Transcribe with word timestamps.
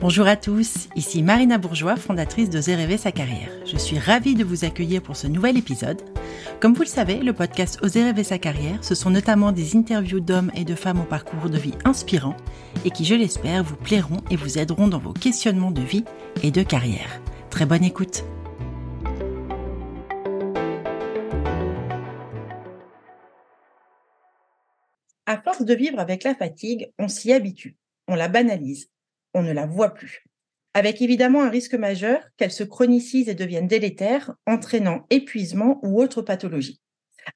Bonjour 0.00 0.28
à 0.28 0.36
tous, 0.36 0.88
ici 0.94 1.22
Marina 1.24 1.58
Bourgeois, 1.58 1.96
fondatrice 1.96 2.48
de 2.48 2.58
Rêver 2.58 2.96
sa 2.96 3.12
carrière. 3.12 3.50
Je 3.66 3.76
suis 3.76 3.98
ravie 3.98 4.34
de 4.36 4.42
vous 4.42 4.64
accueillir 4.64 5.02
pour 5.02 5.16
ce 5.16 5.26
nouvel 5.26 5.58
épisode. 5.58 6.00
Comme 6.60 6.72
vous 6.72 6.82
le 6.82 6.88
savez, 6.88 7.16
le 7.16 7.32
podcast 7.32 7.80
Oser 7.82 8.04
rêver 8.04 8.22
sa 8.22 8.38
carrière, 8.38 8.78
ce 8.82 8.94
sont 8.94 9.10
notamment 9.10 9.50
des 9.50 9.76
interviews 9.76 10.20
d'hommes 10.20 10.52
et 10.54 10.64
de 10.64 10.76
femmes 10.76 11.00
au 11.00 11.04
parcours 11.04 11.50
de 11.50 11.58
vie 11.58 11.74
inspirant 11.84 12.36
et 12.84 12.90
qui, 12.90 13.04
je 13.04 13.16
l'espère, 13.16 13.64
vous 13.64 13.76
plairont 13.76 14.22
et 14.30 14.36
vous 14.36 14.56
aideront 14.58 14.88
dans 14.88 14.98
vos 14.98 15.12
questionnements 15.12 15.72
de 15.72 15.82
vie 15.82 16.04
et 16.42 16.52
de 16.52 16.62
carrière. 16.62 17.20
Très 17.50 17.66
bonne 17.66 17.84
écoute. 17.84 18.24
À 25.28 25.36
force 25.36 25.62
de 25.62 25.74
vivre 25.74 25.98
avec 25.98 26.24
la 26.24 26.34
fatigue, 26.34 26.90
on 26.98 27.06
s'y 27.06 27.34
habitue, 27.34 27.76
on 28.08 28.14
la 28.14 28.28
banalise 28.28 28.88
on 29.34 29.42
ne 29.42 29.52
la 29.52 29.66
voit 29.66 29.92
plus. 29.92 30.24
Avec 30.72 31.02
évidemment 31.02 31.42
un 31.42 31.50
risque 31.50 31.74
majeur 31.74 32.22
qu'elle 32.38 32.50
se 32.50 32.64
chronicise 32.64 33.28
et 33.28 33.34
devienne 33.34 33.66
délétère, 33.66 34.32
entraînant 34.46 35.04
épuisement 35.10 35.80
ou 35.82 36.00
autre 36.00 36.22
pathologie. 36.22 36.80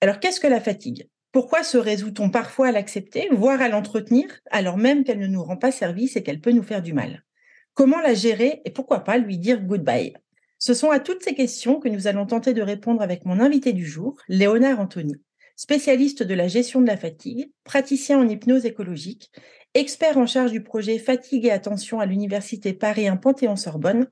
Alors 0.01 0.21
qu'est-ce 0.21 0.41
que 0.41 0.47
la 0.47 0.59
fatigue? 0.59 1.07
Pourquoi 1.33 1.63
se 1.63 1.77
résout-on 1.77 2.31
parfois 2.31 2.69
à 2.69 2.73
l'accepter, 2.73 3.29
voire 3.31 3.61
à 3.61 3.69
l'entretenir, 3.69 4.41
alors 4.51 4.79
même 4.79 5.05
qu'elle 5.05 5.19
ne 5.19 5.27
nous 5.27 5.45
rend 5.45 5.59
pas 5.59 5.71
service 5.71 6.17
et 6.17 6.23
qu'elle 6.23 6.41
peut 6.41 6.53
nous 6.53 6.63
faire 6.63 6.81
du 6.81 6.95
mal? 6.95 7.23
Comment 7.75 8.01
la 8.01 8.15
gérer 8.15 8.63
et 8.65 8.71
pourquoi 8.71 9.01
pas 9.01 9.19
lui 9.19 9.37
dire 9.37 9.61
goodbye? 9.61 10.15
Ce 10.59 10.73
sont 10.73 10.89
à 10.89 10.99
toutes 10.99 11.23
ces 11.23 11.35
questions 11.35 11.79
que 11.79 11.91
nous 11.91 12.07
allons 12.07 12.25
tenter 12.25 12.55
de 12.55 12.63
répondre 12.63 13.03
avec 13.03 13.27
mon 13.27 13.39
invité 13.39 13.75
du 13.75 13.85
jour, 13.85 14.17
Léonard 14.29 14.81
Anthony, 14.81 15.17
spécialiste 15.57 16.23
de 16.23 16.35
la 16.35 16.49
gestion 16.49 16.81
de 16.81 16.87
la 16.87 16.97
fatigue, 16.97 17.51
praticien 17.65 18.19
en 18.19 18.29
hypnose 18.29 18.65
écologique 18.67 19.31
expert 19.75 20.19
en 20.19 20.27
charge 20.27 20.53
du 20.53 20.63
projet 20.63 20.99
Fatigue 20.99 21.47
et 21.47 21.51
Attention 21.51 22.01
à 22.01 22.07
l'Université 22.07 22.73
Paris 22.73 23.09
1 23.09 23.17
Panthéon-Sorbonne 23.17 24.09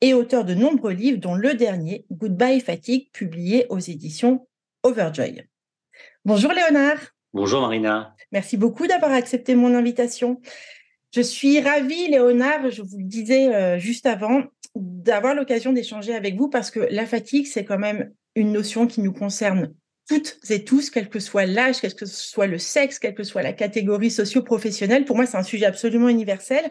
et 0.00 0.14
auteur 0.14 0.44
de 0.44 0.54
nombreux 0.54 0.92
livres, 0.92 1.18
dont 1.18 1.34
le 1.34 1.54
dernier, 1.54 2.04
Goodbye 2.10 2.60
Fatigue, 2.60 3.10
publié 3.12 3.66
aux 3.70 3.78
éditions 3.78 4.46
Overjoy. 4.82 5.46
Bonjour 6.24 6.52
Léonard. 6.52 6.98
Bonjour 7.32 7.60
Marina. 7.60 8.14
Merci 8.32 8.56
beaucoup 8.56 8.86
d'avoir 8.86 9.12
accepté 9.12 9.54
mon 9.54 9.74
invitation. 9.74 10.40
Je 11.14 11.20
suis 11.20 11.60
ravie, 11.60 12.08
Léonard, 12.08 12.70
je 12.70 12.82
vous 12.82 12.98
le 12.98 13.04
disais 13.04 13.54
euh, 13.54 13.78
juste 13.78 14.06
avant, 14.06 14.42
d'avoir 14.74 15.34
l'occasion 15.34 15.72
d'échanger 15.72 16.14
avec 16.14 16.36
vous 16.36 16.48
parce 16.48 16.70
que 16.70 16.80
la 16.90 17.06
fatigue, 17.06 17.46
c'est 17.46 17.64
quand 17.64 17.78
même 17.78 18.12
une 18.34 18.52
notion 18.52 18.86
qui 18.86 19.00
nous 19.00 19.12
concerne 19.12 19.72
toutes 20.08 20.38
et 20.50 20.64
tous, 20.64 20.90
quel 20.90 21.08
que 21.08 21.18
soit 21.18 21.46
l'âge, 21.46 21.80
quel 21.80 21.94
que 21.94 22.06
soit 22.06 22.46
le 22.46 22.58
sexe, 22.58 22.98
quelle 22.98 23.14
que 23.14 23.24
soit 23.24 23.42
la 23.42 23.52
catégorie 23.52 24.10
socio-professionnelle. 24.10 25.04
Pour 25.04 25.16
moi, 25.16 25.26
c'est 25.26 25.36
un 25.36 25.42
sujet 25.42 25.66
absolument 25.66 26.08
universel. 26.08 26.70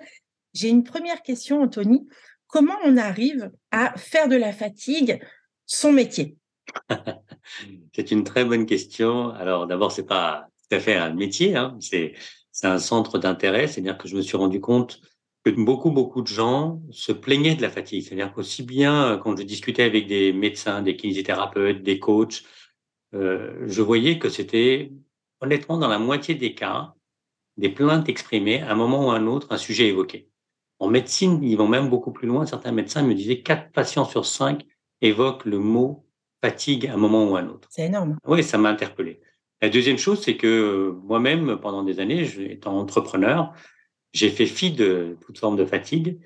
J'ai 0.54 0.70
une 0.70 0.84
première 0.84 1.22
question, 1.22 1.62
Anthony. 1.62 2.08
Comment 2.48 2.78
on 2.86 2.96
arrive 2.98 3.52
à 3.72 3.94
faire 3.98 4.30
de 4.30 4.38
la 4.38 4.54
fatigue 4.54 5.20
son 5.66 5.92
métier? 5.92 6.38
C'est 7.94 8.12
une 8.12 8.24
très 8.24 8.46
bonne 8.46 8.66
question. 8.66 9.30
Alors, 9.30 9.68
d'abord, 9.68 9.92
c'est 9.92 10.06
pas 10.06 10.48
tout 10.58 10.76
à 10.76 10.80
fait 10.80 10.96
un 10.96 11.14
métier, 11.14 11.56
hein. 11.56 11.78
c'est 11.80 12.16
un 12.64 12.80
centre 12.80 13.20
d'intérêt. 13.20 13.68
C'est-à-dire 13.68 13.98
que 13.98 14.08
je 14.08 14.16
me 14.16 14.22
suis 14.22 14.36
rendu 14.36 14.60
compte 14.60 15.00
que 15.44 15.52
beaucoup, 15.52 15.92
beaucoup 15.92 16.22
de 16.22 16.28
gens 16.28 16.82
se 16.92 17.12
plaignaient 17.12 17.56
de 17.56 17.62
la 17.62 17.70
fatigue. 17.70 18.04
C'est-à-dire 18.04 18.34
qu'aussi 18.34 18.64
bien 18.64 19.20
quand 19.24 19.38
je 19.38 19.44
discutais 19.44 19.84
avec 19.84 20.08
des 20.08 20.34
médecins, 20.34 20.82
des 20.82 20.96
kinésithérapeutes, 20.96 21.84
des 21.84 22.00
coachs, 22.00 22.44
euh, 23.16 23.66
je 23.66 23.82
voyais 23.82 24.20
que 24.20 24.30
c'était 24.30 24.92
honnêtement 25.42 25.78
dans 25.78 25.88
la 25.88 26.00
moitié 26.00 26.36
des 26.36 26.54
cas 26.54 26.94
des 27.58 27.70
plaintes 27.70 28.10
exprimées 28.10 28.62
à 28.62 28.72
un 28.72 28.76
moment 28.76 29.08
ou 29.08 29.12
à 29.12 29.16
un 29.16 29.28
autre, 29.28 29.48
un 29.52 29.58
sujet 29.58 29.88
évoqué. 29.88 30.28
En 30.80 30.90
médecine, 30.90 31.42
ils 31.42 31.56
vont 31.56 31.70
même 31.70 31.90
beaucoup 31.90 32.12
plus 32.12 32.28
loin. 32.28 32.46
Certains 32.46 32.74
médecins 32.74 33.02
me 33.02 33.14
disaient 33.14 33.42
quatre 33.42 33.72
patients 33.72 34.06
sur 34.06 34.26
cinq 34.26 34.66
évoquent 35.02 35.46
le 35.46 35.60
mot 35.60 36.06
fatigue 36.44 36.88
à 36.88 36.94
un 36.94 36.98
moment 36.98 37.30
ou 37.30 37.36
à 37.38 37.40
un 37.40 37.48
autre. 37.48 37.70
C'est 37.72 37.86
énorme. 37.86 38.18
Oui, 38.28 38.44
ça 38.44 38.58
m'a 38.58 38.70
interpellé. 38.70 39.22
La 39.62 39.70
deuxième 39.70 39.98
chose, 39.98 40.22
c'est 40.22 40.36
que 40.36 40.94
moi-même, 41.04 41.58
pendant 41.62 41.84
des 41.84 42.02
années, 42.02 42.28
étant 42.52 42.78
entrepreneur, 42.78 43.54
j'ai 44.12 44.30
fait 44.30 44.46
fi 44.46 44.72
de 44.72 45.18
toute 45.26 45.40
forme 45.40 45.56
de 45.56 45.66
fatigue 45.66 46.20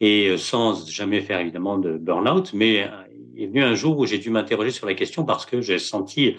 et 0.00 0.36
sans 0.36 0.88
jamais 0.88 1.20
faire 1.20 1.38
évidemment 1.38 1.78
de 1.78 1.96
burn-out, 1.96 2.52
mais 2.52 2.90
est 3.36 3.46
venu 3.46 3.62
un 3.62 3.74
jour 3.74 3.98
où 3.98 4.06
j'ai 4.06 4.18
dû 4.18 4.30
m'interroger 4.30 4.70
sur 4.70 4.86
la 4.86 4.94
question 4.94 5.24
parce 5.24 5.46
que 5.46 5.60
j'ai 5.60 5.78
senti, 5.78 6.36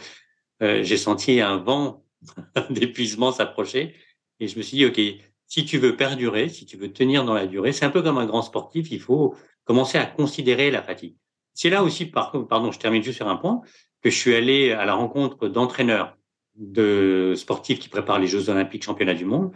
euh, 0.62 0.84
j'ai 0.84 0.98
senti 0.98 1.42
un 1.42 1.58
vent 1.58 2.04
d'épuisement 2.70 3.32
s'approcher 3.32 3.96
et 4.40 4.48
je 4.48 4.58
me 4.58 4.64
suis 4.64 4.78
dit, 4.78 4.86
OK, 4.86 5.00
si 5.48 5.66
tu 5.66 5.78
veux 5.78 5.96
perdurer, 5.96 6.50
si 6.50 6.66
tu 6.66 6.78
veux 6.78 6.92
tenir 6.92 7.24
dans 7.24 7.34
la 7.34 7.48
durée, 7.48 7.72
c'est 7.72 7.86
un 7.86 7.90
peu 7.90 8.02
comme 8.02 8.18
un 8.18 8.26
grand 8.26 8.42
sportif, 8.42 8.92
il 8.92 9.00
faut 9.00 9.36
commencer 9.64 9.98
à 9.98 10.06
considérer 10.06 10.72
la 10.72 10.82
fatigue. 10.82 11.16
C'est 11.54 11.70
là 11.70 11.84
aussi, 11.84 12.06
pardon, 12.08 12.72
je 12.72 12.80
termine 12.80 13.02
juste 13.02 13.18
sur 13.18 13.28
un 13.28 13.38
point, 13.38 13.62
que 14.02 14.10
je 14.10 14.18
suis 14.18 14.36
allé 14.36 14.72
à 14.72 14.86
la 14.86 14.94
rencontre 14.94 15.48
d'entraîneurs, 15.48 16.18
de 16.56 17.34
sportifs 17.36 17.80
qui 17.80 17.90
préparent 17.90 18.20
les 18.20 18.28
Jeux 18.28 18.50
Olympiques, 18.50 18.84
Championnats 18.84 19.14
du 19.14 19.26
monde, 19.26 19.52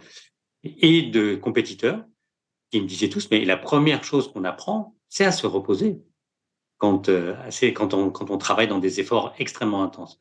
et 0.64 1.02
de 1.02 1.34
compétiteurs 1.36 2.04
qui 2.70 2.80
me 2.80 2.86
disaient 2.86 3.08
tous, 3.08 3.28
mais 3.30 3.44
la 3.44 3.56
première 3.56 4.04
chose 4.04 4.32
qu'on 4.32 4.44
apprend, 4.44 4.94
c'est 5.08 5.24
à 5.24 5.32
se 5.32 5.46
reposer 5.46 6.00
quand, 6.80 7.08
euh, 7.10 7.36
quand, 7.74 7.94
on, 7.94 8.10
quand 8.10 8.30
on 8.30 8.38
travaille 8.38 8.66
dans 8.66 8.78
des 8.78 8.98
efforts 9.00 9.34
extrêmement 9.38 9.84
intenses. 9.84 10.18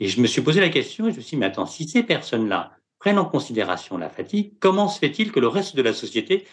Et 0.00 0.08
je 0.08 0.20
me 0.20 0.26
suis 0.26 0.42
posé 0.42 0.60
la 0.60 0.68
question 0.68 1.06
et 1.06 1.12
je 1.12 1.16
me 1.16 1.22
suis 1.22 1.36
dit, 1.36 1.40
mais 1.40 1.46
attends, 1.46 1.66
si 1.66 1.88
ces 1.88 2.02
personnes-là 2.02 2.72
prennent 2.98 3.18
en 3.18 3.24
considération 3.24 3.96
la 3.96 4.10
fatigue, 4.10 4.54
comment 4.58 4.88
se 4.88 4.98
fait-il 4.98 5.30
que 5.30 5.40
le 5.40 5.48
reste 5.48 5.76
de 5.76 5.82
la 5.82 5.94
société 5.94 6.46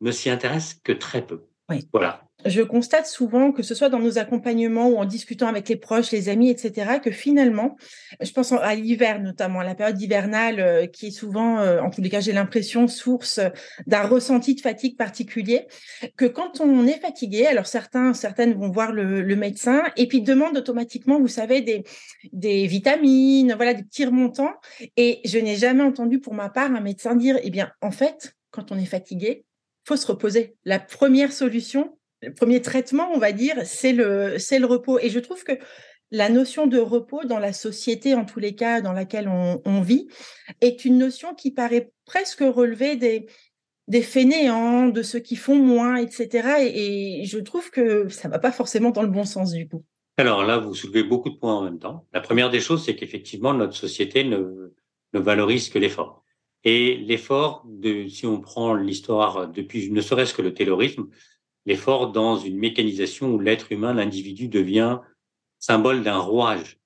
ne 0.00 0.12
s'y 0.12 0.30
intéresse 0.30 0.74
que 0.84 0.92
très 0.92 1.26
peu? 1.26 1.46
Oui. 1.70 1.88
Voilà. 1.92 2.27
Je 2.44 2.62
constate 2.62 3.06
souvent, 3.06 3.50
que 3.50 3.64
ce 3.64 3.74
soit 3.74 3.88
dans 3.88 3.98
nos 3.98 4.16
accompagnements 4.16 4.88
ou 4.88 4.96
en 4.96 5.04
discutant 5.04 5.48
avec 5.48 5.68
les 5.68 5.74
proches, 5.74 6.12
les 6.12 6.28
amis, 6.28 6.50
etc., 6.50 7.00
que 7.02 7.10
finalement, 7.10 7.76
je 8.20 8.30
pense 8.30 8.52
à 8.52 8.74
l'hiver 8.76 9.20
notamment, 9.20 9.58
à 9.58 9.64
la 9.64 9.74
période 9.74 10.00
hivernale, 10.00 10.60
euh, 10.60 10.86
qui 10.86 11.08
est 11.08 11.10
souvent, 11.10 11.58
euh, 11.58 11.80
en 11.80 11.90
tous 11.90 12.00
les 12.00 12.08
cas, 12.08 12.20
j'ai 12.20 12.32
l'impression, 12.32 12.86
source 12.86 13.40
d'un 13.88 14.02
ressenti 14.02 14.54
de 14.54 14.60
fatigue 14.60 14.96
particulier, 14.96 15.66
que 16.16 16.26
quand 16.26 16.60
on 16.60 16.86
est 16.86 17.00
fatigué, 17.00 17.46
alors 17.46 17.66
certains, 17.66 18.14
certaines 18.14 18.54
vont 18.54 18.70
voir 18.70 18.92
le, 18.92 19.36
médecin 19.38 19.84
et 19.96 20.06
puis 20.06 20.20
demandent 20.20 20.56
automatiquement, 20.56 21.20
vous 21.20 21.28
savez, 21.28 21.60
des, 21.60 21.84
des 22.32 22.66
vitamines, 22.66 23.54
voilà, 23.54 23.74
des 23.74 23.82
petits 23.82 24.04
remontants. 24.04 24.54
Et 24.96 25.20
je 25.24 25.38
n'ai 25.38 25.56
jamais 25.56 25.82
entendu 25.82 26.20
pour 26.20 26.34
ma 26.34 26.48
part 26.48 26.72
un 26.72 26.80
médecin 26.80 27.16
dire, 27.16 27.38
eh 27.42 27.50
bien, 27.50 27.70
en 27.82 27.90
fait, 27.90 28.36
quand 28.50 28.70
on 28.70 28.78
est 28.78 28.84
fatigué, 28.84 29.44
faut 29.84 29.96
se 29.96 30.06
reposer. 30.06 30.56
La 30.64 30.78
première 30.78 31.32
solution, 31.32 31.97
le 32.22 32.32
premier 32.32 32.60
traitement, 32.62 33.10
on 33.14 33.18
va 33.18 33.32
dire, 33.32 33.56
c'est 33.64 33.92
le, 33.92 34.38
c'est 34.38 34.58
le 34.58 34.66
repos. 34.66 34.98
Et 34.98 35.10
je 35.10 35.18
trouve 35.18 35.44
que 35.44 35.52
la 36.10 36.28
notion 36.28 36.66
de 36.66 36.78
repos 36.78 37.24
dans 37.24 37.38
la 37.38 37.52
société, 37.52 38.14
en 38.14 38.24
tous 38.24 38.40
les 38.40 38.54
cas 38.54 38.80
dans 38.80 38.92
laquelle 38.92 39.28
on, 39.28 39.80
vit, 39.80 40.08
est 40.60 40.84
une 40.84 40.98
notion 40.98 41.34
qui 41.34 41.50
paraît 41.50 41.92
presque 42.06 42.40
relever 42.40 42.96
des, 42.96 43.26
des 43.88 44.02
fainéants, 44.02 44.88
de 44.88 45.02
ceux 45.02 45.18
qui 45.18 45.36
font 45.36 45.56
moins, 45.56 45.96
etc. 45.96 46.70
Et, 46.74 47.24
je 47.24 47.38
trouve 47.38 47.70
que 47.70 48.08
ça 48.08 48.28
va 48.28 48.38
pas 48.38 48.52
forcément 48.52 48.90
dans 48.90 49.02
le 49.02 49.08
bon 49.08 49.24
sens 49.24 49.52
du 49.52 49.68
coup. 49.68 49.84
Alors 50.16 50.44
là, 50.44 50.58
vous 50.58 50.74
soulevez 50.74 51.04
beaucoup 51.04 51.30
de 51.30 51.36
points 51.36 51.54
en 51.54 51.62
même 51.62 51.78
temps. 51.78 52.06
La 52.12 52.20
première 52.20 52.50
des 52.50 52.60
choses, 52.60 52.84
c'est 52.84 52.96
qu'effectivement, 52.96 53.54
notre 53.54 53.76
société 53.76 54.24
ne, 54.24 54.72
ne 55.12 55.20
valorise 55.20 55.68
que 55.68 55.78
l'effort. 55.78 56.24
Et 56.64 56.96
l'effort, 56.96 57.64
de, 57.66 58.08
si 58.08 58.26
on 58.26 58.40
prend 58.40 58.74
l'histoire 58.74 59.46
depuis 59.46 59.92
ne 59.92 60.00
serait-ce 60.00 60.34
que 60.34 60.42
le 60.42 60.54
terrorisme, 60.54 61.08
l'effort 61.68 62.12
dans 62.12 62.38
une 62.38 62.56
mécanisation 62.56 63.34
où 63.34 63.38
l'être 63.38 63.70
humain, 63.72 63.92
l'individu 63.92 64.48
devient 64.48 65.00
symbole 65.58 66.02
d'un 66.02 66.16
rouage 66.16 66.78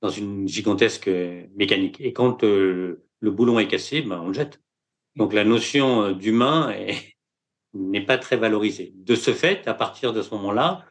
dans 0.00 0.08
une 0.08 0.48
gigantesque 0.48 1.10
mécanique. 1.54 2.00
Et 2.00 2.14
quand 2.14 2.42
euh, 2.42 3.04
le 3.20 3.30
boulon 3.30 3.58
est 3.58 3.68
cassé, 3.68 4.00
ben, 4.00 4.20
on 4.20 4.28
le 4.28 4.32
jette. 4.32 4.62
Donc 5.14 5.34
la 5.34 5.44
notion 5.44 6.04
euh, 6.04 6.12
d'humain 6.14 6.74
n'est 7.74 8.04
pas 8.04 8.16
très 8.16 8.38
valorisée. 8.38 8.94
De 8.96 9.14
ce 9.14 9.32
fait, 9.32 9.68
à 9.68 9.74
partir 9.74 10.14
de 10.14 10.22
ce 10.22 10.34
moment-là, 10.34 10.86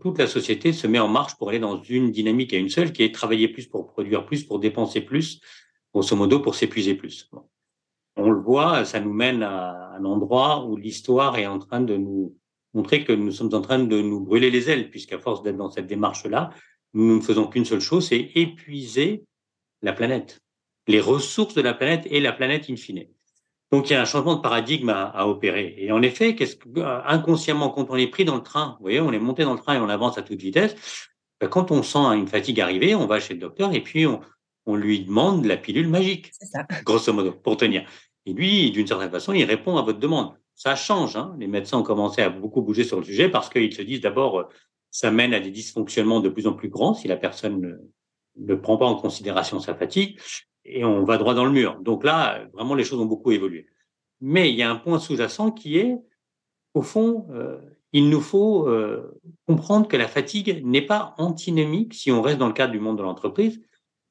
toute 0.00 0.18
la 0.18 0.26
société 0.26 0.72
se 0.72 0.86
met 0.86 0.98
en 0.98 1.08
marche 1.08 1.36
pour 1.36 1.50
aller 1.50 1.58
dans 1.58 1.82
une 1.82 2.10
dynamique 2.10 2.54
à 2.54 2.56
une 2.56 2.70
seule, 2.70 2.92
qui 2.92 3.02
est 3.02 3.14
travailler 3.14 3.48
plus 3.48 3.66
pour 3.66 3.88
produire 3.88 4.24
plus, 4.24 4.42
pour 4.42 4.58
dépenser 4.58 5.02
plus, 5.02 5.42
grosso 5.92 6.16
modo 6.16 6.40
pour 6.40 6.54
s'épuiser 6.54 6.94
plus. 6.94 7.30
On 8.16 8.30
le 8.30 8.40
voit, 8.40 8.86
ça 8.86 9.00
nous 9.00 9.12
mène 9.12 9.42
à 9.42 9.92
un 9.92 10.04
endroit 10.06 10.64
où 10.64 10.76
l'histoire 10.76 11.36
est 11.36 11.46
en 11.46 11.58
train 11.58 11.82
de 11.82 11.96
nous 11.96 12.39
montrer 12.74 13.04
que 13.04 13.12
nous 13.12 13.32
sommes 13.32 13.54
en 13.54 13.60
train 13.60 13.78
de 13.78 14.00
nous 14.00 14.20
brûler 14.20 14.50
les 14.50 14.70
ailes, 14.70 14.90
puisqu'à 14.90 15.18
force 15.18 15.42
d'être 15.42 15.56
dans 15.56 15.70
cette 15.70 15.86
démarche-là, 15.86 16.50
nous 16.94 17.16
ne 17.16 17.20
faisons 17.20 17.46
qu'une 17.46 17.64
seule 17.64 17.80
chose, 17.80 18.08
c'est 18.08 18.30
épuiser 18.34 19.24
la 19.82 19.92
planète, 19.92 20.40
les 20.86 21.00
ressources 21.00 21.54
de 21.54 21.62
la 21.62 21.74
planète 21.74 22.06
et 22.06 22.20
la 22.20 22.32
planète 22.32 22.66
in 22.68 22.76
fine. 22.76 23.06
Donc 23.72 23.88
il 23.88 23.92
y 23.92 23.96
a 23.96 24.02
un 24.02 24.04
changement 24.04 24.34
de 24.34 24.40
paradigme 24.40 24.88
à, 24.88 25.28
opérer. 25.28 25.74
Et 25.78 25.92
en 25.92 26.02
effet, 26.02 26.34
qu'est-ce 26.34 26.56
que, 26.56 26.68
euh, 26.80 27.02
inconsciemment, 27.04 27.70
quand 27.70 27.86
on 27.88 27.96
est 27.96 28.08
pris 28.08 28.24
dans 28.24 28.34
le 28.34 28.42
train, 28.42 28.74
vous 28.78 28.84
voyez, 28.84 29.00
on 29.00 29.12
est 29.12 29.20
monté 29.20 29.44
dans 29.44 29.54
le 29.54 29.60
train 29.60 29.74
et 29.74 29.78
on 29.78 29.88
avance 29.88 30.18
à 30.18 30.22
toute 30.22 30.40
vitesse, 30.40 30.74
ben, 31.40 31.48
quand 31.48 31.70
on 31.70 31.82
sent 31.82 31.98
une 31.98 32.26
fatigue 32.26 32.60
arriver, 32.60 32.94
on 32.94 33.06
va 33.06 33.20
chez 33.20 33.34
le 33.34 33.40
docteur 33.40 33.72
et 33.72 33.80
puis 33.80 34.06
on, 34.06 34.20
on 34.66 34.74
lui 34.74 35.04
demande 35.04 35.44
la 35.46 35.56
pilule 35.56 35.88
magique, 35.88 36.30
ça. 36.32 36.66
grosso 36.84 37.12
modo, 37.12 37.32
pour 37.32 37.56
tenir. 37.56 37.88
Et 38.26 38.32
lui, 38.32 38.70
d'une 38.72 38.86
certaine 38.86 39.10
façon, 39.10 39.32
il 39.32 39.44
répond 39.44 39.76
à 39.76 39.82
votre 39.82 39.98
demande. 39.98 40.34
Ça 40.60 40.76
change. 40.76 41.16
Hein. 41.16 41.34
Les 41.38 41.46
médecins 41.46 41.78
ont 41.78 41.82
commencé 41.82 42.20
à 42.20 42.28
beaucoup 42.28 42.60
bouger 42.60 42.84
sur 42.84 42.98
le 42.98 43.04
sujet 43.04 43.30
parce 43.30 43.48
qu'ils 43.48 43.72
se 43.72 43.80
disent 43.80 44.02
d'abord, 44.02 44.50
ça 44.90 45.10
mène 45.10 45.32
à 45.32 45.40
des 45.40 45.50
dysfonctionnements 45.50 46.20
de 46.20 46.28
plus 46.28 46.46
en 46.46 46.52
plus 46.52 46.68
grands 46.68 46.92
si 46.92 47.08
la 47.08 47.16
personne 47.16 47.80
ne, 48.36 48.54
prend 48.56 48.76
pas 48.76 48.84
en 48.84 48.94
considération 48.96 49.58
sa 49.58 49.74
fatigue 49.74 50.20
et 50.66 50.84
on 50.84 51.02
va 51.02 51.16
droit 51.16 51.32
dans 51.32 51.46
le 51.46 51.50
mur. 51.50 51.80
Donc 51.80 52.04
là, 52.04 52.44
vraiment, 52.52 52.74
les 52.74 52.84
choses 52.84 53.00
ont 53.00 53.06
beaucoup 53.06 53.30
évolué. 53.30 53.68
Mais 54.20 54.50
il 54.50 54.54
y 54.54 54.62
a 54.62 54.70
un 54.70 54.76
point 54.76 54.98
sous-jacent 54.98 55.50
qui 55.50 55.78
est, 55.78 55.96
au 56.74 56.82
fond, 56.82 57.26
euh, 57.30 57.58
il 57.94 58.10
nous 58.10 58.20
faut 58.20 58.68
euh, 58.68 59.18
comprendre 59.46 59.88
que 59.88 59.96
la 59.96 60.08
fatigue 60.08 60.62
n'est 60.62 60.84
pas 60.84 61.14
antinomique, 61.16 61.94
si 61.94 62.12
on 62.12 62.20
reste 62.20 62.36
dans 62.36 62.48
le 62.48 62.52
cadre 62.52 62.72
du 62.72 62.80
monde 62.80 62.98
de 62.98 63.02
l'entreprise, 63.02 63.62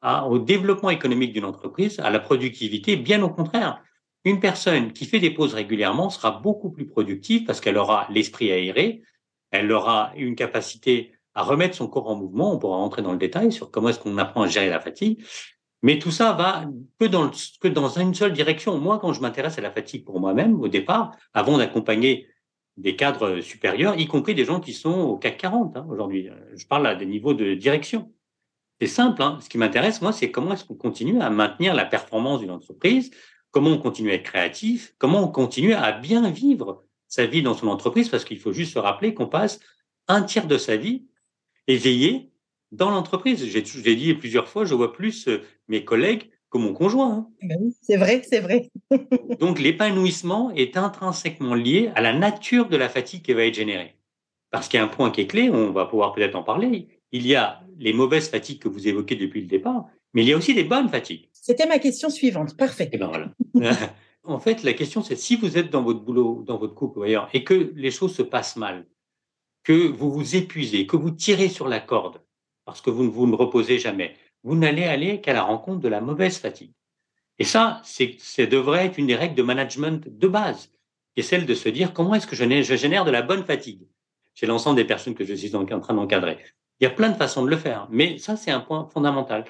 au 0.01 0.39
développement 0.39 0.89
économique 0.89 1.31
d'une 1.31 1.45
entreprise, 1.45 1.99
à 1.99 2.09
la 2.09 2.19
productivité. 2.19 2.95
Bien 2.95 3.21
au 3.21 3.29
contraire, 3.29 3.83
une 4.25 4.39
personne 4.39 4.91
qui 4.93 5.05
fait 5.05 5.19
des 5.19 5.31
pauses 5.31 5.53
régulièrement 5.53 6.09
sera 6.09 6.31
beaucoup 6.31 6.71
plus 6.71 6.87
productive 6.87 7.45
parce 7.45 7.61
qu'elle 7.61 7.77
aura 7.77 8.07
l'esprit 8.09 8.51
aéré, 8.51 9.01
elle 9.51 9.71
aura 9.71 10.11
une 10.15 10.35
capacité 10.35 11.13
à 11.33 11.43
remettre 11.43 11.75
son 11.75 11.87
corps 11.87 12.09
en 12.09 12.15
mouvement. 12.15 12.53
On 12.53 12.59
pourra 12.59 12.77
rentrer 12.77 13.01
dans 13.01 13.13
le 13.13 13.17
détail 13.17 13.51
sur 13.51 13.71
comment 13.71 13.89
est-ce 13.89 13.99
qu'on 13.99 14.17
apprend 14.17 14.43
à 14.43 14.47
gérer 14.47 14.69
la 14.69 14.79
fatigue. 14.79 15.23
Mais 15.81 15.97
tout 15.97 16.11
ça 16.11 16.33
va 16.33 16.65
que 16.99 17.05
dans, 17.05 17.89
une 17.89 18.13
seule 18.13 18.33
direction. 18.33 18.77
Moi, 18.77 18.99
quand 18.99 19.13
je 19.13 19.21
m'intéresse 19.21 19.57
à 19.57 19.61
la 19.61 19.71
fatigue 19.71 20.03
pour 20.03 20.19
moi-même, 20.19 20.59
au 20.59 20.67
départ, 20.67 21.15
avant 21.33 21.57
d'accompagner 21.57 22.27
des 22.75 22.95
cadres 22.95 23.39
supérieurs, 23.39 23.97
y 23.97 24.07
compris 24.07 24.35
des 24.35 24.45
gens 24.45 24.59
qui 24.59 24.73
sont 24.73 24.99
au 24.99 25.17
CAC 25.17 25.37
40 25.37 25.77
hein, 25.77 25.85
aujourd'hui. 25.89 26.29
Je 26.55 26.65
parle 26.65 26.87
à 26.87 26.95
des 26.95 27.05
niveaux 27.05 27.33
de 27.33 27.53
direction. 27.53 28.11
C'est 28.81 28.87
simple. 28.87 29.21
Hein. 29.21 29.37
Ce 29.41 29.49
qui 29.49 29.57
m'intéresse, 29.57 30.01
moi, 30.01 30.11
c'est 30.11 30.31
comment 30.31 30.53
est-ce 30.53 30.65
qu'on 30.65 30.75
continue 30.75 31.21
à 31.21 31.29
maintenir 31.29 31.73
la 31.73 31.85
performance 31.85 32.39
d'une 32.39 32.51
entreprise, 32.51 33.11
comment 33.51 33.71
on 33.71 33.77
continue 33.77 34.11
à 34.11 34.15
être 34.15 34.23
créatif, 34.23 34.93
comment 34.97 35.23
on 35.23 35.27
continue 35.27 35.73
à 35.73 35.91
bien 35.91 36.29
vivre 36.29 36.83
sa 37.07 37.25
vie 37.25 37.41
dans 37.41 37.55
son 37.55 37.67
entreprise, 37.67 38.09
parce 38.09 38.23
qu'il 38.23 38.39
faut 38.39 38.53
juste 38.53 38.73
se 38.73 38.79
rappeler 38.79 39.13
qu'on 39.13 39.27
passe 39.27 39.59
un 40.07 40.23
tiers 40.23 40.47
de 40.47 40.57
sa 40.57 40.77
vie 40.77 41.05
éveillé 41.67 42.29
dans 42.71 42.89
l'entreprise. 42.91 43.45
J'ai 43.45 43.95
dit 43.95 44.13
plusieurs 44.13 44.47
fois, 44.47 44.65
je 44.65 44.75
vois 44.75 44.93
plus 44.93 45.27
euh, 45.27 45.41
mes 45.67 45.83
collègues 45.83 46.29
que 46.51 46.57
mon 46.57 46.73
conjoint. 46.73 47.11
Hein. 47.13 47.27
Ben 47.43 47.71
c'est 47.81 47.97
vrai, 47.97 48.21
c'est 48.27 48.39
vrai. 48.39 48.69
Donc 49.39 49.59
l'épanouissement 49.59 50.51
est 50.51 50.77
intrinsèquement 50.77 51.55
lié 51.55 51.91
à 51.95 52.01
la 52.01 52.13
nature 52.13 52.69
de 52.69 52.77
la 52.77 52.89
fatigue 52.89 53.23
qui 53.23 53.33
va 53.33 53.45
être 53.45 53.55
générée. 53.55 53.95
Parce 54.51 54.67
qu'il 54.67 54.79
y 54.79 54.81
a 54.81 54.85
un 54.85 54.89
point 54.89 55.11
qui 55.11 55.21
est 55.21 55.27
clé, 55.27 55.49
on 55.49 55.71
va 55.71 55.85
pouvoir 55.85 56.13
peut-être 56.13 56.35
en 56.35 56.43
parler. 56.43 56.87
Il 57.11 57.25
y 57.25 57.35
a 57.35 57.61
les 57.77 57.93
mauvaises 57.93 58.29
fatigues 58.29 58.59
que 58.59 58.69
vous 58.69 58.87
évoquez 58.87 59.15
depuis 59.15 59.41
le 59.41 59.47
départ, 59.47 59.85
mais 60.13 60.23
il 60.23 60.27
y 60.27 60.33
a 60.33 60.37
aussi 60.37 60.55
des 60.55 60.63
bonnes 60.63 60.89
fatigues. 60.89 61.28
C'était 61.49 61.65
ma 61.65 61.79
question 61.79 62.11
suivante. 62.11 62.55
Parfait. 62.55 62.91
Eh 62.93 62.99
ben 62.99 63.33
en 64.23 64.39
fait, 64.39 64.61
la 64.61 64.73
question, 64.73 65.01
c'est 65.01 65.15
si 65.15 65.35
vous 65.35 65.57
êtes 65.57 65.71
dans 65.71 65.81
votre 65.81 66.01
boulot, 66.01 66.43
dans 66.45 66.59
votre 66.59 66.75
couple 66.75 67.03
ailleurs, 67.03 67.27
et 67.33 67.43
que 67.43 67.73
les 67.75 67.89
choses 67.89 68.13
se 68.13 68.21
passent 68.21 68.55
mal, 68.55 68.85
que 69.63 69.87
vous 69.87 70.11
vous 70.11 70.35
épuisez, 70.35 70.85
que 70.85 70.95
vous 70.95 71.09
tirez 71.09 71.49
sur 71.49 71.67
la 71.67 71.79
corde, 71.79 72.21
parce 72.65 72.81
que 72.81 72.91
vous 72.91 73.03
ne 73.03 73.09
vous 73.09 73.35
reposez 73.35 73.79
jamais, 73.79 74.15
vous 74.43 74.55
n'allez 74.55 74.83
aller 74.83 75.21
qu'à 75.21 75.33
la 75.33 75.41
rencontre 75.41 75.79
de 75.79 75.87
la 75.87 76.01
mauvaise 76.01 76.37
fatigue. 76.37 76.73
Et 77.39 77.45
ça, 77.45 77.81
c'est, 77.83 78.45
devrait 78.45 78.85
être 78.85 78.99
une 78.99 79.07
des 79.07 79.15
règles 79.15 79.33
de 79.33 79.41
management 79.41 80.07
de 80.07 80.27
base, 80.27 80.71
qui 81.15 81.21
est 81.21 81.23
celle 81.23 81.47
de 81.47 81.55
se 81.55 81.69
dire 81.69 81.93
comment 81.93 82.13
est-ce 82.13 82.27
que 82.27 82.35
je, 82.35 82.43
je 82.61 82.75
génère 82.75 83.05
de 83.05 83.11
la 83.11 83.23
bonne 83.23 83.43
fatigue? 83.43 83.87
Chez 84.35 84.45
l'ensemble 84.45 84.75
des 84.75 84.85
personnes 84.85 85.15
que 85.15 85.25
je 85.25 85.33
suis 85.33 85.55
en 85.55 85.65
train 85.65 85.95
d'encadrer. 85.95 86.37
Il 86.79 86.83
y 86.83 86.87
a 86.87 86.91
plein 86.91 87.09
de 87.09 87.17
façons 87.17 87.43
de 87.43 87.49
le 87.49 87.57
faire, 87.57 87.87
mais 87.89 88.19
ça, 88.19 88.35
c'est 88.35 88.51
un 88.51 88.59
point 88.59 88.87
fondamental. 88.93 89.45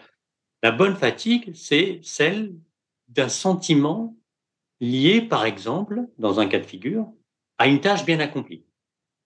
La 0.62 0.72
bonne 0.72 0.96
fatigue, 0.96 1.52
c'est 1.54 2.00
celle 2.04 2.54
d'un 3.08 3.30
sentiment 3.30 4.18
lié, 4.82 5.22
par 5.22 5.46
exemple, 5.46 6.08
dans 6.18 6.40
un 6.40 6.48
cas 6.48 6.60
de 6.60 6.66
figure, 6.66 7.12
à 7.58 7.68
une 7.68 7.82
tâche 7.82 8.06
bien 8.06 8.20
accomplie, 8.20 8.66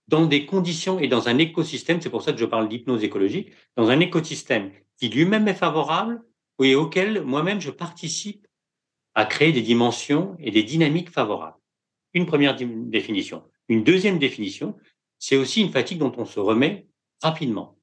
dans 0.07 0.25
des 0.25 0.45
conditions 0.45 0.99
et 0.99 1.07
dans 1.07 1.27
un 1.27 1.37
écosystème, 1.37 2.01
c'est 2.01 2.09
pour 2.09 2.21
ça 2.21 2.33
que 2.33 2.39
je 2.39 2.45
parle 2.45 2.67
d'hypnose 2.67 3.03
écologique, 3.03 3.51
dans 3.75 3.89
un 3.89 3.99
écosystème 3.99 4.71
qui 4.97 5.09
lui-même 5.09 5.47
est 5.47 5.53
favorable 5.53 6.23
et 6.61 6.75
auquel 6.75 7.23
moi-même 7.23 7.61
je 7.61 7.71
participe 7.71 8.47
à 9.15 9.25
créer 9.25 9.51
des 9.51 9.61
dimensions 9.61 10.35
et 10.39 10.51
des 10.51 10.63
dynamiques 10.63 11.09
favorables. 11.09 11.57
Une 12.13 12.25
première 12.25 12.55
définition. 12.55 13.43
Une 13.69 13.83
deuxième 13.83 14.19
définition, 14.19 14.77
c'est 15.19 15.37
aussi 15.37 15.61
une 15.61 15.71
fatigue 15.71 15.99
dont 15.99 16.13
on 16.17 16.25
se 16.25 16.39
remet 16.39 16.87
rapidement. 17.21 17.79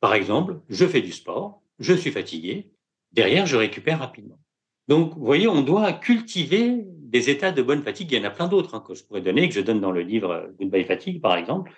Par 0.00 0.14
exemple, 0.14 0.60
je 0.68 0.86
fais 0.86 1.02
du 1.02 1.12
sport, 1.12 1.62
je 1.78 1.92
suis 1.92 2.10
fatigué, 2.10 2.70
derrière 3.12 3.46
je 3.46 3.56
récupère 3.56 3.98
rapidement. 3.98 4.38
Donc, 4.88 5.14
vous 5.14 5.24
voyez, 5.24 5.48
on 5.48 5.60
doit 5.60 5.92
cultiver 5.92 6.82
des 6.86 7.30
états 7.30 7.52
de 7.52 7.62
bonne 7.62 7.82
fatigue. 7.82 8.10
Il 8.10 8.18
y 8.18 8.20
en 8.20 8.24
a 8.24 8.30
plein 8.30 8.48
d'autres 8.48 8.74
hein, 8.74 8.82
que 8.86 8.94
je 8.94 9.04
pourrais 9.04 9.20
donner, 9.20 9.48
que 9.48 9.54
je 9.54 9.60
donne 9.60 9.80
dans 9.80 9.92
le 9.92 10.00
livre 10.00 10.50
Goodbye 10.58 10.84
Fatigue, 10.84 11.20
par 11.20 11.36
exemple, 11.36 11.72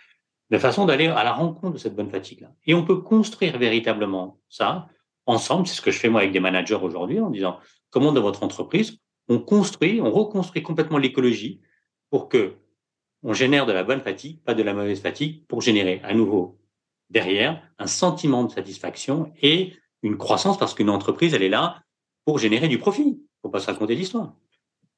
de 0.51 0.59
façon 0.59 0.87
d'aller 0.87 1.07
à 1.07 1.25
la 1.25 1.33
rencontre 1.33 1.75
de 1.75 1.79
cette 1.79 1.97
bonne 1.97 2.11
fatigue-là. 2.11 2.53
Et 2.67 2.75
on 2.75 2.85
peut 2.85 3.01
construire 3.01 3.59
véritablement 3.59 4.41
ça 4.49 4.89
ensemble. 5.27 5.67
C'est 5.67 5.75
ce 5.75 5.83
que 5.83 5.91
je 5.91 5.99
fais 5.99 6.09
moi 6.09 6.21
avec 6.21 6.33
des 6.33 6.41
managers 6.41 6.79
aujourd'hui 6.81 7.21
en 7.21 7.31
disant 7.31 7.59
comment 7.91 8.13
dans 8.13 8.23
votre 8.23 8.43
entreprise 8.43 8.99
on 9.29 9.39
construit, 9.39 10.01
on 10.01 10.11
reconstruit 10.11 10.63
complètement 10.63 10.99
l'écologie 10.99 11.61
pour 12.11 12.29
que 12.29 12.57
on 13.23 13.33
génère 13.33 13.67
de 13.67 13.73
la 13.73 13.85
bonne 13.85 14.01
fatigue, 14.01 14.43
pas 14.43 14.55
de 14.55 14.63
la 14.63 14.75
mauvaise 14.75 15.01
fatigue, 15.01 15.47
pour 15.47 15.61
générer 15.61 16.01
à 16.03 16.15
nouveau 16.15 16.59
derrière 17.11 17.63
un 17.79 17.87
sentiment 17.87 18.45
de 18.45 18.51
satisfaction 18.51 19.33
et 19.41 19.75
une 20.03 20.17
croissance 20.17 20.59
parce 20.59 20.75
qu'une 20.75 20.91
entreprise, 20.91 21.35
elle 21.35 21.43
est 21.43 21.49
là 21.49 21.83
pour 22.25 22.39
générer 22.39 22.69
du 22.69 22.79
profit. 22.79 23.21
Faut 23.43 23.49
pas 23.49 23.61
se 23.61 23.67
raconter 23.67 23.95
l'histoire. 23.95 24.35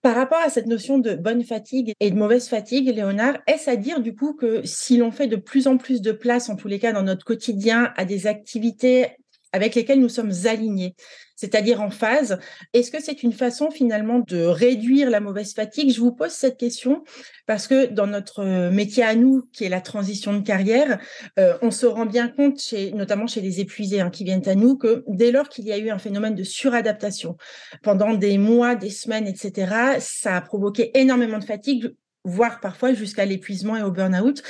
Par 0.03 0.17
rapport 0.17 0.41
à 0.45 0.51
cette 0.51 0.67
notion 0.67 0.99
de 0.99 1.15
bonne 1.15 1.45
fatigue 1.45 1.93
et 2.01 2.11
de 2.11 2.17
mauvaise 2.17 2.49
fatigue, 2.49 2.89
Léonard, 2.89 3.39
est-ce 3.47 3.71
à 3.71 3.77
dire 3.77 4.01
du 4.01 4.17
coup 4.17 4.35
que 4.35 4.61
si 4.65 4.97
l'on 4.97 5.13
fait 5.13 5.29
de 5.29 5.37
plus 5.37 5.69
en 5.69 5.77
plus 5.77 6.03
de 6.03 6.11
place, 6.11 6.49
en 6.49 6.57
tous 6.57 6.67
les 6.67 6.81
cas 6.81 6.93
dans 6.93 7.05
notre 7.05 7.25
quotidien, 7.25 7.93
à 7.97 8.05
des 8.05 8.27
activités 8.27 9.17
avec 9.53 9.75
lesquelles 9.75 10.01
nous 10.01 10.09
sommes 10.09 10.33
alignés, 10.45 10.95
c'est-à-dire 11.37 11.81
en 11.81 11.91
phase. 11.91 12.39
Est-ce 12.73 12.91
que 12.91 13.03
c'est 13.03 13.23
une 13.23 13.33
façon 13.33 13.71
finalement 13.71 14.21
de 14.21 14.45
réduire 14.45 15.11
la 15.11 15.21
mauvaise 15.21 15.55
fatigue? 15.55 15.93
Je 15.93 16.01
vous 16.01 16.13
pose 16.13 16.31
cette 16.31 16.57
question 16.57 17.05
parce 17.47 17.67
que 17.67 17.87
dans 17.87 18.07
notre 18.07 18.41
euh, 18.41 18.71
métier 18.71 19.03
à 19.03 19.15
nous, 19.15 19.49
qui 19.53 19.65
est 19.65 19.69
la 19.69 19.81
transition 19.81 20.33
de 20.33 20.41
carrière, 20.41 20.99
euh, 21.39 21.57
on 21.63 21.71
se 21.71 21.87
rend 21.87 22.07
bien 22.07 22.29
compte, 22.29 22.61
notamment 22.95 23.27
chez 23.27 23.41
les 23.41 23.61
épuisés 23.61 24.01
hein, 24.01 24.11
qui 24.11 24.25
viennent 24.25 24.49
à 24.49 24.55
nous, 24.55 24.77
que 24.77 25.05
dès 25.09 25.33
lors 25.33 25.49
qu'il 25.49 25.65
y 25.65 25.73
a 25.73 25.79
eu 25.79 25.91
un 25.91 25.99
phénomène 25.99 26.35
de 26.35 26.45
suradaptation 26.45 27.37
pendant 27.83 28.15
des 28.15 28.39
mois, 28.39 28.75
des 28.75 28.91
semaines, 28.91 29.27
etc., 29.27 29.99
ça 29.99 30.37
a 30.37 30.41
provoqué 30.41 30.91
énormément 30.99 31.39
de 31.39 31.45
fatigue 31.45 31.95
voire 32.25 32.61
parfois 32.61 32.95
jusqu'à 32.95 33.25
l'épuisement 33.25 33.77
et 33.77 33.83
au 33.83 33.91
burn-out. 33.91 34.43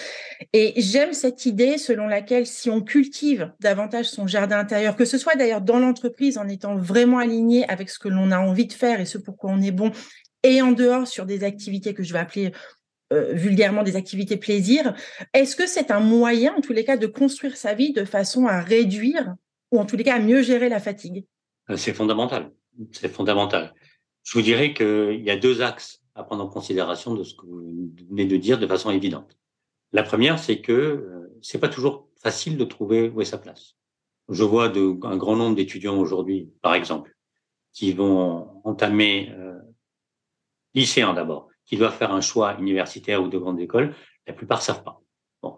Et 0.53 0.75
j'aime 0.77 1.13
cette 1.13 1.47
idée 1.47 1.79
selon 1.79 2.07
laquelle 2.07 2.47
si 2.47 2.69
on 2.69 2.83
cultive 2.83 3.53
davantage 3.61 4.07
son 4.07 4.27
jardin 4.27 4.59
intérieur, 4.59 4.97
que 4.97 5.05
ce 5.05 5.19
soit 5.19 5.37
d'ailleurs 5.37 5.63
dans 5.63 5.79
l'entreprise 5.79 6.37
en 6.39 6.49
étant 6.49 6.77
vraiment 6.77 7.19
aligné 7.19 7.69
avec 7.69 7.89
ce 7.89 7.99
que 7.99 8.09
l'on 8.09 8.31
a 8.31 8.39
envie 8.39 8.67
de 8.67 8.73
faire 8.73 9.01
et 9.01 9.07
ce 9.07 9.19
pour 9.19 9.37
quoi 9.37 9.51
on 9.51 9.63
est 9.63 9.71
bon, 9.71 9.91
et 10.43 10.61
en 10.61 10.73
dehors 10.73 11.07
sur 11.07 11.25
des 11.25 11.45
activités 11.45 11.95
que 11.95 12.03
je 12.03 12.13
vais 12.13 12.19
appeler 12.19 12.53
euh, 13.13 13.33
vulgairement 13.33 13.83
des 13.83 13.97
activités 13.97 14.37
plaisir, 14.37 14.95
est-ce 15.33 15.57
que 15.57 15.67
c'est 15.67 15.91
un 15.91 16.01
moyen, 16.01 16.55
en 16.57 16.61
tous 16.61 16.73
les 16.73 16.85
cas, 16.85 16.97
de 16.97 17.07
construire 17.07 17.57
sa 17.57 17.75
vie 17.75 17.93
de 17.93 18.05
façon 18.05 18.47
à 18.47 18.61
réduire 18.61 19.35
ou 19.71 19.79
en 19.79 19.87
tous 19.87 19.97
les 19.97 20.05
cas 20.05 20.17
à 20.17 20.19
mieux 20.19 20.43
gérer 20.43 20.69
la 20.69 20.81
fatigue? 20.81 21.25
Euh, 21.71 21.77
C'est 21.77 21.95
fondamental. 21.95 22.51
C'est 22.91 23.09
fondamental. 23.09 23.73
Je 24.25 24.33
vous 24.35 24.43
dirais 24.43 24.75
qu'il 24.75 25.23
y 25.23 25.31
a 25.31 25.37
deux 25.37 25.63
axes 25.63 26.02
à 26.15 26.23
prendre 26.23 26.45
en 26.45 26.49
considération 26.49 27.15
de 27.15 27.25
ce 27.25 27.35
que 27.35 27.47
vous 27.47 27.91
venez 28.11 28.27
de 28.27 28.37
dire 28.37 28.59
de 28.59 28.67
façon 28.67 28.91
évidente. 28.91 29.37
La 29.93 30.03
première, 30.03 30.39
c'est 30.39 30.61
que 30.61 30.73
euh, 30.73 31.39
c'est 31.43 31.59
pas 31.59 31.69
toujours 31.69 32.09
facile 32.17 32.57
de 32.57 32.65
trouver 32.65 33.09
où 33.09 33.21
est 33.21 33.27
sa 33.27 33.39
place. 33.39 33.77
Je 34.29 34.45
vois 34.45 34.69
de, 34.69 34.97
un 35.03 35.17
grand 35.17 35.37
nombre 35.37 35.57
d'étudiants 35.57 35.99
aujourd'hui, 35.99 36.51
par 36.63 36.75
exemple, 36.75 37.15
qui 37.73 37.93
vont 37.93 38.61
entamer 38.65 39.31
euh, 39.33 39.59
lycéens 40.75 41.15
d'abord, 41.15 41.49
qui 41.67 41.77
doivent 41.77 41.97
faire 41.97 42.13
un 42.13 42.21
choix 42.21 42.57
universitaire 42.59 43.23
ou 43.23 43.29
de 43.29 43.39
grande 43.39 43.61
école. 43.61 43.95
La 44.27 44.33
plupart 44.33 44.63
savent 44.63 44.85
pas. 44.85 45.03
Bon. 45.43 45.57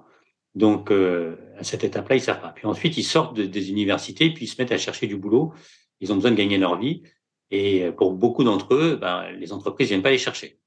Donc 0.55 0.91
euh, 0.91 1.37
à 1.59 1.65
cette 1.65 1.85
étape-là, 1.85 2.17
ils 2.17 2.23
savent 2.23 2.41
pas. 2.41 2.51
Puis 2.51 2.67
ensuite, 2.67 2.97
ils 2.97 3.05
sortent 3.05 3.39
des 3.39 3.71
universités, 3.71 4.33
puis 4.33 4.47
ils 4.47 4.49
se 4.49 4.61
mettent 4.61 4.73
à 4.73 4.79
chercher 4.79 5.07
du 5.07 5.17
boulot. 5.17 5.53
Ils 6.01 6.13
ont 6.13 6.17
besoin 6.17 6.31
de 6.31 6.37
gagner 6.37 6.59
leur 6.59 6.79
vie. 6.79 7.03
Et 7.57 7.93
pour 7.93 8.15
beaucoup 8.15 8.43
d'entre 8.43 8.75
eux, 8.75 8.97
ben, 8.97 9.31
les 9.31 9.53
entreprises 9.53 9.87
viennent 9.87 10.03
pas 10.03 10.11
les 10.11 10.19
chercher. 10.19 10.59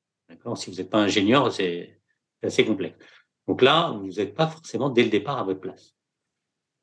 Si 0.56 0.70
vous 0.70 0.78
n'êtes 0.78 0.90
pas 0.90 1.00
ingénieur, 1.00 1.52
c'est 1.52 2.00
assez 2.42 2.64
complexe. 2.64 2.98
Donc 3.46 3.62
là, 3.62 3.92
vous 3.92 4.08
n'êtes 4.08 4.34
pas 4.34 4.48
forcément 4.48 4.90
dès 4.90 5.04
le 5.04 5.10
départ 5.10 5.38
à 5.38 5.44
votre 5.44 5.60
place. 5.60 5.96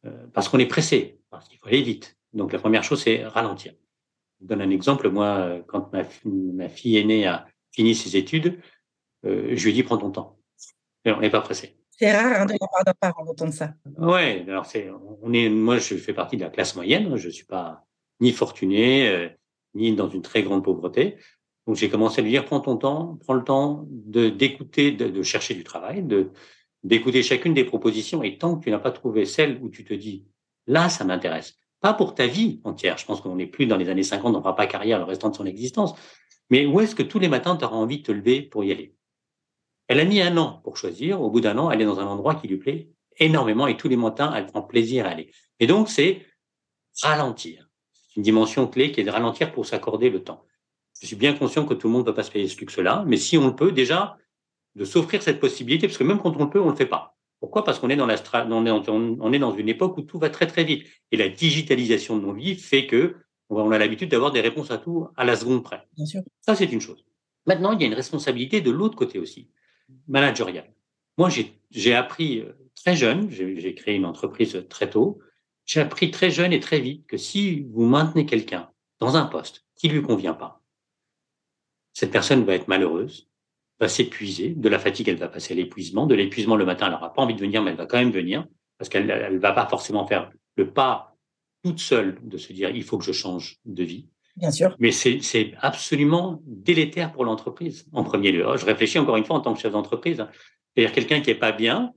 Euh, 0.05 0.27
parce 0.35 0.51
qu'on 0.51 0.59
est 0.59 0.67
pressé, 0.67 1.21
parce 1.31 1.49
qu'il 1.49 1.59
faut 1.59 1.69
aller 1.69 1.81
vite. 1.81 2.19
Donc 2.35 2.53
la 2.53 2.59
première 2.59 2.85
chose, 2.85 3.03
c'est 3.03 3.25
ralentir. 3.25 3.73
Je 3.73 4.41
vous 4.43 4.47
donne 4.47 4.61
un 4.61 4.69
exemple. 4.69 5.09
Moi, 5.09 5.61
quand 5.69 5.91
ma, 5.95 6.03
ma 6.25 6.69
fille 6.69 6.99
aînée 6.99 7.27
a 7.27 7.47
fini 7.73 7.95
ses 7.95 8.15
études, 8.19 8.61
euh, 9.25 9.57
je 9.57 9.65
lui 9.65 9.71
ai 9.71 9.73
dit 9.73 9.85
prends 9.85 9.97
ton 9.97 10.11
temps. 10.11 10.39
Et 11.07 11.13
on 11.13 11.21
n'est 11.21 11.31
pas 11.31 11.41
pressé. 11.41 11.79
C'est 11.93 12.13
rare 12.13 12.43
hein, 12.43 12.45
de 12.45 12.53
la 12.53 12.59
part 12.59 12.85
d'un 12.85 12.93
parent 13.01 13.25
d'entendre 13.25 13.55
ça. 13.55 13.73
Ouais, 13.97 14.45
alors 14.47 14.67
c'est, 14.67 14.91
on 15.23 15.33
est, 15.33 15.49
moi 15.49 15.79
je 15.79 15.95
fais 15.97 16.13
partie 16.13 16.37
de 16.37 16.43
la 16.43 16.51
classe 16.51 16.77
moyenne. 16.77 17.17
Je 17.17 17.31
suis 17.31 17.47
pas 17.47 17.87
ni 18.21 18.33
fortuné, 18.33 19.09
euh, 19.09 19.29
ni 19.75 19.95
dans 19.95 20.09
une 20.09 20.23
très 20.23 20.43
grande 20.43 20.65
pauvreté. 20.65 21.17
Donc 21.67 21.77
j'ai 21.77 21.89
commencé 21.89 22.21
à 22.21 22.25
lui 22.25 22.31
dire 22.31 22.45
prends 22.45 22.61
ton 22.61 22.77
temps, 22.77 23.19
prends 23.21 23.35
le 23.35 23.45
temps 23.45 23.87
de 23.89 24.29
d'écouter, 24.29 24.93
de, 24.93 25.23
chercher 25.23 25.55
du 25.55 25.65
travail, 25.65 26.03
de 26.03 26.31
d'écouter 26.83 27.23
chacune 27.23 27.55
des 27.55 27.65
propositions. 27.65 28.23
Et 28.23 28.39
tant 28.39 28.57
que 28.57 28.65
tu 28.65 28.71
n'as 28.71 28.79
pas 28.79 28.91
trouvé 28.91 29.25
celle 29.25 29.59
où 29.63 29.69
tu 29.69 29.85
te 29.85 29.95
dis 29.95 30.27
là 30.67 30.89
ça 30.89 31.05
m'intéresse, 31.05 31.57
pas 31.81 31.95
pour 31.95 32.15
ta 32.15 32.27
vie 32.27 32.61
entière. 32.65 32.99
Je 32.99 33.07
pense 33.07 33.21
qu'on 33.21 33.37
n'est 33.37 33.47
plus 33.47 33.67
dans 33.67 33.77
les 33.77 33.89
années 33.89 34.03
50, 34.03 34.35
on 34.35 34.39
ne 34.39 34.43
fera 34.43 34.57
pas 34.57 34.67
carrière 34.67 34.99
le 34.99 35.05
restant 35.05 35.31
de 35.31 35.37
son 35.37 35.47
existence. 35.47 35.95
Mais 36.51 36.67
où 36.67 36.81
est-ce 36.81 36.95
que 36.95 37.03
tous 37.03 37.19
les 37.19 37.29
matins 37.29 37.57
tu 37.57 37.65
auras 37.65 37.77
envie 37.77 37.99
de 37.99 38.03
te 38.03 38.13
lever 38.13 38.43
pour 38.43 38.65
y 38.65 38.73
aller? 38.73 38.95
Elle 39.89 40.01
a 40.01 40.05
mis 40.05 40.21
un 40.21 40.37
an 40.37 40.61
pour 40.65 40.77
choisir. 40.77 41.21
Au 41.21 41.31
bout 41.31 41.41
d'un 41.41 41.59
an, 41.59 41.71
elle 41.71 41.81
est 41.81 41.87
dans 41.87 42.01
un 42.01 42.07
endroit 42.07 42.35
qui 42.35 42.49
lui 42.49 42.57
plaît 42.59 42.91
énormément 43.19 43.67
et 43.67 43.77
tous 43.77 43.89
les 43.89 43.97
matins 43.97 44.33
elle 44.35 44.47
prend 44.47 44.63
plaisir 44.63 45.07
à 45.07 45.11
aller. 45.11 45.31
Et 45.61 45.67
donc 45.67 45.89
c'est 45.89 46.27
ralentir. 47.03 47.69
Une 48.17 48.23
dimension 48.23 48.67
clé 48.67 48.93
qui 48.93 49.01
est 49.01 49.05
de 49.05 49.11
ralentir 49.11 49.53
pour 49.53 49.67
s'accorder 49.67 50.11
le 50.11 50.23
temps. 50.23 50.45
Je 51.01 51.07
suis 51.07 51.17
bien 51.17 51.35
conscient 51.35 51.67
que 51.67 51.75
tout 51.75 51.89
le 51.89 51.93
monde 51.93 52.03
ne 52.03 52.07
peut 52.07 52.15
pas 52.15 52.23
se 52.23 52.31
payer 52.31 52.49
ce 52.49 52.59
luxe-là, 52.59 53.05
mais 53.07 53.17
si 53.17 53.37
on 53.37 53.47
le 53.49 53.57
peut, 53.57 53.73
déjà, 53.73 54.17
de 54.77 54.85
s'offrir 54.85 55.23
cette 55.23 55.41
possibilité, 55.41 55.87
parce 55.87 55.99
que 55.99 56.05
même 56.05 56.19
quand 56.19 56.37
on 56.37 56.45
le 56.45 56.51
peut, 56.51 56.61
on 56.61 56.67
ne 56.67 56.71
le 56.71 56.77
fait 56.77 56.87
pas. 56.87 57.17
Pourquoi? 57.41 57.65
Parce 57.65 57.79
qu'on 57.79 57.91
est, 57.91 57.97
dans 57.97 58.07
la 58.07 58.17
on, 58.49 58.65
est, 58.65 58.89
on 58.89 59.33
est 59.33 59.39
dans 59.39 59.55
une 59.55 59.69
époque 59.69 59.99
où 59.99 60.03
tout 60.03 60.19
va 60.19 60.31
très 60.31 60.47
très 60.47 60.65
vite. 60.65 60.87
Et 61.11 61.17
la 61.17 61.29
digitalisation 61.29 62.17
de 62.17 62.23
nos 62.23 62.33
vies 62.33 62.55
fait 62.55 62.87
que 62.87 63.17
on 63.51 63.71
a 63.71 63.79
l'habitude 63.79 64.11
d'avoir 64.11 64.33
des 64.33 64.41
réponses 64.41 64.71
à 64.71 64.79
tout 64.79 65.09
à 65.17 65.25
la 65.25 65.37
seconde 65.37 65.63
près. 65.63 65.83
Bien 65.95 66.07
sûr. 66.07 66.23
Ça, 66.41 66.55
c'est 66.55 66.73
une 66.73 66.81
chose. 66.81 67.05
Maintenant, 67.47 67.73
il 67.73 67.81
y 67.81 67.85
a 67.85 67.87
une 67.87 67.95
responsabilité 67.95 68.61
de 68.61 68.71
l'autre 68.71 68.97
côté 68.97 69.19
aussi, 69.19 69.51
managériale. 70.09 70.73
Moi, 71.19 71.29
j'ai 71.71 71.95
appris 71.95 72.41
euh, 72.41 72.53
très 72.75 72.97
jeune, 72.97 73.31
j'ai 73.31 73.75
créé 73.75 73.95
une 73.95 74.07
entreprise 74.07 74.65
très 74.69 74.89
tôt, 74.89 75.19
j'ai 75.65 75.81
appris 75.81 76.11
très 76.11 76.31
jeune 76.31 76.53
et 76.53 76.61
très 76.61 76.81
vite 76.81 77.07
que 77.07 77.17
si 77.17 77.63
vous 77.73 77.85
maintenez 77.85 78.27
quelqu'un 78.27 78.71
dans 79.01 79.17
un 79.17 79.27
poste 79.27 79.65
qui 79.77 79.89
lui 79.89 80.03
convient 80.03 80.35
pas, 80.35 80.63
cette 81.93 82.11
personne 82.11 82.45
va 82.45 82.55
être 82.55 82.69
malheureuse, 82.69 83.29
va 83.81 83.89
s'épuiser, 83.89 84.51
de 84.51 84.69
la 84.69 84.79
fatigue, 84.79 85.09
elle 85.09 85.17
va 85.17 85.29
passer 85.29 85.55
à 85.55 85.57
l'épuisement, 85.57 86.07
de 86.07 86.15
l'épuisement 86.15 86.57
le 86.57 86.65
matin, 86.65 86.87
elle 86.87 86.93
n'aura 86.93 87.13
pas 87.13 87.23
envie 87.23 87.35
de 87.35 87.41
venir, 87.41 87.63
mais 87.63 87.71
elle 87.71 87.77
va 87.77 87.87
quand 87.87 87.99
même 87.99 88.11
venir, 88.11 88.47
parce 88.79 88.89
qu'elle 88.89 89.07
ne 89.07 89.39
va 89.39 89.53
pas 89.53 89.67
forcément 89.67 90.07
faire 90.07 90.31
le 90.57 90.71
pas 90.71 91.17
toute 91.63 91.81
seule 91.81 92.19
de 92.23 92.37
se 92.37 92.53
dire 92.53 92.71
il 92.71 92.85
faut 92.85 92.99
que 92.99 93.05
je 93.05 93.13
change 93.13 93.59
de 93.65 93.83
vie. 93.83 94.09
Bien 94.37 94.51
sûr. 94.51 94.77
Mais 94.81 94.91
c'est 94.91 95.55
absolument 95.61 96.43
délétère 96.45 97.13
pour 97.13 97.25
l'entreprise, 97.25 97.87
en 97.93 98.03
premier 98.03 98.33
lieu. 98.33 98.45
Je 98.57 98.67
réfléchis 98.67 98.99
encore 98.99 99.17
une 99.17 99.25
fois 99.25 99.37
en 99.37 99.41
tant 99.41 99.55
que 99.55 99.61
chef 99.61 99.73
d'entreprise. 99.73 100.21
Hein. 100.21 100.29
C'est-à-dire 100.75 100.93
quelqu'un 100.93 101.21
qui 101.21 101.31
est 101.31 101.37
pas 101.37 101.53
bien, 101.53 101.93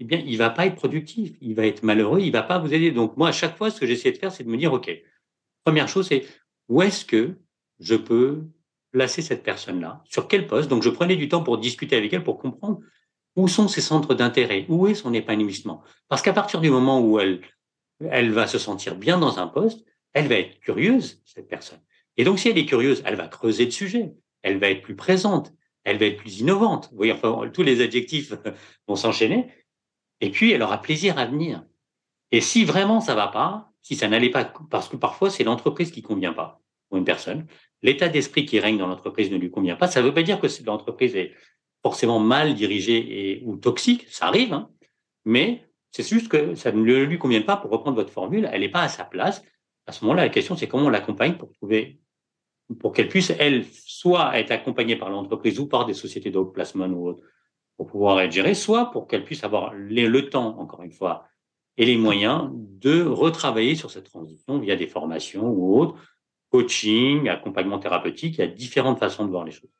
eh 0.00 0.04
bien, 0.04 0.22
il 0.24 0.36
va 0.38 0.50
pas 0.50 0.66
être 0.66 0.76
productif, 0.76 1.36
il 1.40 1.54
va 1.54 1.66
être 1.66 1.82
malheureux, 1.82 2.20
il 2.20 2.30
va 2.30 2.42
pas 2.42 2.58
vous 2.58 2.72
aider. 2.72 2.90
Donc, 2.92 3.16
moi, 3.16 3.28
à 3.28 3.32
chaque 3.32 3.56
fois, 3.56 3.70
ce 3.70 3.80
que 3.80 3.86
j'essaie 3.86 4.12
de 4.12 4.18
faire, 4.18 4.32
c'est 4.32 4.44
de 4.44 4.48
me 4.48 4.56
dire, 4.56 4.72
OK, 4.72 4.90
première 5.64 5.88
chose, 5.88 6.08
c'est 6.08 6.26
où 6.68 6.82
est-ce 6.82 7.04
que 7.04 7.38
je 7.80 7.94
peux 7.94 8.44
placer 8.92 9.22
cette 9.22 9.42
personne-là? 9.42 10.02
Sur 10.08 10.28
quel 10.28 10.46
poste? 10.46 10.68
Donc, 10.68 10.82
je 10.82 10.90
prenais 10.90 11.16
du 11.16 11.28
temps 11.28 11.42
pour 11.42 11.58
discuter 11.58 11.96
avec 11.96 12.12
elle, 12.12 12.22
pour 12.22 12.38
comprendre 12.38 12.80
où 13.36 13.46
sont 13.48 13.68
ses 13.68 13.80
centres 13.80 14.14
d'intérêt, 14.14 14.66
où 14.68 14.86
est 14.88 14.94
son 14.94 15.14
épanouissement. 15.14 15.82
Parce 16.08 16.22
qu'à 16.22 16.32
partir 16.32 16.60
du 16.60 16.70
moment 16.70 17.00
où 17.00 17.20
elle, 17.20 17.40
elle 18.10 18.30
va 18.30 18.46
se 18.46 18.58
sentir 18.58 18.96
bien 18.96 19.18
dans 19.18 19.38
un 19.38 19.46
poste, 19.46 19.84
elle 20.12 20.26
va 20.26 20.36
être 20.36 20.58
curieuse, 20.60 21.22
cette 21.24 21.48
personne. 21.48 21.80
Et 22.16 22.24
donc, 22.24 22.38
si 22.38 22.48
elle 22.48 22.58
est 22.58 22.66
curieuse, 22.66 23.02
elle 23.06 23.14
va 23.14 23.28
creuser 23.28 23.64
le 23.66 23.70
sujet, 23.70 24.12
elle 24.42 24.58
va 24.58 24.70
être 24.70 24.82
plus 24.82 24.96
présente, 24.96 25.52
elle 25.84 25.98
va 25.98 26.06
être 26.06 26.16
plus 26.16 26.40
innovante. 26.40 26.88
Vous 26.90 26.96
voyez, 26.96 27.12
enfin, 27.12 27.48
tous 27.52 27.62
les 27.62 27.80
adjectifs 27.80 28.32
vont 28.88 28.96
s'enchaîner. 28.96 29.48
Et 30.20 30.30
puis, 30.30 30.52
elle 30.52 30.62
aura 30.62 30.82
plaisir 30.82 31.18
à 31.18 31.26
venir. 31.26 31.62
Et 32.30 32.40
si 32.40 32.64
vraiment 32.64 33.00
ça 33.00 33.14
va 33.14 33.28
pas, 33.28 33.72
si 33.82 33.96
ça 33.96 34.08
n'allait 34.08 34.30
pas, 34.30 34.44
parce 34.70 34.88
que 34.88 34.96
parfois 34.96 35.30
c'est 35.30 35.44
l'entreprise 35.44 35.90
qui 35.90 36.02
convient 36.02 36.32
pas 36.32 36.60
pour 36.88 36.98
une 36.98 37.04
personne, 37.04 37.46
l'état 37.82 38.08
d'esprit 38.08 38.44
qui 38.44 38.60
règne 38.60 38.78
dans 38.78 38.86
l'entreprise 38.86 39.30
ne 39.30 39.36
lui 39.36 39.50
convient 39.50 39.76
pas, 39.76 39.88
ça 39.88 40.00
ne 40.00 40.06
veut 40.06 40.14
pas 40.14 40.22
dire 40.22 40.40
que 40.40 40.46
l'entreprise 40.66 41.16
est 41.16 41.34
forcément 41.82 42.18
mal 42.18 42.54
dirigée 42.54 42.98
et, 42.98 43.42
ou 43.44 43.56
toxique, 43.56 44.06
ça 44.08 44.26
arrive, 44.26 44.52
hein, 44.52 44.70
mais 45.24 45.64
c'est 45.90 46.06
juste 46.06 46.28
que 46.28 46.54
ça 46.54 46.72
ne 46.72 46.82
lui 46.82 47.18
convient 47.18 47.42
pas 47.42 47.56
pour 47.56 47.70
reprendre 47.70 47.96
votre 47.96 48.12
formule, 48.12 48.48
elle 48.52 48.60
n'est 48.60 48.68
pas 48.68 48.82
à 48.82 48.88
sa 48.88 49.04
place. 49.04 49.42
À 49.86 49.92
ce 49.92 50.04
moment-là, 50.04 50.24
la 50.24 50.28
question 50.28 50.56
c'est 50.56 50.68
comment 50.68 50.86
on 50.86 50.90
l'accompagne 50.90 51.34
pour 51.38 51.50
trouver, 51.52 52.00
pour 52.80 52.92
qu'elle 52.92 53.08
puisse, 53.08 53.32
elle, 53.38 53.64
soit 53.64 54.38
être 54.38 54.50
accompagnée 54.50 54.96
par 54.96 55.08
l'entreprise 55.08 55.58
ou 55.58 55.66
par 55.66 55.86
des 55.86 55.94
sociétés 55.94 56.30
de 56.30 56.40
placement 56.42 56.86
ou 56.86 57.08
autres, 57.08 57.22
pour 57.78 57.86
pouvoir 57.86 58.20
être 58.20 58.32
gérée, 58.32 58.54
soit 58.54 58.90
pour 58.90 59.06
qu'elle 59.06 59.24
puisse 59.24 59.44
avoir 59.44 59.72
le 59.72 60.28
temps, 60.28 60.58
encore 60.58 60.82
une 60.82 60.92
fois, 60.92 61.28
et 61.76 61.86
les 61.86 61.96
moyens 61.96 62.50
de 62.52 63.04
retravailler 63.04 63.76
sur 63.76 63.92
cette 63.92 64.10
transition 64.10 64.58
via 64.58 64.74
des 64.74 64.88
formations 64.88 65.48
ou 65.48 65.78
autres, 65.78 65.94
coaching, 66.50 67.28
accompagnement 67.28 67.78
thérapeutique. 67.78 68.36
Il 68.36 68.40
y 68.40 68.44
a 68.44 68.48
différentes 68.48 68.98
façons 68.98 69.24
de 69.24 69.30
voir 69.30 69.44
les 69.44 69.52
choses. 69.52 69.70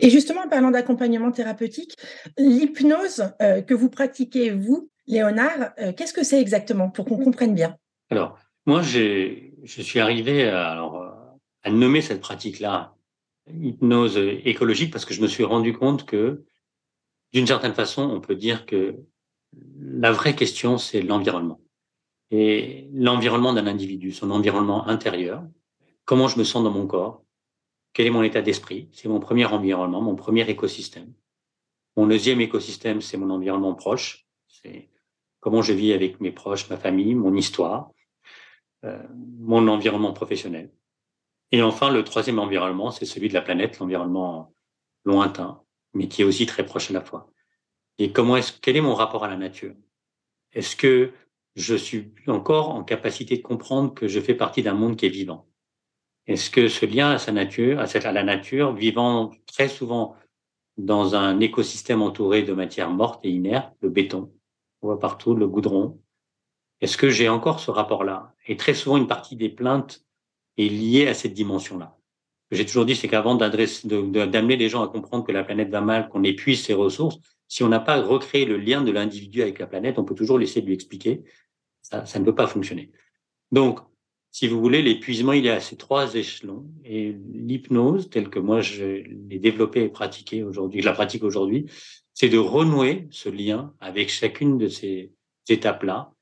Et 0.00 0.10
justement, 0.10 0.42
en 0.42 0.48
parlant 0.48 0.72
d'accompagnement 0.72 1.30
thérapeutique, 1.30 1.94
l'hypnose 2.36 3.32
euh, 3.40 3.62
que 3.62 3.74
vous 3.74 3.88
pratiquez, 3.88 4.50
vous, 4.50 4.90
Léonard, 5.06 5.72
euh, 5.78 5.92
qu'est-ce 5.92 6.12
que 6.12 6.24
c'est 6.24 6.40
exactement 6.40 6.90
pour 6.90 7.04
qu'on 7.04 7.18
comprenne 7.18 7.54
bien? 7.54 7.76
Alors, 8.10 8.36
moi, 8.66 8.82
je 8.82 9.50
suis 9.64 10.00
arrivé 10.00 10.48
à, 10.48 10.70
alors, 10.70 11.17
nommer 11.70 12.00
cette 12.00 12.20
pratique-là 12.20 12.94
hypnose 13.50 14.16
écologique 14.16 14.92
parce 14.92 15.04
que 15.04 15.14
je 15.14 15.22
me 15.22 15.26
suis 15.26 15.44
rendu 15.44 15.72
compte 15.72 16.04
que, 16.04 16.44
d'une 17.32 17.46
certaine 17.46 17.74
façon, 17.74 18.02
on 18.02 18.20
peut 18.20 18.36
dire 18.36 18.66
que 18.66 18.96
la 19.78 20.12
vraie 20.12 20.34
question, 20.34 20.78
c'est 20.78 21.02
l'environnement. 21.02 21.60
Et 22.30 22.88
l'environnement 22.92 23.54
d'un 23.54 23.66
individu, 23.66 24.12
son 24.12 24.30
environnement 24.30 24.86
intérieur, 24.86 25.42
comment 26.04 26.28
je 26.28 26.38
me 26.38 26.44
sens 26.44 26.62
dans 26.62 26.70
mon 26.70 26.86
corps, 26.86 27.22
quel 27.94 28.06
est 28.06 28.10
mon 28.10 28.22
état 28.22 28.42
d'esprit, 28.42 28.88
c'est 28.92 29.08
mon 29.08 29.20
premier 29.20 29.46
environnement, 29.46 30.02
mon 30.02 30.14
premier 30.14 30.48
écosystème. 30.48 31.12
Mon 31.96 32.06
deuxième 32.06 32.40
écosystème, 32.40 33.00
c'est 33.00 33.16
mon 33.16 33.30
environnement 33.30 33.74
proche, 33.74 34.26
c'est 34.46 34.90
comment 35.40 35.62
je 35.62 35.72
vis 35.72 35.92
avec 35.92 36.20
mes 36.20 36.30
proches, 36.30 36.68
ma 36.68 36.76
famille, 36.76 37.14
mon 37.14 37.34
histoire, 37.34 37.90
euh, 38.84 39.02
mon 39.38 39.66
environnement 39.68 40.12
professionnel. 40.12 40.70
Et 41.52 41.62
enfin, 41.62 41.90
le 41.90 42.04
troisième 42.04 42.38
environnement, 42.38 42.90
c'est 42.90 43.06
celui 43.06 43.28
de 43.28 43.34
la 43.34 43.42
planète, 43.42 43.78
l'environnement 43.78 44.52
lointain, 45.04 45.62
mais 45.94 46.08
qui 46.08 46.22
est 46.22 46.24
aussi 46.24 46.46
très 46.46 46.64
proche 46.64 46.90
à 46.90 46.94
la 46.94 47.00
fois. 47.00 47.30
Et 47.98 48.12
comment 48.12 48.36
est-ce, 48.36 48.52
quel 48.52 48.76
est 48.76 48.82
mon 48.82 48.94
rapport 48.94 49.24
à 49.24 49.28
la 49.28 49.36
nature? 49.36 49.74
Est-ce 50.52 50.76
que 50.76 51.12
je 51.56 51.74
suis 51.74 52.12
encore 52.26 52.70
en 52.70 52.84
capacité 52.84 53.36
de 53.36 53.42
comprendre 53.42 53.94
que 53.94 54.08
je 54.08 54.20
fais 54.20 54.34
partie 54.34 54.62
d'un 54.62 54.74
monde 54.74 54.96
qui 54.96 55.06
est 55.06 55.10
vivant? 55.10 55.48
Est-ce 56.26 56.50
que 56.50 56.68
ce 56.68 56.84
lien 56.84 57.12
à 57.12 57.18
sa 57.18 57.32
nature, 57.32 57.80
à, 57.80 58.12
la 58.12 58.22
nature, 58.22 58.74
vivant 58.74 59.32
très 59.46 59.68
souvent 59.68 60.14
dans 60.76 61.14
un 61.14 61.40
écosystème 61.40 62.02
entouré 62.02 62.42
de 62.42 62.52
matières 62.52 62.90
mortes 62.90 63.24
et 63.24 63.30
inertes, 63.30 63.74
le 63.80 63.88
béton, 63.88 64.32
on 64.82 64.88
voit 64.88 65.00
partout 65.00 65.34
le 65.34 65.48
goudron, 65.48 66.00
est-ce 66.80 66.96
que 66.96 67.08
j'ai 67.08 67.28
encore 67.28 67.60
ce 67.60 67.70
rapport-là? 67.70 68.34
Et 68.46 68.56
très 68.56 68.74
souvent, 68.74 68.98
une 68.98 69.08
partie 69.08 69.36
des 69.36 69.48
plaintes 69.48 70.04
est 70.58 70.68
lié 70.68 71.06
à 71.06 71.14
cette 71.14 71.32
dimension-là. 71.32 71.96
J'ai 72.50 72.66
toujours 72.66 72.84
dit, 72.84 72.96
c'est 72.96 73.08
qu'avant 73.08 73.34
d'amener 73.34 74.56
les 74.56 74.68
gens 74.68 74.82
à 74.82 74.88
comprendre 74.88 75.24
que 75.24 75.32
la 75.32 75.44
planète 75.44 75.70
va 75.70 75.80
mal, 75.80 76.08
qu'on 76.08 76.24
épuise 76.24 76.62
ses 76.62 76.74
ressources, 76.74 77.18
si 77.46 77.62
on 77.62 77.68
n'a 77.68 77.80
pas 77.80 78.00
recréé 78.02 78.44
le 78.44 78.58
lien 78.58 78.82
de 78.82 78.90
l'individu 78.90 79.42
avec 79.42 79.58
la 79.58 79.66
planète, 79.66 79.98
on 79.98 80.04
peut 80.04 80.14
toujours 80.14 80.38
laisser 80.38 80.60
de 80.60 80.66
lui 80.66 80.74
expliquer. 80.74 81.22
Ça, 81.82 82.04
ça 82.04 82.18
ne 82.18 82.24
peut 82.24 82.34
pas 82.34 82.46
fonctionner. 82.46 82.90
Donc, 83.52 83.80
si 84.30 84.46
vous 84.46 84.60
voulez, 84.60 84.82
l'épuisement, 84.82 85.32
il 85.32 85.46
est 85.46 85.50
à 85.50 85.60
ces 85.60 85.76
trois 85.76 86.14
échelons. 86.14 86.66
Et 86.84 87.16
l'hypnose, 87.32 88.10
telle 88.10 88.28
que 88.28 88.38
moi 88.38 88.60
je 88.60 88.84
l'ai 88.84 89.38
développée 89.38 89.84
et 89.84 89.88
pratiquée 89.88 90.42
aujourd'hui, 90.42 90.80
je 90.80 90.86
la 90.86 90.92
pratique 90.92 91.24
aujourd'hui, 91.24 91.66
c'est 92.14 92.28
de 92.28 92.38
renouer 92.38 93.08
ce 93.10 93.28
lien 93.28 93.74
avec 93.80 94.10
chacune 94.10 94.58
de 94.58 94.68
ces 94.68 95.12
étapes-là 95.48 96.12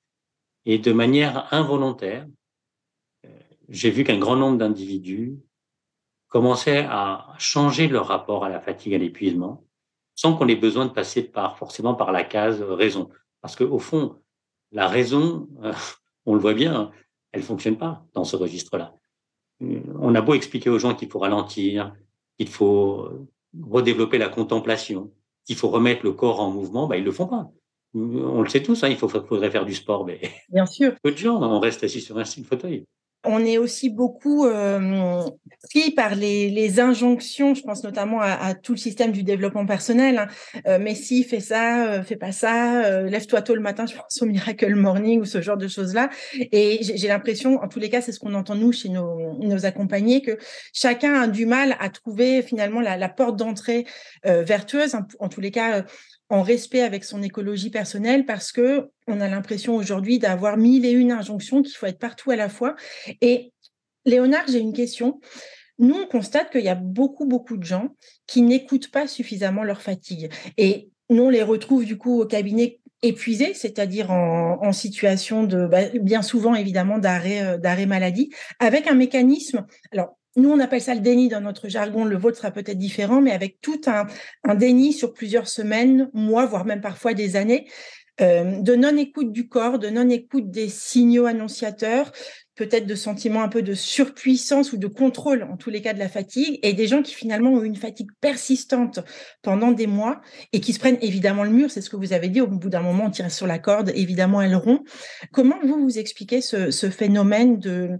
et 0.65 0.79
de 0.79 0.93
manière 0.93 1.53
involontaire, 1.53 2.27
j'ai 3.69 3.91
vu 3.91 4.05
qu'un 4.05 4.19
grand 4.19 4.37
nombre 4.37 4.59
d'individus 4.59 5.39
commençaient 6.29 6.87
à 6.89 7.35
changer 7.39 7.89
leur 7.89 8.07
rapport 8.07 8.45
à 8.45 8.49
la 8.49 8.61
fatigue, 8.61 8.95
à 8.95 8.99
l'épuisement, 8.99 9.65
sans 10.15 10.37
qu'on 10.37 10.49
ait 10.49 10.57
besoin 10.57 10.87
de 10.87 10.93
passer 10.93 11.23
par 11.23 11.59
forcément 11.59 11.95
par 11.95 12.13
la 12.13 12.25
case 12.25 12.63
raison. 12.63 13.11
Parce 13.41 13.57
qu'au 13.57 13.79
fond, 13.79 14.17
la 14.73 14.89
raison, 14.89 15.49
euh, 15.63 15.73
on 16.27 16.35
le 16.35 16.41
voit 16.41 16.55
bien, 16.55 16.91
elle 17.33 17.43
fonctionne 17.43 17.79
pas 17.79 18.05
dans 18.15 18.25
ce 18.25 18.37
registre-là. 18.37 18.95
On 19.61 20.15
a 20.15 20.21
beau 20.21 20.35
expliquer 20.35 20.69
aux 20.69 20.79
gens 20.79 20.95
qu'il 20.95 21.09
faut 21.09 21.19
ralentir, 21.19 21.95
qu'il 22.39 22.49
faut 22.49 23.09
redévelopper 23.63 24.19
la 24.19 24.29
contemplation, 24.29 25.13
qu'il 25.47 25.57
faut 25.57 25.69
remettre 25.69 26.05
le 26.05 26.13
corps 26.13 26.41
en 26.41 26.51
mouvement, 26.51 26.87
bah, 26.87 26.97
ils 26.97 27.05
le 27.05 27.13
font 27.13 27.27
pas. 27.27 27.51
On 27.95 28.43
le 28.43 28.49
sait 28.49 28.63
tous, 28.63 28.85
hein, 28.85 28.89
il 28.89 28.97
faut, 28.97 29.09
faudrait 29.09 29.51
faire 29.51 29.65
du 29.65 29.75
sport, 29.75 30.05
mais 30.05 30.21
bien 30.51 30.67
sûr. 30.67 30.95
Peu 31.03 31.13
de 31.13 31.17
gens, 31.17 31.41
on 31.43 31.61
reste 31.61 31.85
assis 31.85 32.03
sur 32.03 32.19
un 32.19 32.25
fauteuil. 32.25 32.85
On 33.27 33.45
est 33.45 33.59
aussi 33.59 33.91
beaucoup 33.91 34.47
euh, 34.47 35.23
pris 35.71 35.91
par 35.91 36.15
les, 36.15 36.81
injonctions, 36.81 37.55
je 37.55 37.63
pense 37.63 37.83
notamment 37.85 38.21
à, 38.21 38.55
tout 38.55 38.73
le 38.73 38.79
système 38.79 39.13
du 39.13 39.23
développement 39.23 39.67
personnel. 39.67 40.19
Hein. 40.19 40.29
Euh, 40.67 40.79
mais 40.81 40.95
si, 40.95 41.25
fais 41.25 41.41
ça, 41.41 41.87
euh, 41.87 42.03
fais 42.03 42.17
pas 42.17 42.33
ça, 42.33 43.03
lève-toi 43.03 43.43
tôt 43.43 43.55
le 43.55 43.61
matin, 43.61 43.87
je 43.91 43.95
pense 43.95 44.23
au 44.23 44.27
Miracle 44.27 44.75
Morning 44.75 45.21
ou 45.21 45.25
ce 45.25 45.41
genre 45.41 45.57
de 45.57 45.69
choses-là. 45.69 46.11
Et 46.35 46.81
j'ai 46.83 47.09
l'impression, 47.09 47.61
en 47.63 47.69
tous 47.69 47.79
les 47.79 47.91
cas, 47.91 48.01
c'est 48.01 48.13
ce 48.13 48.21
qu'on 48.21 48.35
entend 48.35 48.55
nous 48.55 48.73
chez 48.73 48.89
nos, 48.89 49.67
accompagnés, 49.67 50.23
que 50.23 50.39
chacun 50.73 51.15
a 51.23 51.27
du 51.29 51.47
mal 51.47 51.77
à 51.81 51.89
trouver 51.89 52.43
finalement 52.43 52.81
la, 52.81 53.09
porte 53.09 53.37
d'entrée 53.37 53.87
vertueuse. 54.25 54.95
En 55.19 55.29
tous 55.29 55.41
les 55.41 55.51
cas, 55.51 55.85
en 56.29 56.43
respect 56.43 56.81
avec 56.81 57.05
son 57.05 57.23
écologie 57.23 57.71
personnelle 57.71 58.27
parce 58.27 58.53
que 58.53 58.89
on 59.07 59.21
a 59.21 59.29
l'impression 59.29 59.77
aujourd'hui 59.77 60.19
d'avoir 60.19 60.57
mille 60.57 60.85
et 60.85 60.91
une 60.91 61.13
injonctions 61.13 61.63
qu'il 61.63 61.75
faut 61.75 61.87
être 61.87 61.99
partout 61.99 62.31
à 62.31 62.37
la 62.37 62.49
fois. 62.49 62.75
Et 63.21 63.53
Léonard, 64.05 64.45
j'ai 64.49 64.59
une 64.59 64.73
question. 64.73 65.21
Nous, 65.79 65.95
on 65.95 66.07
constate 66.07 66.51
qu'il 66.51 66.65
y 66.65 66.69
a 66.69 66.75
beaucoup, 66.75 67.27
beaucoup 67.27 67.57
de 67.57 67.65
gens 67.65 67.95
qui 68.27 68.43
n'écoutent 68.43 68.91
pas 68.91 69.07
suffisamment 69.07 69.63
leur 69.63 69.83
fatigue. 69.83 70.31
Et 70.57 70.91
nous, 71.11 71.25
on 71.25 71.31
les 71.31 71.43
retrouve 71.43 71.85
du 71.85 71.99
coup 71.99 72.21
au 72.21 72.27
cabinet 72.27 72.81
épuisés, 73.03 73.55
c'est-à-dire 73.55 74.11
en, 74.11 74.73
situation 74.73 75.45
de, 75.45 75.67
bah, 75.67 75.89
bien 76.01 76.23
souvent 76.23 76.55
évidemment, 76.55 76.99
d'arrêt, 76.99 77.43
euh, 77.43 77.59
d'arrêt 77.59 77.87
maladie, 77.87 78.31
avec 78.59 78.87
un 78.87 78.95
mécanisme. 78.95 79.67
Alors, 79.93 80.17
nous, 80.37 80.51
on 80.51 80.61
appelle 80.61 80.83
ça 80.83 80.95
le 80.95 81.01
déni 81.01 81.29
dans 81.29 81.41
notre 81.41 81.69
jargon. 81.69 82.05
Le 82.05 82.17
vôtre 82.17 82.37
sera 82.37 82.51
peut-être 82.51 82.79
différent, 82.79 83.23
mais 83.23 83.33
avec 83.33 83.61
tout 83.63 83.81
un, 83.87 84.55
déni 84.55 84.93
sur 84.93 85.15
plusieurs 85.15 85.49
semaines, 85.49 86.11
mois, 86.13 86.45
voire 86.45 86.67
même 86.67 86.83
parfois 86.83 87.15
des 87.15 87.37
années, 87.37 87.67
euh, 88.21 88.61
de 88.61 88.75
non-écoute 88.75 89.33
du 89.33 89.49
corps, 89.49 89.79
de 89.79 89.89
non-écoute 89.89 90.51
des 90.51 90.69
signaux 90.69 91.27
annonciateurs, 91.27 92.13
peut-être 92.55 92.87
de 92.87 92.95
sentiments 92.95 93.43
un 93.43 93.49
peu 93.49 93.63
de 93.63 93.75
surpuissance 93.75 94.73
ou 94.73 94.79
de 94.79 94.87
contrôle, 94.87 95.43
en 95.43 95.57
tous 95.57 95.71
les 95.71 95.83
cas 95.83 95.93
de 95.93 95.99
la 95.99 96.09
fatigue, 96.09 96.59
et 96.63 96.73
des 96.73 96.87
gens 96.87 97.03
qui 97.03 97.15
finalement 97.15 97.53
ont 97.53 97.63
une 97.63 97.77
fatigue 97.77 98.11
persistante 98.21 99.01
pendant 99.43 99.73
des 99.73 99.87
mois 99.87 100.21
et 100.53 100.61
qui 100.61 100.73
se 100.73 100.79
prennent 100.79 100.99
évidemment 101.01 101.45
le 101.45 101.51
mur, 101.51 101.71
c'est 101.71 101.83
ce 101.83 101.91
que 101.91 101.97
vous 101.97 102.13
avez 102.13 102.29
dit, 102.29 102.41
au 102.41 102.47
bout 102.47 102.71
d'un 102.71 102.81
moment, 102.81 103.05
on 103.07 103.11
tire 103.11 103.31
sur 103.31 103.47
la 103.47 103.59
corde, 103.59 103.91
évidemment, 103.95 104.41
elles 104.43 104.57
rompt. 104.57 104.87
Comment 105.33 105.57
vous 105.63 105.83
vous 105.83 105.99
expliquez 105.99 106.41
ce, 106.41 106.91
phénomène 106.91 107.59
de 107.59 107.99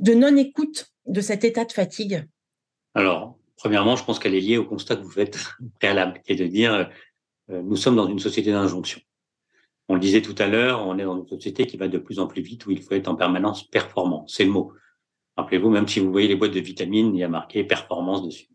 non-écoute 0.00 0.93
de 1.06 1.20
cet 1.20 1.44
état 1.44 1.64
de 1.64 1.72
fatigue? 1.72 2.26
Alors, 2.94 3.38
premièrement, 3.56 3.96
je 3.96 4.04
pense 4.04 4.18
qu'elle 4.18 4.34
est 4.34 4.40
liée 4.40 4.58
au 4.58 4.64
constat 4.64 4.96
que 4.96 5.02
vous 5.02 5.10
faites 5.10 5.38
préalable, 5.80 6.20
qui 6.24 6.32
est 6.32 6.36
de 6.36 6.46
dire 6.46 6.90
euh, 7.50 7.62
nous 7.62 7.76
sommes 7.76 7.96
dans 7.96 8.08
une 8.08 8.18
société 8.18 8.52
d'injonction. 8.52 9.00
On 9.88 9.94
le 9.94 10.00
disait 10.00 10.22
tout 10.22 10.34
à 10.38 10.46
l'heure, 10.46 10.86
on 10.86 10.98
est 10.98 11.04
dans 11.04 11.18
une 11.18 11.28
société 11.28 11.66
qui 11.66 11.76
va 11.76 11.88
de 11.88 11.98
plus 11.98 12.18
en 12.18 12.26
plus 12.26 12.40
vite 12.40 12.64
où 12.66 12.70
il 12.70 12.82
faut 12.82 12.94
être 12.94 13.08
en 13.08 13.16
permanence 13.16 13.68
performant. 13.68 14.24
C'est 14.26 14.44
le 14.44 14.50
mot. 14.50 14.72
Rappelez-vous, 15.36 15.68
même 15.68 15.88
si 15.88 16.00
vous 16.00 16.10
voyez 16.10 16.28
les 16.28 16.36
boîtes 16.36 16.54
de 16.54 16.60
vitamines, 16.60 17.14
il 17.14 17.18
y 17.18 17.24
a 17.24 17.28
marqué 17.28 17.64
performance 17.64 18.22
dessus. 18.22 18.48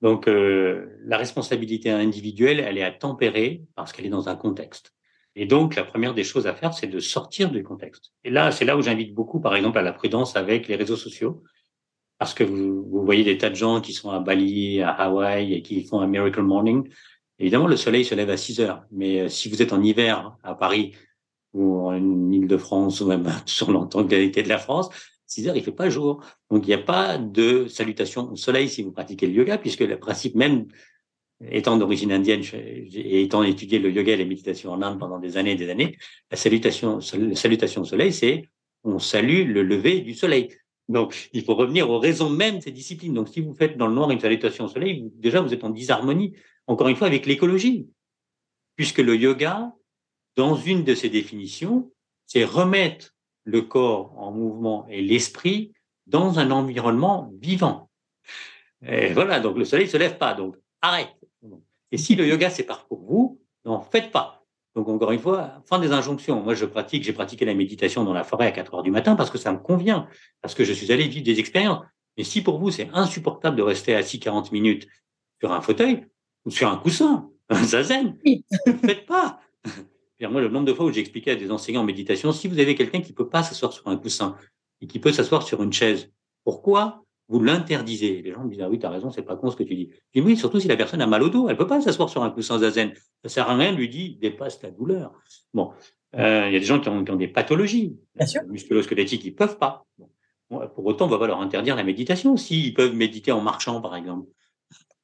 Donc, 0.00 0.28
euh, 0.28 0.86
la 1.04 1.16
responsabilité 1.18 1.90
individuelle, 1.90 2.60
elle 2.60 2.78
est 2.78 2.84
à 2.84 2.92
tempérer 2.92 3.64
parce 3.74 3.92
qu'elle 3.92 4.06
est 4.06 4.10
dans 4.10 4.28
un 4.28 4.36
contexte. 4.36 4.94
Et 5.34 5.46
donc, 5.46 5.76
la 5.76 5.84
première 5.84 6.14
des 6.14 6.24
choses 6.24 6.46
à 6.46 6.54
faire, 6.54 6.72
c'est 6.72 6.86
de 6.86 7.00
sortir 7.00 7.50
du 7.50 7.62
contexte. 7.62 8.12
Et 8.24 8.30
là, 8.30 8.50
c'est 8.50 8.64
là 8.64 8.76
où 8.76 8.82
j'invite 8.82 9.14
beaucoup, 9.14 9.40
par 9.40 9.54
exemple, 9.56 9.78
à 9.78 9.82
la 9.82 9.92
prudence 9.92 10.36
avec 10.36 10.68
les 10.68 10.76
réseaux 10.76 10.96
sociaux 10.96 11.42
parce 12.20 12.34
que 12.34 12.44
vous, 12.44 12.84
vous, 12.84 13.02
voyez 13.02 13.24
des 13.24 13.38
tas 13.38 13.48
de 13.48 13.54
gens 13.54 13.80
qui 13.80 13.94
sont 13.94 14.10
à 14.10 14.20
Bali, 14.20 14.82
à 14.82 14.90
Hawaï 14.90 15.54
et 15.54 15.62
qui 15.62 15.82
font 15.84 16.00
un 16.00 16.06
miracle 16.06 16.42
morning. 16.42 16.86
Évidemment, 17.38 17.66
le 17.66 17.76
soleil 17.76 18.04
se 18.04 18.14
lève 18.14 18.28
à 18.28 18.36
6 18.36 18.60
heures, 18.60 18.84
mais 18.92 19.22
euh, 19.22 19.28
si 19.30 19.48
vous 19.48 19.62
êtes 19.62 19.72
en 19.72 19.82
hiver 19.82 20.36
à 20.42 20.54
Paris 20.54 20.92
ou 21.54 21.78
en 21.78 22.30
Île-de-France 22.30 23.00
ou 23.00 23.06
même 23.06 23.26
sur 23.46 23.72
l'entente-qualité 23.72 24.42
de 24.42 24.50
la 24.50 24.58
France, 24.58 24.90
6 25.28 25.48
heures, 25.48 25.56
il 25.56 25.64
fait 25.64 25.72
pas 25.72 25.88
jour. 25.88 26.22
Donc, 26.50 26.66
il 26.66 26.68
n'y 26.68 26.74
a 26.74 26.78
pas 26.78 27.16
de 27.16 27.66
salutation 27.68 28.30
au 28.32 28.36
soleil 28.36 28.68
si 28.68 28.82
vous 28.82 28.92
pratiquez 28.92 29.26
le 29.26 29.32
yoga, 29.32 29.56
puisque 29.56 29.80
le 29.80 29.98
principe 29.98 30.34
même, 30.34 30.66
étant 31.50 31.78
d'origine 31.78 32.12
indienne 32.12 32.42
et 32.52 33.22
étant 33.22 33.42
étudié 33.42 33.78
le 33.78 33.90
yoga 33.90 34.12
et 34.12 34.18
la 34.18 34.26
méditation 34.26 34.72
en 34.72 34.82
Inde 34.82 34.98
pendant 34.98 35.18
des 35.18 35.38
années 35.38 35.52
et 35.52 35.56
des 35.56 35.70
années, 35.70 35.96
la 36.30 36.36
salutation, 36.36 36.98
la 36.98 37.34
salutation 37.34 37.80
au 37.80 37.86
soleil, 37.86 38.12
c'est 38.12 38.44
on 38.84 38.98
salue 38.98 39.50
le 39.50 39.62
lever 39.62 40.00
du 40.00 40.12
soleil. 40.12 40.50
Donc, 40.90 41.30
il 41.32 41.44
faut 41.44 41.54
revenir 41.54 41.88
aux 41.88 42.00
raisons 42.00 42.28
mêmes 42.28 42.58
de 42.58 42.62
ces 42.64 42.72
disciplines. 42.72 43.14
Donc, 43.14 43.28
si 43.28 43.40
vous 43.40 43.54
faites 43.54 43.76
dans 43.76 43.86
le 43.86 43.94
noir 43.94 44.10
une 44.10 44.18
salutation 44.18 44.64
au 44.64 44.68
soleil, 44.68 45.08
déjà, 45.14 45.40
vous 45.40 45.54
êtes 45.54 45.62
en 45.62 45.70
disharmonie, 45.70 46.34
encore 46.66 46.88
une 46.88 46.96
fois, 46.96 47.06
avec 47.06 47.26
l'écologie. 47.26 47.88
Puisque 48.74 48.98
le 48.98 49.14
yoga, 49.14 49.72
dans 50.34 50.56
une 50.56 50.82
de 50.82 50.96
ses 50.96 51.08
définitions, 51.08 51.92
c'est 52.26 52.44
remettre 52.44 53.14
le 53.44 53.62
corps 53.62 54.18
en 54.18 54.32
mouvement 54.32 54.84
et 54.88 55.00
l'esprit 55.00 55.72
dans 56.08 56.40
un 56.40 56.50
environnement 56.50 57.30
vivant. 57.40 57.88
Et 58.84 59.12
voilà, 59.12 59.38
donc 59.38 59.58
le 59.58 59.64
soleil 59.64 59.86
ne 59.86 59.90
se 59.90 59.96
lève 59.96 60.18
pas, 60.18 60.34
donc 60.34 60.56
arrête. 60.82 61.14
Et 61.92 61.98
si 61.98 62.16
le 62.16 62.26
yoga, 62.26 62.50
c'est 62.50 62.64
pas 62.64 62.84
pour 62.88 63.00
vous, 63.00 63.40
n'en 63.64 63.80
faites 63.80 64.10
pas. 64.10 64.39
Donc 64.76 64.88
encore 64.88 65.10
une 65.10 65.18
fois, 65.18 65.62
fin 65.66 65.78
des 65.78 65.92
injonctions. 65.92 66.42
Moi, 66.42 66.54
je 66.54 66.64
pratique, 66.64 67.02
j'ai 67.02 67.12
pratiqué 67.12 67.44
la 67.44 67.54
méditation 67.54 68.04
dans 68.04 68.12
la 68.12 68.22
forêt 68.24 68.46
à 68.46 68.52
4 68.52 68.74
heures 68.74 68.82
du 68.82 68.90
matin 68.90 69.16
parce 69.16 69.30
que 69.30 69.38
ça 69.38 69.52
me 69.52 69.58
convient, 69.58 70.06
parce 70.42 70.54
que 70.54 70.64
je 70.64 70.72
suis 70.72 70.92
allé 70.92 71.08
vivre 71.08 71.24
des 71.24 71.40
expériences. 71.40 71.84
Mais 72.16 72.24
si 72.24 72.42
pour 72.42 72.58
vous, 72.58 72.70
c'est 72.70 72.88
insupportable 72.92 73.56
de 73.56 73.62
rester 73.62 73.94
assis 73.94 74.20
40 74.20 74.52
minutes 74.52 74.86
sur 75.40 75.52
un 75.52 75.60
fauteuil 75.60 76.06
ou 76.44 76.50
sur 76.50 76.68
un 76.68 76.76
coussin, 76.76 77.28
un 77.48 77.64
zazen, 77.64 78.16
ne 78.24 78.72
faites 78.72 79.06
pas. 79.06 79.40
Moi, 80.20 80.40
le 80.40 80.48
nombre 80.48 80.66
de 80.66 80.74
fois 80.74 80.84
où 80.84 80.92
j'ai 80.92 81.00
expliqué 81.00 81.30
à 81.30 81.36
des 81.36 81.50
enseignants 81.50 81.80
en 81.80 81.84
méditation, 81.84 82.30
si 82.30 82.46
vous 82.46 82.58
avez 82.58 82.74
quelqu'un 82.74 83.00
qui 83.00 83.12
peut 83.12 83.28
pas 83.28 83.42
s'asseoir 83.42 83.72
sur 83.72 83.88
un 83.88 83.96
coussin 83.96 84.36
et 84.80 84.86
qui 84.86 84.98
peut 84.98 85.12
s'asseoir 85.12 85.42
sur 85.42 85.62
une 85.62 85.72
chaise, 85.72 86.12
pourquoi 86.44 87.04
vous 87.30 87.40
l'interdisez. 87.40 88.22
Les 88.22 88.32
gens 88.32 88.44
me 88.44 88.50
disent, 88.50 88.60
ah 88.60 88.68
oui, 88.68 88.78
tu 88.78 88.86
as 88.86 88.90
raison, 88.90 89.10
c'est 89.10 89.22
pas 89.22 89.36
con 89.36 89.50
ce 89.50 89.56
que 89.56 89.62
tu 89.62 89.76
dis. 89.76 89.90
Je 90.12 90.20
dis, 90.20 90.26
oui, 90.26 90.36
surtout 90.36 90.58
si 90.58 90.66
la 90.66 90.76
personne 90.76 91.00
a 91.00 91.06
mal 91.06 91.22
au 91.22 91.28
dos, 91.28 91.48
elle 91.48 91.56
peut 91.56 91.66
pas 91.66 91.80
s'asseoir 91.80 92.08
sur 92.08 92.24
un 92.24 92.30
coussin 92.30 92.58
zazen. 92.58 92.92
Ça 93.22 93.28
sert 93.28 93.48
à 93.48 93.56
rien, 93.56 93.70
lui 93.70 93.88
dit, 93.88 94.18
dépasse 94.20 94.58
ta 94.58 94.70
douleur. 94.70 95.12
Bon, 95.54 95.70
euh, 96.16 96.46
il 96.48 96.52
y 96.52 96.56
a 96.56 96.58
des 96.58 96.64
gens 96.64 96.80
qui 96.80 96.88
ont, 96.88 97.02
des 97.02 97.28
pathologies 97.28 97.96
musculo-squelettiques, 98.48 99.24
ils 99.24 99.34
peuvent 99.34 99.58
pas. 99.58 99.86
pour 100.48 100.84
autant, 100.84 101.06
on 101.06 101.08
va 101.08 101.18
pas 101.18 101.28
leur 101.28 101.40
interdire 101.40 101.76
la 101.76 101.84
méditation 101.84 102.36
s'ils 102.36 102.74
peuvent 102.74 102.96
méditer 102.96 103.30
en 103.30 103.40
marchant, 103.40 103.80
par 103.80 103.94
exemple. 103.94 104.26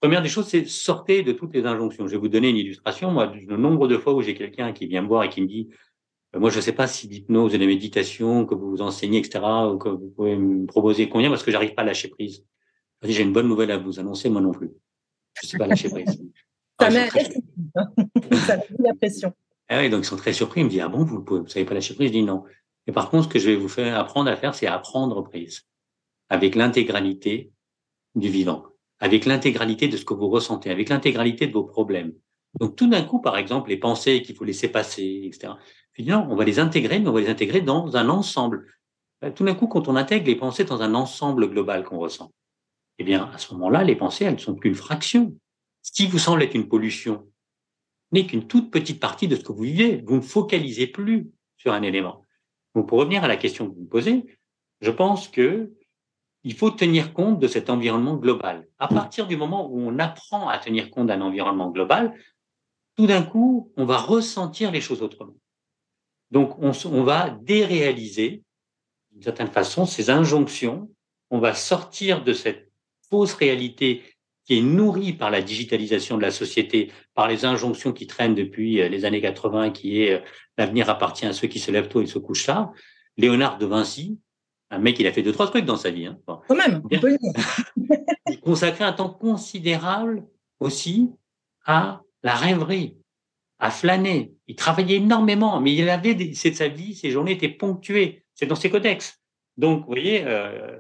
Première 0.01 0.21
des 0.21 0.29
choses, 0.29 0.49
c'est 0.49 0.67
sortez 0.67 1.23
de 1.23 1.31
toutes 1.31 1.55
les 1.55 1.65
injonctions. 1.65 2.09
Je 2.09 2.13
vais 2.13 2.19
vous 2.19 2.29
donner 2.29 2.51
une 2.51 2.57
illustration. 2.57 3.13
Moi, 3.13 3.33
le 3.35 3.57
nombre 3.57 3.87
de 3.87 3.97
fois 3.97 4.15
où 4.15 4.21
j'ai 4.21 4.35
quelqu'un 4.35 4.73
qui 4.73 4.87
vient 4.87 5.03
me 5.03 5.09
voir 5.09 5.23
et 5.23 5.29
qui 5.29 5.41
me 5.41 5.47
dit, 5.47 5.69
moi, 6.39 6.51
je 6.51 6.57
ne 6.57 6.61
sais 6.61 6.73
pas 6.73 6.87
si 6.87 7.09
l'hypnose 7.09 7.55
et 7.55 7.59
la 7.59 7.67
méditation 7.67 8.47
que 8.47 8.55
vous 8.55 8.71
vous 8.71 8.83
enseignez, 8.83 9.19
etc., 9.19 9.45
ou 9.73 9.79
que 9.79 9.89
vous 9.89 10.11
pouvez 10.11 10.37
me 10.37 10.67
proposer 10.67 11.09
combien, 11.09 11.31
parce 11.31 11.43
que 11.43 11.51
j'arrive 11.51 11.75
pas 11.75 11.83
à 11.83 11.85
lâcher 11.85 12.09
prise. 12.09 12.45
J'ai 13.03 13.23
une 13.23 13.33
bonne 13.33 13.49
nouvelle 13.49 13.71
à 13.71 13.79
vous 13.79 14.01
annoncer, 14.01 14.29
moi 14.29 14.41
non 14.41 14.53
plus. 14.53 14.71
Je 15.35 15.47
ne 15.47 15.51
sais 15.51 15.59
pas 15.59 15.67
lâcher 15.67 15.89
prise. 15.89 16.21
ça 16.81 16.91
met 16.91 17.09
la 18.81 18.95
pression. 18.95 19.33
Ah 19.69 19.81
oui, 19.81 19.91
donc 19.91 20.05
ils 20.05 20.07
sont 20.07 20.17
très 20.17 20.33
surpris. 20.33 20.61
Ils 20.61 20.65
me 20.65 20.71
disent, 20.71 20.81
ah 20.81 20.89
bon, 20.89 21.05
vous 21.05 21.43
ne 21.43 21.49
savez 21.49 21.65
pas 21.65 21.75
lâcher 21.75 21.95
prise? 21.95 22.09
Je 22.09 22.13
dis 22.13 22.23
non. 22.23 22.45
Et 22.87 22.93
par 22.93 23.11
contre, 23.11 23.25
ce 23.25 23.29
que 23.29 23.39
je 23.39 23.47
vais 23.47 23.57
vous 23.57 23.69
faire 23.69 23.99
apprendre 23.99 24.31
à 24.31 24.37
faire, 24.37 24.55
c'est 24.55 24.67
apprendre 24.67 25.23
prise 25.23 25.63
avec 26.29 26.55
l'intégralité 26.55 27.53
du 28.15 28.29
vivant, 28.29 28.65
avec 28.99 29.27
l'intégralité 29.27 29.89
de 29.89 29.97
ce 29.97 30.05
que 30.05 30.15
vous 30.15 30.29
ressentez, 30.29 30.71
avec 30.71 30.89
l'intégralité 30.89 31.47
de 31.47 31.53
vos 31.53 31.65
problèmes. 31.65 32.13
Donc 32.59 32.75
tout 32.75 32.89
d'un 32.89 33.03
coup, 33.03 33.21
par 33.21 33.37
exemple, 33.37 33.71
les 33.71 33.77
pensées 33.77 34.23
qu'il 34.23 34.35
faut 34.35 34.45
laisser 34.45 34.69
passer, 34.69 35.23
etc 35.25 35.53
on 35.99 36.37
va 36.37 36.45
les 36.45 36.59
intégrer, 36.59 36.99
mais 36.99 37.09
on 37.09 37.13
va 37.13 37.21
les 37.21 37.29
intégrer 37.29 37.61
dans 37.61 37.97
un 37.97 38.09
ensemble. 38.09 38.67
Euh, 39.25 39.31
tout 39.31 39.45
d'un 39.45 39.55
coup, 39.55 39.67
quand 39.67 39.89
on 39.89 39.97
intègre 39.97 40.27
les 40.27 40.37
pensées 40.37 40.65
dans 40.65 40.83
un 40.83 40.95
ensemble 40.95 41.49
global 41.49 41.85
qu'on 41.85 41.99
ressent, 41.99 42.33
eh 42.99 43.05
bien, 43.05 43.31
à 43.33 43.39
ce 43.39 43.53
moment-là, 43.55 43.85
les 43.85 43.97
pensées, 43.97 44.25
elles 44.25 44.35
ne 44.35 44.39
sont 44.39 44.55
qu'une 44.55 44.75
fraction. 44.75 45.35
Ce 45.83 45.93
qui 45.93 46.07
vous 46.07 46.19
semble 46.19 46.43
être 46.43 46.55
une 46.55 46.69
pollution 46.69 47.29
n'est 48.13 48.27
qu'une 48.27 48.47
toute 48.47 48.71
petite 48.71 49.01
partie 49.01 49.29
de 49.29 49.37
ce 49.37 49.43
que 49.43 49.53
vous 49.53 49.63
vivez. 49.63 50.03
Vous 50.07 50.17
ne 50.17 50.21
focalisez 50.21 50.87
plus 50.87 51.31
sur 51.57 51.73
un 51.73 51.83
élément. 51.83 52.23
Donc, 52.75 52.89
pour 52.89 52.99
revenir 52.99 53.25
à 53.25 53.29
la 53.29 53.37
question 53.37 53.69
que 53.69 53.75
vous 53.75 53.83
me 53.83 53.89
posez, 53.89 54.27
je 54.81 54.91
pense 54.91 55.29
que 55.29 55.73
il 56.45 56.55
faut 56.55 56.71
tenir 56.71 57.13
compte 57.13 57.41
de 57.41 57.49
cet 57.49 57.71
environnement 57.71 58.15
global. 58.15 58.69
À 58.79 58.87
partir 58.87 59.27
du 59.27 59.37
moment 59.37 59.69
où 59.69 59.81
on 59.81 59.99
apprend 59.99 60.49
à 60.49 60.59
tenir 60.59 60.91
compte 60.91 61.09
d'un 61.09 61.21
environnement 61.21 61.71
global, 61.71 62.15
tout 62.97 63.09
d'un 63.09 63.25
coup, 63.25 63.73
on 63.77 63.85
va 63.85 63.99
ressentir 63.99 64.71
les 64.71 64.81
choses 64.81 65.03
autrement. 65.03 65.35
Donc, 66.31 66.59
on, 66.59 66.73
on 66.87 67.03
va 67.03 67.31
déréaliser, 67.43 68.43
d'une 69.13 69.23
certaine 69.23 69.49
façon, 69.49 69.87
ces 69.87 70.11
injonctions. 70.11 70.91
On 71.31 71.39
va 71.39 71.55
sortir 71.55 72.23
de 72.23 72.33
cette 72.33 72.71
fausse 73.09 73.35
réalité 73.35 74.03
qui 74.47 74.59
est 74.59 74.63
nourrie 74.63 75.13
par 75.13 75.31
la 75.31 75.43
digitalisation 75.43 76.17
de 76.17 76.23
la 76.23 76.31
société, 76.31 76.93
par 77.15 77.27
les 77.27 77.45
injonctions 77.45 77.93
qui 77.93 78.07
traînent 78.07 78.35
depuis 78.35 78.81
euh, 78.81 78.89
les 78.89 79.05
années 79.05 79.21
80, 79.21 79.71
qui 79.71 80.03
est 80.03 80.15
euh, 80.15 80.19
l'avenir 80.57 80.89
appartient 80.89 81.27
à 81.27 81.33
ceux 81.33 81.49
qui 81.49 81.59
se 81.59 81.71
lèvent 81.71 81.89
tôt 81.89 82.01
et 82.01 82.07
se 82.07 82.19
couchent 82.19 82.47
tard. 82.47 82.73
Léonard 83.17 83.59
de 83.59 83.67
Vinci, 83.67 84.21
un 84.71 84.79
mec, 84.79 84.99
il 85.01 85.07
a 85.07 85.13
fait 85.13 85.23
deux, 85.23 85.33
trois 85.33 85.49
trucs 85.49 85.65
dans 85.65 85.77
sa 85.77 85.91
vie. 85.91 86.07
Hein. 86.07 86.19
Quand 86.27 86.55
même, 86.55 86.83
il 88.31 88.41
consacrait 88.41 88.85
un 88.85 88.93
temps 88.93 89.11
considérable 89.11 90.25
aussi 90.61 91.11
à 91.65 92.03
la 92.23 92.35
rêverie, 92.35 92.97
à 93.59 93.71
flâner. 93.71 94.33
Il 94.47 94.57
travaillait 94.57 94.97
énormément, 94.97 95.61
mais 95.61 95.75
il 95.75 95.89
avait, 95.89 96.35
c'est 96.35 96.51
de 96.51 96.57
sa 96.57 96.69
vie, 96.69 96.95
ses 96.95 97.11
journées 97.11 97.33
étaient 97.33 97.49
ponctuées. 97.49 98.25
C'est 98.35 98.47
dans 98.47 98.55
ses 98.55 98.71
codex. 98.71 99.21
Donc, 99.57 99.81
vous 99.81 99.87
voyez, 99.87 100.23
euh, 100.25 100.79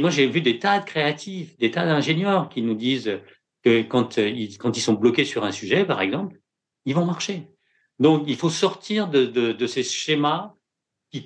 moi 0.00 0.10
j'ai 0.10 0.26
vu 0.26 0.40
des 0.40 0.58
tas 0.58 0.80
de 0.80 0.84
créatifs, 0.84 1.56
des 1.58 1.70
tas 1.70 1.86
d'ingénieurs 1.86 2.48
qui 2.48 2.62
nous 2.62 2.74
disent 2.74 3.20
que 3.62 3.82
quand 3.82 4.18
euh, 4.18 4.28
ils, 4.28 4.58
quand 4.58 4.76
ils 4.76 4.80
sont 4.80 4.94
bloqués 4.94 5.24
sur 5.24 5.44
un 5.44 5.52
sujet, 5.52 5.84
par 5.84 6.00
exemple, 6.00 6.38
ils 6.84 6.94
vont 6.94 7.04
marcher. 7.04 7.48
Donc, 7.98 8.24
il 8.26 8.36
faut 8.36 8.50
sortir 8.50 9.08
de, 9.08 9.24
de, 9.24 9.52
de 9.52 9.66
ces 9.66 9.82
schémas 9.82 10.52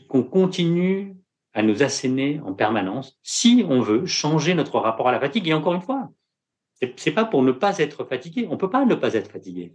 qu'on 0.08 0.22
continue 0.22 1.16
à 1.52 1.62
nous 1.62 1.82
asséner 1.82 2.40
en 2.44 2.54
permanence 2.54 3.18
si 3.22 3.64
on 3.68 3.80
veut 3.80 4.06
changer 4.06 4.54
notre 4.54 4.78
rapport 4.78 5.08
à 5.08 5.12
la 5.12 5.20
fatigue. 5.20 5.48
Et 5.48 5.54
encore 5.54 5.74
une 5.74 5.82
fois, 5.82 6.10
c'est 6.96 7.10
pas 7.10 7.24
pour 7.24 7.42
ne 7.42 7.52
pas 7.52 7.78
être 7.78 8.04
fatigué. 8.04 8.46
On 8.50 8.56
peut 8.56 8.70
pas 8.70 8.84
ne 8.84 8.94
pas 8.94 9.14
être 9.14 9.30
fatigué. 9.30 9.74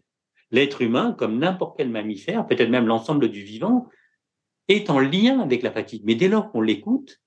L'être 0.51 0.81
humain, 0.81 1.15
comme 1.17 1.39
n'importe 1.39 1.77
quel 1.77 1.89
mammifère, 1.89 2.47
peut-être 2.47 2.69
même 2.69 2.87
l'ensemble 2.87 3.29
du 3.29 3.41
vivant, 3.41 3.87
est 4.67 4.89
en 4.89 4.99
lien 4.99 5.39
avec 5.39 5.63
la 5.63 5.71
fatigue. 5.71 6.03
Mais 6.05 6.15
dès 6.15 6.27
lors 6.27 6.51
qu'on 6.51 6.61
l'écoute, 6.61 7.21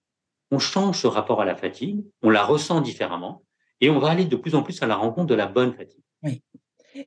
on 0.51 0.59
change 0.59 1.01
ce 1.01 1.07
rapport 1.07 1.41
à 1.41 1.45
la 1.45 1.57
fatigue, 1.57 2.05
on 2.23 2.31
la 2.31 2.45
ressent 2.45 2.81
différemment, 2.81 3.43
et 3.81 3.91
on 3.91 3.99
va 3.99 4.11
aller 4.11 4.25
de 4.25 4.37
plus 4.37 4.55
en 4.55 4.63
plus 4.63 4.83
à 4.83 4.87
la 4.87 4.97
rencontre 4.97 5.27
de 5.27 5.35
la 5.35 5.47
bonne 5.47 5.75
fatigue. 5.75 6.03
Oui. 6.23 6.43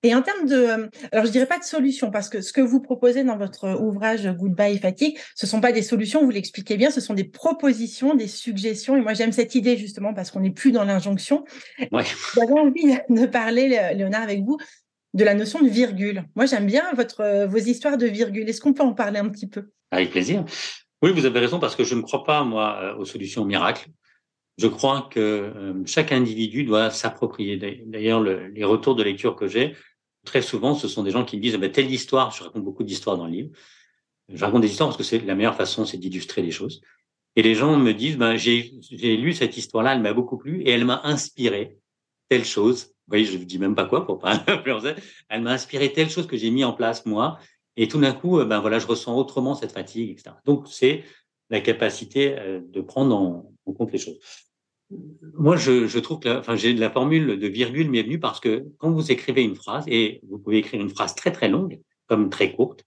Et 0.03 0.15
en 0.15 0.21
termes 0.21 0.47
de, 0.47 0.55
euh, 0.55 0.87
alors 1.11 1.25
je 1.25 1.31
dirais 1.31 1.47
pas 1.47 1.59
de 1.59 1.63
solution 1.63 2.11
parce 2.11 2.29
que 2.29 2.39
ce 2.41 2.53
que 2.53 2.61
vous 2.61 2.79
proposez 2.79 3.23
dans 3.23 3.37
votre 3.37 3.81
ouvrage 3.81 4.27
Goodbye 4.27 4.77
Fatigue, 4.77 5.17
ce 5.35 5.45
sont 5.47 5.59
pas 5.59 5.71
des 5.71 5.81
solutions, 5.81 6.23
vous 6.23 6.29
l'expliquez 6.29 6.77
bien, 6.77 6.91
ce 6.91 7.01
sont 7.01 7.13
des 7.13 7.25
propositions, 7.25 8.15
des 8.15 8.27
suggestions. 8.27 8.95
Et 8.95 9.01
moi 9.01 9.13
j'aime 9.13 9.31
cette 9.31 9.55
idée 9.55 9.75
justement 9.75 10.13
parce 10.13 10.31
qu'on 10.31 10.41
n'est 10.41 10.51
plus 10.51 10.71
dans 10.71 10.83
l'injonction. 10.83 11.43
Ouais. 11.91 12.03
J'avais 12.35 12.53
envie 12.53 12.97
de 13.09 13.25
parler, 13.25 13.67
Léonard, 13.95 14.21
avec 14.21 14.43
vous 14.43 14.57
de 15.13 15.23
la 15.23 15.33
notion 15.33 15.61
de 15.61 15.69
virgule. 15.69 16.25
Moi 16.35 16.45
j'aime 16.45 16.65
bien 16.65 16.93
votre 16.93 17.45
vos 17.45 17.57
histoires 17.57 17.97
de 17.97 18.07
virgule. 18.07 18.47
Est-ce 18.47 18.61
qu'on 18.61 18.73
peut 18.73 18.83
en 18.83 18.93
parler 18.93 19.19
un 19.19 19.29
petit 19.29 19.47
peu? 19.47 19.69
Avec 19.91 20.11
plaisir. 20.11 20.45
Oui, 21.01 21.11
vous 21.11 21.25
avez 21.25 21.39
raison 21.39 21.59
parce 21.59 21.75
que 21.75 21.83
je 21.83 21.95
ne 21.95 22.01
crois 22.01 22.23
pas 22.23 22.43
moi 22.43 22.79
euh, 22.81 22.95
aux 22.95 23.05
solutions 23.05 23.43
miracles. 23.43 23.89
Je 24.57 24.67
crois 24.67 25.09
que 25.09 25.19
euh, 25.19 25.73
chaque 25.85 26.11
individu 26.11 26.63
doit 26.63 26.91
s'approprier. 26.91 27.57
D'ailleurs, 27.57 28.21
les 28.21 28.63
retours 28.63 28.95
de 28.95 29.01
lecture 29.01 29.35
que 29.35 29.47
j'ai, 29.47 29.75
très 30.25 30.41
souvent, 30.41 30.75
ce 30.75 30.87
sont 30.87 31.03
des 31.03 31.11
gens 31.11 31.25
qui 31.25 31.37
me 31.37 31.41
disent 31.41 31.57
bah, 31.57 31.69
telle 31.69 31.91
histoire. 31.91 32.31
Je 32.31 32.43
raconte 32.43 32.63
beaucoup 32.63 32.83
d'histoires 32.83 33.17
dans 33.17 33.25
le 33.25 33.31
livre. 33.31 33.49
Je 34.29 34.43
raconte 34.43 34.61
des 34.61 34.69
histoires 34.69 34.89
parce 34.89 34.97
que 34.97 35.03
c'est 35.03 35.19
la 35.19 35.35
meilleure 35.35 35.55
façon, 35.55 35.85
c'est 35.85 35.97
d'illustrer 35.97 36.41
les 36.41 36.51
choses. 36.51 36.81
Et 37.35 37.41
les 37.41 37.55
gens 37.55 37.77
me 37.77 37.93
disent 37.93 38.17
bah, 38.17 38.35
j'ai 38.35 38.71
lu 39.17 39.33
cette 39.33 39.57
histoire-là, 39.57 39.95
elle 39.95 40.01
m'a 40.01 40.13
beaucoup 40.13 40.37
plu 40.37 40.61
et 40.61 40.69
elle 40.69 40.85
m'a 40.85 41.01
inspiré 41.03 41.77
telle 42.29 42.45
chose. 42.45 42.90
Voyez, 43.07 43.25
je 43.25 43.37
ne 43.37 43.43
dis 43.43 43.59
même 43.59 43.75
pas 43.75 43.85
quoi 43.85 44.05
pour 44.05 44.19
pas. 44.19 44.43
Elle 45.29 45.41
m'a 45.41 45.51
inspiré 45.51 45.91
telle 45.91 46.09
chose 46.09 46.27
que 46.27 46.37
j'ai 46.37 46.51
mis 46.51 46.63
en 46.63 46.73
place 46.73 47.05
moi. 47.05 47.39
Et 47.77 47.87
tout 47.87 47.99
d'un 47.99 48.13
coup, 48.13 48.43
ben 48.43 48.59
voilà, 48.59 48.79
je 48.79 48.87
ressens 48.87 49.17
autrement 49.17 49.55
cette 49.55 49.71
fatigue, 49.71 50.11
etc. 50.11 50.35
Donc 50.45 50.67
c'est 50.67 51.03
la 51.51 51.61
capacité 51.61 52.37
euh, 52.39 52.61
de 52.63 52.81
prendre 52.81 53.15
en, 53.15 53.53
compte 53.73 53.91
les 53.91 53.99
choses. 53.99 54.19
Moi, 55.37 55.55
je, 55.55 55.99
trouve 55.99 56.19
que 56.19 56.39
enfin, 56.39 56.55
j'ai 56.55 56.73
la 56.73 56.89
formule 56.89 57.39
de 57.39 57.47
virgule 57.47 57.89
m'est 57.89 58.03
venue 58.03 58.19
parce 58.19 58.41
que 58.41 58.65
quand 58.77 58.91
vous 58.91 59.11
écrivez 59.11 59.43
une 59.43 59.55
phrase, 59.55 59.85
et 59.87 60.19
vous 60.27 60.39
pouvez 60.39 60.57
écrire 60.57 60.81
une 60.81 60.89
phrase 60.89 61.15
très 61.15 61.31
très 61.31 61.47
longue, 61.47 61.79
comme 62.07 62.29
très 62.29 62.53
courte, 62.53 62.83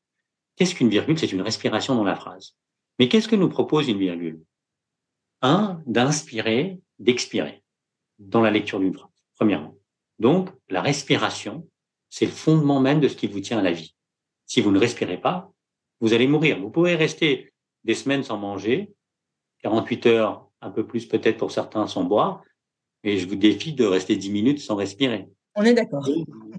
qu'est-ce 0.56 0.74
qu'une 0.74 0.90
virgule? 0.90 1.18
C'est 1.18 1.32
une 1.32 1.40
respiration 1.40 1.94
dans 1.94 2.04
la 2.04 2.16
phrase. 2.16 2.56
Mais 2.98 3.08
qu'est-ce 3.08 3.28
que 3.28 3.36
nous 3.36 3.48
propose 3.48 3.88
une 3.88 3.98
virgule? 3.98 4.42
Un, 5.40 5.80
d'inspirer, 5.86 6.78
d'expirer 6.98 7.62
dans 8.18 8.42
la 8.42 8.50
lecture 8.50 8.80
d'une 8.80 8.94
phrase, 8.94 9.10
premièrement. 9.36 9.73
Donc, 10.18 10.50
la 10.68 10.80
respiration, 10.80 11.68
c'est 12.08 12.26
le 12.26 12.30
fondement 12.30 12.80
même 12.80 13.00
de 13.00 13.08
ce 13.08 13.16
qui 13.16 13.26
vous 13.26 13.40
tient 13.40 13.58
à 13.58 13.62
la 13.62 13.72
vie. 13.72 13.94
Si 14.46 14.60
vous 14.60 14.70
ne 14.70 14.78
respirez 14.78 15.20
pas, 15.20 15.52
vous 16.00 16.12
allez 16.12 16.26
mourir. 16.26 16.60
Vous 16.60 16.70
pouvez 16.70 16.94
rester 16.94 17.52
des 17.84 17.94
semaines 17.94 18.22
sans 18.22 18.38
manger, 18.38 18.92
48 19.62 20.06
heures, 20.06 20.48
un 20.60 20.70
peu 20.70 20.86
plus 20.86 21.06
peut-être 21.06 21.38
pour 21.38 21.50
certains 21.50 21.86
sans 21.86 22.04
boire, 22.04 22.42
et 23.02 23.18
je 23.18 23.26
vous 23.28 23.36
défie 23.36 23.72
de 23.72 23.84
rester 23.84 24.16
10 24.16 24.30
minutes 24.30 24.60
sans 24.60 24.76
respirer. 24.76 25.28
On 25.56 25.64
est 25.64 25.74
d'accord. 25.74 26.06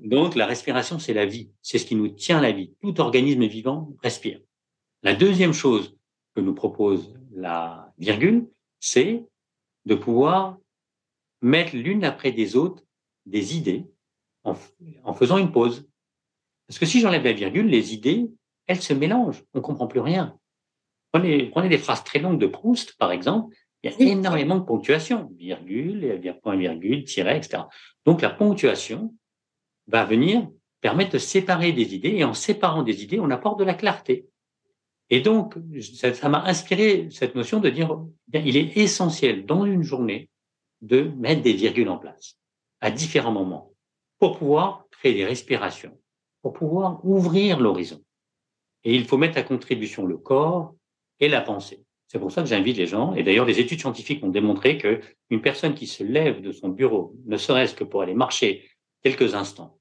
Donc, 0.04 0.36
la 0.36 0.46
respiration, 0.46 1.00
c'est 1.00 1.13
la 1.13 1.26
vie. 1.26 1.50
C'est 1.62 1.80
ce 1.80 1.86
qui 1.86 1.96
nous 1.96 2.08
tient 2.08 2.38
à 2.38 2.41
la 2.41 2.52
vie. 2.52 2.74
Tout 2.82 3.02
organisme 3.02 3.46
vivant 3.46 3.94
respire. 4.02 4.39
La 5.04 5.13
deuxième 5.13 5.54
chose 5.54 5.98
que 6.34 6.41
nous 6.41 6.54
propose 6.54 7.13
la 7.32 7.91
virgule, 7.98 8.48
c'est 8.80 9.26
de 9.86 9.96
pouvoir 9.96 10.58
mettre 11.41 11.76
l'une 11.76 12.04
après 12.04 12.32
des 12.32 12.56
autres 12.56 12.85
des 13.26 13.56
idées 13.58 13.86
en, 14.44 14.56
en 15.04 15.14
faisant 15.14 15.38
une 15.38 15.52
pause. 15.52 15.88
Parce 16.68 16.80
que 16.80 16.86
si 16.86 17.00
j'enlève 17.00 17.24
la 17.24 17.34
virgule, 17.34 17.68
les 17.68 17.94
idées, 17.94 18.30
elles 18.68 18.82
se 18.82 18.94
mélangent. 18.94 19.44
On 19.54 19.62
comprend 19.62 19.88
plus 19.88 20.00
rien. 20.00 20.38
Prenez, 21.12 21.50
prenez 21.50 21.70
des 21.70 21.78
phrases 21.78 22.04
très 22.04 22.20
longues 22.20 22.40
de 22.40 22.48
Proust, 22.48 22.98
par 22.98 23.12
exemple. 23.12 23.56
Il 23.84 23.92
y 23.92 23.94
a 23.94 24.12
énormément 24.12 24.58
de 24.58 24.64
ponctuation. 24.64 25.30
Virgule, 25.38 26.20
point 26.42 26.56
virgule, 26.56 27.04
tiret, 27.04 27.38
etc. 27.38 27.64
Donc, 28.06 28.22
la 28.22 28.32
ponctuation 28.32 29.14
va 29.88 30.06
venir 30.06 30.50
permettre 30.82 31.12
de 31.12 31.18
séparer 31.20 31.72
des 31.72 31.94
idées. 31.94 32.16
Et 32.16 32.24
en 32.24 32.34
séparant 32.34 32.84
des 32.84 33.04
idées, 33.04 33.20
on 33.20 33.30
apporte 33.30 33.60
de 33.60 33.64
la 33.64 33.76
clarté. 33.76 34.26
Et 35.12 35.22
donc, 35.22 35.56
ça 35.80 36.30
m'a 36.30 36.44
inspiré 36.46 37.10
cette 37.12 37.36
notion 37.36 37.60
de 37.60 37.70
dire, 37.70 37.96
bien, 38.28 38.42
il 38.44 38.58
est 38.58 38.76
essentiel 38.78 39.46
dans 39.46 39.66
une 39.66 39.84
journée 39.84 40.30
de 40.82 41.12
mettre 41.18 41.44
des 41.44 41.54
virgules 41.54 41.90
en 41.90 41.98
place 41.98 42.40
à 42.86 42.91
différents 42.91 43.32
moments 43.32 43.74
pour 44.19 44.38
pouvoir 44.38 44.86
créer 44.91 45.15
des 45.15 45.26
respirations, 45.26 45.98
pour 46.43 46.54
pouvoir 46.54 47.04
ouvrir 47.04 47.60
l'horizon. 47.60 48.00
Et 48.84 48.93
il 48.93 49.06
faut 49.06 49.17
mettre 49.17 49.39
à 49.39 49.41
contribution 49.41 50.06
le 50.06 50.17
corps 50.17 50.76
et 51.19 51.28
la 51.28 51.41
pensée. 51.41 51.84
C'est 52.08 52.19
pour 52.19 52.32
ça 52.32 52.43
que 52.43 52.48
j'invite 52.48 52.78
les 52.78 52.86
gens, 52.86 53.15
et 53.15 53.24
d'ailleurs 53.24 53.48
les 53.48 53.60
études 53.60 53.80
scientifiques 53.80 54.24
ont 54.24 54.30
démontré 54.30 54.78
que 54.78 55.02
une 55.32 55.41
personne 55.41 55.74
qui 55.74 55.88
se 55.88 56.04
lève 56.04 56.41
de 56.41 56.52
son 56.52 56.69
bureau, 56.69 57.15
ne 57.26 57.38
serait-ce 57.38 57.74
que 57.74 57.84
pour 57.84 58.04
aller 58.04 58.13
marcher 58.13 58.69
quelques 59.02 59.34
instants, 59.34 59.80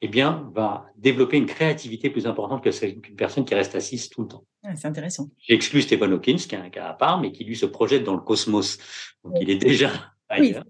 eh 0.00 0.08
bien, 0.08 0.50
va 0.54 0.86
développer 0.96 1.36
une 1.36 1.46
créativité 1.46 2.08
plus 2.08 2.26
importante 2.26 2.64
que 2.64 2.70
celle 2.70 2.98
qu'une 3.02 3.16
personne 3.16 3.44
qui 3.44 3.54
reste 3.54 3.74
assise 3.74 4.08
tout 4.08 4.22
le 4.22 4.28
temps. 4.28 4.46
c'est 4.74 4.88
intéressant. 4.88 5.28
J'exclus 5.38 5.82
Stephen 5.82 6.12
Hawking, 6.14 6.38
qui 6.38 6.54
est 6.54 6.58
un 6.58 6.70
cas 6.70 6.88
à 6.88 6.94
part, 6.94 7.20
mais 7.20 7.30
qui 7.30 7.44
lui 7.44 7.56
se 7.56 7.66
projette 7.66 8.04
dans 8.04 8.14
le 8.14 8.20
cosmos. 8.20 8.78
Donc, 9.22 9.34
il 9.38 9.50
est 9.50 9.56
déjà 9.56 9.90
ailleurs. 10.30 10.64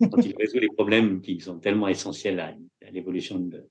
Quand 0.00 0.22
il 0.22 0.34
résout 0.36 0.58
les 0.58 0.68
problèmes 0.68 1.20
qui 1.20 1.40
sont 1.40 1.58
tellement 1.58 1.88
essentiels 1.88 2.40
à, 2.40 2.54
l'évolution 2.90 3.38
de, 3.38 3.68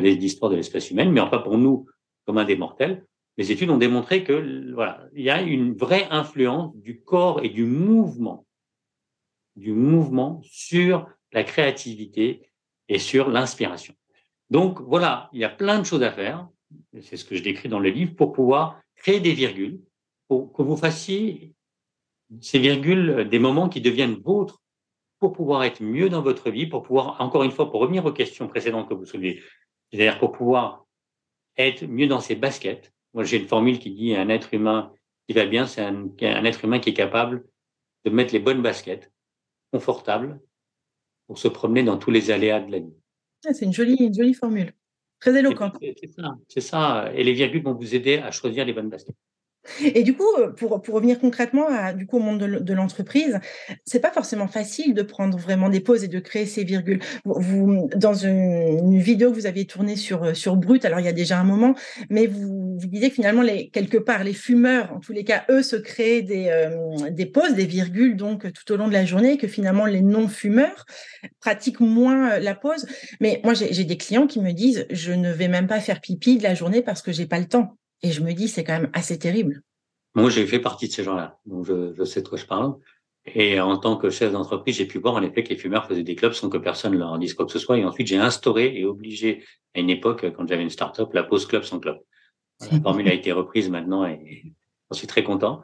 l'histoire 0.00 0.50
de 0.50 0.56
l'espèce 0.56 0.90
humaine, 0.90 1.12
mais 1.12 1.20
enfin 1.20 1.38
pour 1.38 1.58
nous, 1.58 1.86
comme 2.26 2.38
un 2.38 2.44
des 2.44 2.56
mortels, 2.56 3.04
les 3.36 3.50
études 3.52 3.70
ont 3.70 3.78
démontré 3.78 4.24
que 4.24 4.72
voilà, 4.72 5.06
il 5.14 5.24
y 5.24 5.30
a 5.30 5.42
une 5.42 5.74
vraie 5.74 6.06
influence 6.10 6.74
du 6.76 7.00
corps 7.00 7.44
et 7.44 7.48
du 7.48 7.64
mouvement, 7.64 8.46
du 9.56 9.72
mouvement 9.72 10.40
sur 10.44 11.08
la 11.32 11.44
créativité 11.44 12.48
et 12.88 12.98
sur 12.98 13.28
l'inspiration. 13.28 13.94
Donc 14.50 14.80
voilà, 14.80 15.28
il 15.32 15.40
y 15.40 15.44
a 15.44 15.48
plein 15.48 15.78
de 15.80 15.84
choses 15.84 16.02
à 16.02 16.12
faire. 16.12 16.48
C'est 17.02 17.16
ce 17.16 17.24
que 17.24 17.34
je 17.34 17.42
décris 17.42 17.68
dans 17.68 17.80
le 17.80 17.90
livre 17.90 18.14
pour 18.14 18.32
pouvoir 18.32 18.80
créer 18.96 19.20
des 19.20 19.32
virgules, 19.32 19.80
pour 20.28 20.52
que 20.52 20.62
vous 20.62 20.76
fassiez 20.76 21.54
ces 22.40 22.58
virgules 22.58 23.28
des 23.28 23.38
moments 23.38 23.68
qui 23.68 23.80
deviennent 23.80 24.14
vôtres 24.14 24.63
pour 25.18 25.32
pouvoir 25.32 25.64
être 25.64 25.82
mieux 25.82 26.08
dans 26.08 26.22
votre 26.22 26.50
vie, 26.50 26.66
pour 26.66 26.82
pouvoir, 26.82 27.20
encore 27.20 27.44
une 27.44 27.50
fois, 27.50 27.70
pour 27.70 27.80
revenir 27.80 28.04
aux 28.04 28.12
questions 28.12 28.48
précédentes 28.48 28.88
que 28.88 28.94
vous 28.94 29.06
soulevez, 29.06 29.42
c'est-à-dire 29.90 30.18
pour 30.18 30.32
pouvoir 30.32 30.86
être 31.56 31.84
mieux 31.86 32.06
dans 32.06 32.20
ses 32.20 32.34
baskets. 32.34 32.92
Moi, 33.14 33.24
j'ai 33.24 33.38
une 33.38 33.46
formule 33.46 33.78
qui 33.78 33.92
dit 33.92 34.14
un 34.14 34.28
être 34.28 34.52
humain 34.52 34.92
qui 35.26 35.34
va 35.34 35.46
bien, 35.46 35.66
c'est 35.66 35.82
un, 35.82 36.10
être 36.20 36.64
humain 36.64 36.78
qui 36.78 36.90
est 36.90 36.94
capable 36.94 37.44
de 38.04 38.10
mettre 38.10 38.32
les 38.32 38.40
bonnes 38.40 38.60
baskets, 38.60 39.10
confortables, 39.72 40.40
pour 41.26 41.38
se 41.38 41.48
promener 41.48 41.82
dans 41.82 41.96
tous 41.96 42.10
les 42.10 42.30
aléas 42.30 42.60
de 42.60 42.70
la 42.70 42.80
vie. 42.80 42.94
Ah, 43.46 43.54
c'est 43.54 43.64
une 43.64 43.72
jolie, 43.72 43.96
une 43.96 44.14
jolie 44.14 44.34
formule. 44.34 44.74
Très 45.20 45.38
éloquente. 45.38 45.78
C'est 45.80 46.12
ça, 46.12 46.36
c'est 46.48 46.60
ça. 46.60 47.10
Et 47.14 47.24
les 47.24 47.32
virgules 47.32 47.62
vont 47.62 47.72
vous 47.72 47.94
aider 47.94 48.18
à 48.18 48.30
choisir 48.30 48.66
les 48.66 48.74
bonnes 48.74 48.90
baskets. 48.90 49.16
Et 49.82 50.02
du 50.02 50.14
coup, 50.14 50.26
euh, 50.38 50.50
pour, 50.50 50.80
pour 50.82 50.94
revenir 50.94 51.18
concrètement 51.18 51.66
à, 51.68 51.92
du 51.92 52.06
coup, 52.06 52.18
au 52.18 52.20
monde 52.20 52.38
de, 52.38 52.74
l'entreprise, 52.74 53.38
c'est 53.84 54.00
pas 54.00 54.10
forcément 54.10 54.48
facile 54.48 54.94
de 54.94 55.02
prendre 55.02 55.38
vraiment 55.38 55.68
des 55.68 55.80
pauses 55.80 56.04
et 56.04 56.08
de 56.08 56.18
créer 56.18 56.46
ces 56.46 56.64
virgules. 56.64 57.00
Vous, 57.24 57.88
dans 57.96 58.14
une, 58.14 58.98
vidéo 58.98 59.30
que 59.30 59.36
vous 59.36 59.46
aviez 59.46 59.66
tournée 59.66 59.96
sur, 59.96 60.24
euh, 60.24 60.34
sur 60.34 60.56
Brut, 60.56 60.84
alors 60.84 61.00
il 61.00 61.06
y 61.06 61.08
a 61.08 61.12
déjà 61.12 61.38
un 61.38 61.44
moment, 61.44 61.74
mais 62.10 62.26
vous, 62.26 62.76
vous 62.78 62.86
disiez 62.86 63.08
que 63.08 63.14
finalement, 63.14 63.42
les, 63.42 63.68
quelque 63.70 63.98
part, 63.98 64.24
les 64.24 64.32
fumeurs, 64.32 64.92
en 64.92 65.00
tous 65.00 65.12
les 65.12 65.24
cas, 65.24 65.44
eux, 65.50 65.62
se 65.62 65.76
créent 65.76 66.22
des, 66.22 66.46
euh, 66.48 67.10
des 67.10 67.26
pauses, 67.26 67.54
des 67.54 67.66
virgules, 67.66 68.16
donc 68.16 68.52
tout 68.52 68.72
au 68.72 68.76
long 68.76 68.88
de 68.88 68.92
la 68.92 69.04
journée, 69.04 69.36
que 69.36 69.48
finalement, 69.48 69.86
les 69.86 70.02
non-fumeurs 70.02 70.86
pratiquent 71.40 71.80
moins 71.80 72.38
la 72.38 72.54
pause. 72.54 72.86
Mais 73.20 73.40
moi, 73.44 73.54
j'ai 73.54 73.84
des 73.84 73.96
clients 73.96 74.26
qui 74.26 74.40
me 74.40 74.52
disent, 74.52 74.86
je 74.90 75.12
ne 75.12 75.32
vais 75.32 75.48
même 75.48 75.66
pas 75.66 75.80
faire 75.80 76.00
pipi 76.00 76.38
de 76.38 76.42
la 76.42 76.54
journée 76.54 76.82
parce 76.82 77.02
que 77.02 77.12
j'ai 77.12 77.26
pas 77.26 77.38
le 77.38 77.46
temps. 77.46 77.76
Et 78.02 78.12
je 78.12 78.22
me 78.22 78.32
dis, 78.32 78.48
c'est 78.48 78.64
quand 78.64 78.80
même 78.80 78.90
assez 78.92 79.18
terrible. 79.18 79.62
Moi, 80.14 80.30
j'ai 80.30 80.46
fait 80.46 80.60
partie 80.60 80.88
de 80.88 80.92
ces 80.92 81.02
gens-là, 81.02 81.38
donc 81.46 81.66
je, 81.66 81.92
je, 81.94 82.04
sais 82.04 82.22
de 82.22 82.28
quoi 82.28 82.38
je 82.38 82.46
parle. 82.46 82.76
Et 83.26 83.58
en 83.58 83.78
tant 83.78 83.96
que 83.96 84.10
chef 84.10 84.32
d'entreprise, 84.32 84.76
j'ai 84.76 84.86
pu 84.86 84.98
voir 84.98 85.14
en 85.14 85.22
effet 85.22 85.42
que 85.42 85.48
les 85.48 85.56
fumeurs 85.56 85.86
faisaient 85.86 86.02
des 86.02 86.14
clubs 86.14 86.34
sans 86.34 86.50
que 86.50 86.58
personne 86.58 86.96
leur 86.96 87.18
dise 87.18 87.34
quoi 87.34 87.46
que 87.46 87.52
ce 87.52 87.58
soit. 87.58 87.78
Et 87.78 87.84
ensuite, 87.84 88.06
j'ai 88.06 88.18
instauré 88.18 88.76
et 88.76 88.84
obligé 88.84 89.42
à 89.74 89.80
une 89.80 89.90
époque, 89.90 90.30
quand 90.36 90.46
j'avais 90.46 90.62
une 90.62 90.70
start-up, 90.70 91.12
la 91.14 91.24
pause 91.24 91.46
club 91.46 91.64
sans 91.64 91.80
club. 91.80 91.98
La 92.70 92.80
formule 92.80 93.08
a 93.08 93.14
été 93.14 93.32
reprise 93.32 93.68
maintenant 93.70 94.06
et 94.06 94.54
j'en 94.90 94.96
suis 94.96 95.06
très 95.06 95.24
content. 95.24 95.62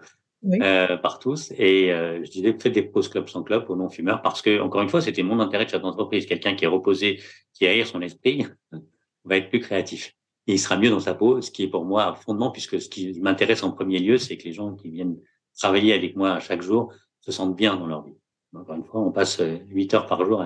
euh, 0.62 0.96
par 0.96 1.18
tous. 1.18 1.52
Et 1.58 1.92
euh, 1.92 2.24
je 2.24 2.30
disais, 2.30 2.56
faites 2.58 2.72
des 2.72 2.82
pauses 2.82 3.08
club 3.08 3.28
sans 3.28 3.42
club 3.42 3.68
aux 3.68 3.76
non-fumeurs 3.76 4.22
parce 4.22 4.40
que, 4.40 4.58
encore 4.60 4.80
une 4.80 4.88
fois, 4.88 5.02
c'était 5.02 5.22
mon 5.22 5.38
intérêt 5.38 5.66
de 5.66 5.70
chef 5.70 5.82
d'entreprise. 5.82 6.24
Quelqu'un 6.24 6.54
qui 6.54 6.64
est 6.64 6.68
reposé, 6.68 7.20
qui 7.52 7.66
aère 7.66 7.86
son 7.86 8.00
esprit, 8.00 8.46
va 9.24 9.36
être 9.36 9.50
plus 9.50 9.60
créatif. 9.60 10.14
Et 10.46 10.54
il 10.54 10.58
sera 10.58 10.76
mieux 10.76 10.90
dans 10.90 11.00
sa 11.00 11.14
peau, 11.14 11.40
ce 11.40 11.50
qui 11.50 11.64
est 11.64 11.68
pour 11.68 11.84
moi 11.84 12.14
fondement, 12.14 12.50
puisque 12.50 12.80
ce 12.80 12.88
qui 12.88 13.18
m'intéresse 13.20 13.62
en 13.62 13.72
premier 13.72 13.98
lieu, 13.98 14.18
c'est 14.18 14.36
que 14.36 14.44
les 14.44 14.52
gens 14.52 14.74
qui 14.74 14.90
viennent 14.90 15.18
travailler 15.56 15.92
avec 15.92 16.16
moi 16.16 16.40
chaque 16.40 16.62
jour 16.62 16.92
se 17.20 17.32
sentent 17.32 17.56
bien 17.56 17.76
dans 17.76 17.86
leur 17.86 18.02
vie. 18.02 18.16
Encore 18.54 18.74
une 18.74 18.84
fois, 18.84 19.00
on 19.00 19.12
passe 19.12 19.40
euh, 19.40 19.58
huit 19.68 19.92
heures 19.94 20.06
par 20.06 20.24
jour 20.24 20.44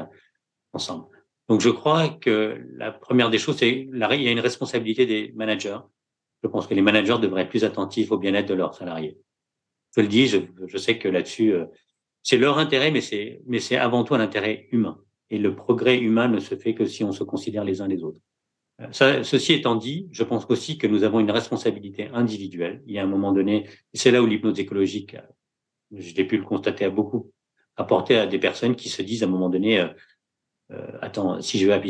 ensemble. 0.72 1.06
Donc, 1.48 1.60
je 1.60 1.70
crois 1.70 2.08
que 2.08 2.60
la 2.76 2.90
première 2.90 3.30
des 3.30 3.38
choses, 3.38 3.56
c'est 3.56 3.70
il 3.70 4.22
y 4.22 4.28
a 4.28 4.30
une 4.30 4.40
responsabilité 4.40 5.06
des 5.06 5.32
managers. 5.34 5.78
Je 6.42 6.48
pense 6.48 6.66
que 6.66 6.74
les 6.74 6.82
managers 6.82 7.18
devraient 7.20 7.42
être 7.42 7.50
plus 7.50 7.64
attentifs 7.64 8.10
au 8.10 8.18
bien-être 8.18 8.48
de 8.48 8.54
leurs 8.54 8.74
salariés. 8.74 9.18
Je 9.96 10.00
le 10.00 10.08
dis, 10.08 10.26
je, 10.26 10.38
je 10.66 10.76
sais 10.76 10.98
que 10.98 11.08
là-dessus, 11.08 11.52
euh, 11.52 11.66
c'est 12.22 12.38
leur 12.38 12.58
intérêt, 12.58 12.90
mais 12.90 13.02
c'est 13.02 13.42
mais 13.46 13.60
c'est 13.60 13.76
avant 13.76 14.02
tout 14.02 14.14
un 14.14 14.20
intérêt 14.20 14.66
humain. 14.72 14.98
Et 15.30 15.38
le 15.38 15.54
progrès 15.54 15.98
humain 15.98 16.28
ne 16.28 16.40
se 16.40 16.54
fait 16.56 16.74
que 16.74 16.86
si 16.86 17.04
on 17.04 17.12
se 17.12 17.22
considère 17.22 17.64
les 17.64 17.80
uns 17.80 17.86
les 17.86 18.02
autres. 18.02 18.20
Euh, 18.80 19.22
ceci 19.22 19.52
étant 19.52 19.76
dit, 19.76 20.08
je 20.10 20.24
pense 20.24 20.46
aussi 20.48 20.78
que 20.78 20.86
nous 20.86 21.04
avons 21.04 21.20
une 21.20 21.30
responsabilité 21.30 22.08
individuelle. 22.12 22.82
Il 22.86 22.94
y 22.94 22.98
a 22.98 23.04
un 23.04 23.06
moment 23.06 23.32
donné, 23.32 23.68
c'est 23.92 24.10
là 24.10 24.22
où 24.22 24.26
l'hypnose 24.26 24.58
écologique, 24.58 25.16
je 25.92 26.14
l'ai 26.14 26.24
pu 26.24 26.36
le 26.36 26.44
constater 26.44 26.84
à 26.84 26.90
beaucoup, 26.90 27.30
apporter 27.76 28.16
à 28.16 28.26
des 28.26 28.38
personnes 28.38 28.74
qui 28.74 28.88
se 28.88 29.02
disent 29.02 29.22
à 29.22 29.26
un 29.26 29.30
moment 29.30 29.48
donné, 29.48 29.80
euh, 29.80 30.98
attends, 31.00 31.40
si 31.40 31.58
je 31.58 31.66
vais 31.66 31.72
à 31.72 31.80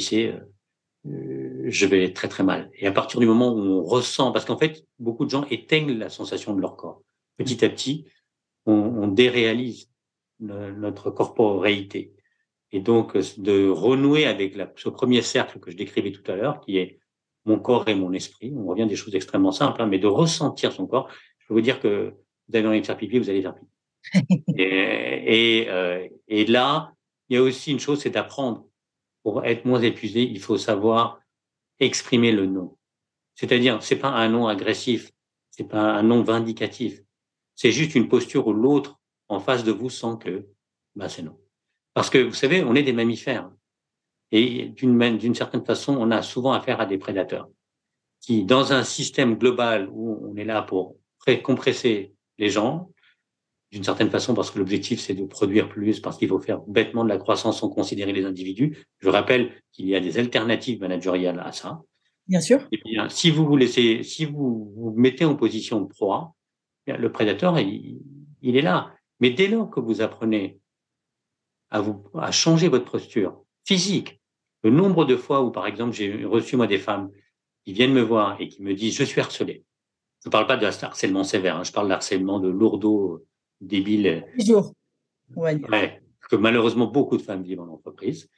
euh, 1.07 1.65
je 1.67 1.87
vais 1.87 2.13
très 2.13 2.29
très 2.29 2.45
mal. 2.45 2.71
Et 2.75 2.87
à 2.87 2.93
partir 2.93 3.21
du 3.21 3.27
moment 3.27 3.53
où 3.53 3.61
on 3.61 3.83
ressent, 3.83 4.33
parce 4.33 4.45
qu'en 4.45 4.59
fait, 4.59 4.85
beaucoup 4.99 5.25
de 5.25 5.31
gens 5.31 5.47
éteignent 5.51 5.99
la 5.99 6.11
sensation 6.11 6.55
de 6.55 6.61
leur 6.61 6.77
corps. 6.77 7.03
Petit 7.39 7.65
à 7.65 7.71
petit, 7.71 8.07
on, 8.67 8.73
on 8.73 9.09
déréalise 9.09 9.91
notre 10.41 11.11
corporéité. 11.11 12.13
Et 12.75 12.81
donc, 12.81 13.17
de 13.39 13.69
renouer 13.69 14.27
avec 14.27 14.57
la, 14.57 14.69
ce 14.75 14.89
premier 14.89 15.23
cercle 15.23 15.61
que 15.61 15.71
je 15.71 15.77
décrivais 15.77 16.11
tout 16.11 16.29
à 16.29 16.35
l'heure, 16.35 16.61
qui 16.61 16.77
est 16.77 16.99
mon 17.45 17.61
corps 17.61 17.89
et 17.89 17.95
mon 17.95 18.13
esprit. 18.13 18.53
On 18.57 18.67
revient 18.67 18.89
des 18.89 18.97
choses 18.97 19.15
extrêmement 19.15 19.53
simples, 19.53 19.81
hein, 19.81 19.87
mais 19.87 20.01
de 20.01 20.09
ressentir 20.09 20.73
son 20.73 20.89
corps. 20.89 21.09
Je 21.39 21.47
peux 21.47 21.55
vous 21.55 21.61
dire 21.61 21.79
que 21.79 22.13
vous 22.49 22.57
avez 22.57 22.67
envie 22.67 22.81
de 22.81 22.87
faire 22.87 22.97
pipi, 22.97 23.21
vous 23.21 23.31
allez 23.31 23.43
faire 23.43 23.55
pipi. 23.55 24.43
et, 24.59 25.61
et, 25.61 25.71
euh, 25.71 26.09
et 26.27 26.47
là, 26.47 26.93
il 27.29 27.37
y 27.37 27.39
a 27.39 27.43
aussi 27.43 27.71
une 27.71 27.79
chose, 27.79 28.01
c'est 28.01 28.11
d'apprendre. 28.11 28.67
Pour 29.23 29.45
être 29.45 29.65
moins 29.67 29.81
épuisé, 29.81 30.23
il 30.23 30.41
faut 30.41 30.59
savoir 30.59 31.21
exprimer 31.79 32.33
le 32.33 32.47
non. 32.47 32.77
C'est-à-dire, 33.37 33.85
c'est 33.85 34.01
pas 34.01 34.11
un 34.11 34.29
non 34.29 34.49
agressif, 34.49 35.13
c'est 35.53 35.69
pas 35.69 35.95
un 35.95 36.03
non 36.03 36.25
vindicatif. 36.25 37.01
C'est 37.55 37.71
juste 37.71 37.95
une 37.95 38.09
posture 38.09 38.49
où 38.49 38.53
l'autre 38.53 38.99
en 39.29 39.39
face 39.39 39.63
de 39.63 39.71
vous 39.71 39.91
sent 39.91 40.17
que, 40.21 40.49
bah, 40.97 41.09
c'est 41.09 41.23
non. 41.23 41.39
Parce 41.95 42.11
que 42.11 42.19
vous 42.19 42.35
savez, 42.35 42.63
on 42.63 42.75
est 42.75 42.83
des 42.83 42.93
mammifères. 42.93 43.51
Et 44.33 44.67
d'une, 44.67 45.35
certaine 45.35 45.65
façon, 45.65 45.97
on 45.97 46.11
a 46.11 46.21
souvent 46.23 46.53
affaire 46.53 46.81
à 46.81 46.87
des 46.87 46.99
prédateurs 46.99 47.49
qui, 48.21 48.45
dans 48.45 48.73
un 48.73 48.83
système 48.83 49.37
global 49.37 49.89
où 49.93 50.29
on 50.29 50.37
est 50.37 50.45
là 50.45 50.63
pour 50.63 50.97
compresser 51.43 52.13
les 52.39 52.51
gens, 52.51 52.91
d'une 53.71 53.85
certaine 53.85 54.11
façon 54.11 54.35
parce 54.35 54.51
que 54.51 54.59
l'objectif 54.59 55.01
c'est 55.01 55.15
de 55.15 55.25
produire 55.25 55.69
plus, 55.69 56.01
parce 56.01 56.19
qu'il 56.19 56.29
faut 56.29 56.39
faire 56.39 56.61
bêtement 56.67 57.05
de 57.05 57.09
la 57.09 57.17
croissance 57.17 57.61
sans 57.61 57.69
considérer 57.69 58.13
les 58.13 58.25
individus. 58.25 58.87
Je 58.99 59.09
rappelle 59.09 59.53
qu'il 59.73 59.87
y 59.87 59.95
a 59.95 60.01
des 60.01 60.19
alternatives 60.19 60.81
managériales 60.81 61.41
à 61.41 61.53
ça. 61.53 61.81
Bien 62.27 62.41
sûr. 62.41 62.67
Et 62.73 62.81
bien, 62.85 63.09
si 63.09 63.31
vous 63.31 63.47
vous 63.47 63.57
laissez, 63.57 64.03
si 64.03 64.25
vous 64.25 64.73
vous 64.77 64.95
mettez 64.97 65.25
en 65.25 65.35
position 65.35 65.81
de 65.81 65.87
proie, 65.87 66.35
le 66.87 67.11
prédateur 67.11 67.59
il, 67.59 68.01
il 68.43 68.57
est 68.57 68.63
là. 68.63 68.95
Mais 69.21 69.31
dès 69.31 69.49
lors 69.49 69.71
que 69.71 69.81
vous 69.81 70.01
apprenez 70.03 70.59
à 71.75 71.81
vous 71.81 72.05
à 72.15 72.31
changer 72.31 72.69
votre 72.69 72.89
posture 72.89 73.37
physique, 73.65 74.21
le 74.63 74.71
nombre 74.71 75.05
de 75.05 75.17
fois 75.17 75.43
où 75.43 75.51
par 75.51 75.67
exemple 75.67 75.93
j'ai 75.93 76.25
reçu 76.25 76.57
moi 76.57 76.69
des 76.69 76.79
femmes 76.79 77.11
qui 77.65 77.73
viennent 77.73 77.93
me 77.93 78.01
voir 78.01 78.41
et 78.41 78.49
qui 78.49 78.63
me 78.63 78.75
disent 78.75 78.97
je 78.97 79.03
suis 79.03 79.21
harcelé. 79.21 79.65
Je 80.23 80.29
ne 80.29 80.31
parle 80.31 80.47
pas 80.47 80.57
de 80.57 80.65
harcèlement 80.65 81.25
sévère, 81.25 81.57
hein, 81.57 81.65
je 81.65 81.73
parle 81.73 81.89
de 81.89 81.93
harcèlement 81.93 82.39
de 82.39 82.49
lourdeau 82.49 83.27
débile. 83.61 84.25
Ouais, 85.69 86.01
que 86.31 86.37
malheureusement 86.37 86.87
beaucoup 86.87 87.17
de 87.17 87.23
femmes 87.23 87.43
vivent 87.43 87.61
en 87.61 87.69
entreprise. 87.69 88.31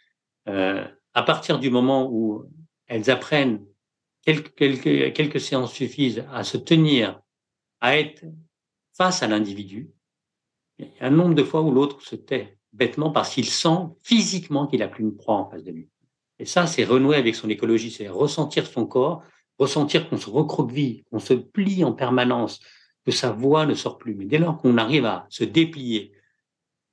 Euh, 0.48 0.84
à 1.12 1.22
partir 1.22 1.58
du 1.58 1.70
moment 1.70 2.08
où 2.10 2.44
elles 2.86 3.10
apprennent, 3.10 3.66
quelques, 4.22 4.54
quelques, 4.54 5.12
quelques 5.12 5.40
séances 5.40 5.74
suffisent 5.74 6.24
à 6.32 6.42
se 6.42 6.56
tenir, 6.56 7.20
à 7.80 7.98
être 7.98 8.24
face 8.94 9.22
à 9.22 9.26
l'individu, 9.28 9.90
il 10.78 10.86
y 10.86 11.00
a 11.00 11.06
un 11.06 11.10
nombre 11.10 11.34
de 11.34 11.44
fois 11.44 11.60
où 11.60 11.70
l'autre 11.70 12.00
se 12.00 12.16
tait 12.16 12.55
bêtement 12.76 13.10
parce 13.10 13.34
qu'il 13.34 13.46
sent 13.46 13.88
physiquement 14.02 14.66
qu'il 14.66 14.82
a 14.82 14.88
plus 14.88 15.04
une 15.04 15.16
proie 15.16 15.36
en 15.36 15.50
face 15.50 15.64
de 15.64 15.72
lui. 15.72 15.88
Et 16.38 16.44
ça, 16.44 16.66
c'est 16.66 16.84
renouer 16.84 17.16
avec 17.16 17.34
son 17.34 17.48
écologie, 17.48 17.90
c'est 17.90 18.08
ressentir 18.08 18.66
son 18.66 18.86
corps, 18.86 19.22
ressentir 19.58 20.08
qu'on 20.08 20.18
se 20.18 20.28
recroqueville, 20.28 21.02
qu'on 21.10 21.18
se 21.18 21.34
plie 21.34 21.82
en 21.84 21.92
permanence, 21.92 22.60
que 23.04 23.10
sa 23.12 23.32
voix 23.32 23.64
ne 23.64 23.74
sort 23.74 23.96
plus. 23.96 24.14
Mais 24.14 24.26
dès 24.26 24.38
lors 24.38 24.58
qu'on 24.58 24.76
arrive 24.76 25.06
à 25.06 25.26
se 25.30 25.44
déplier, 25.44 26.12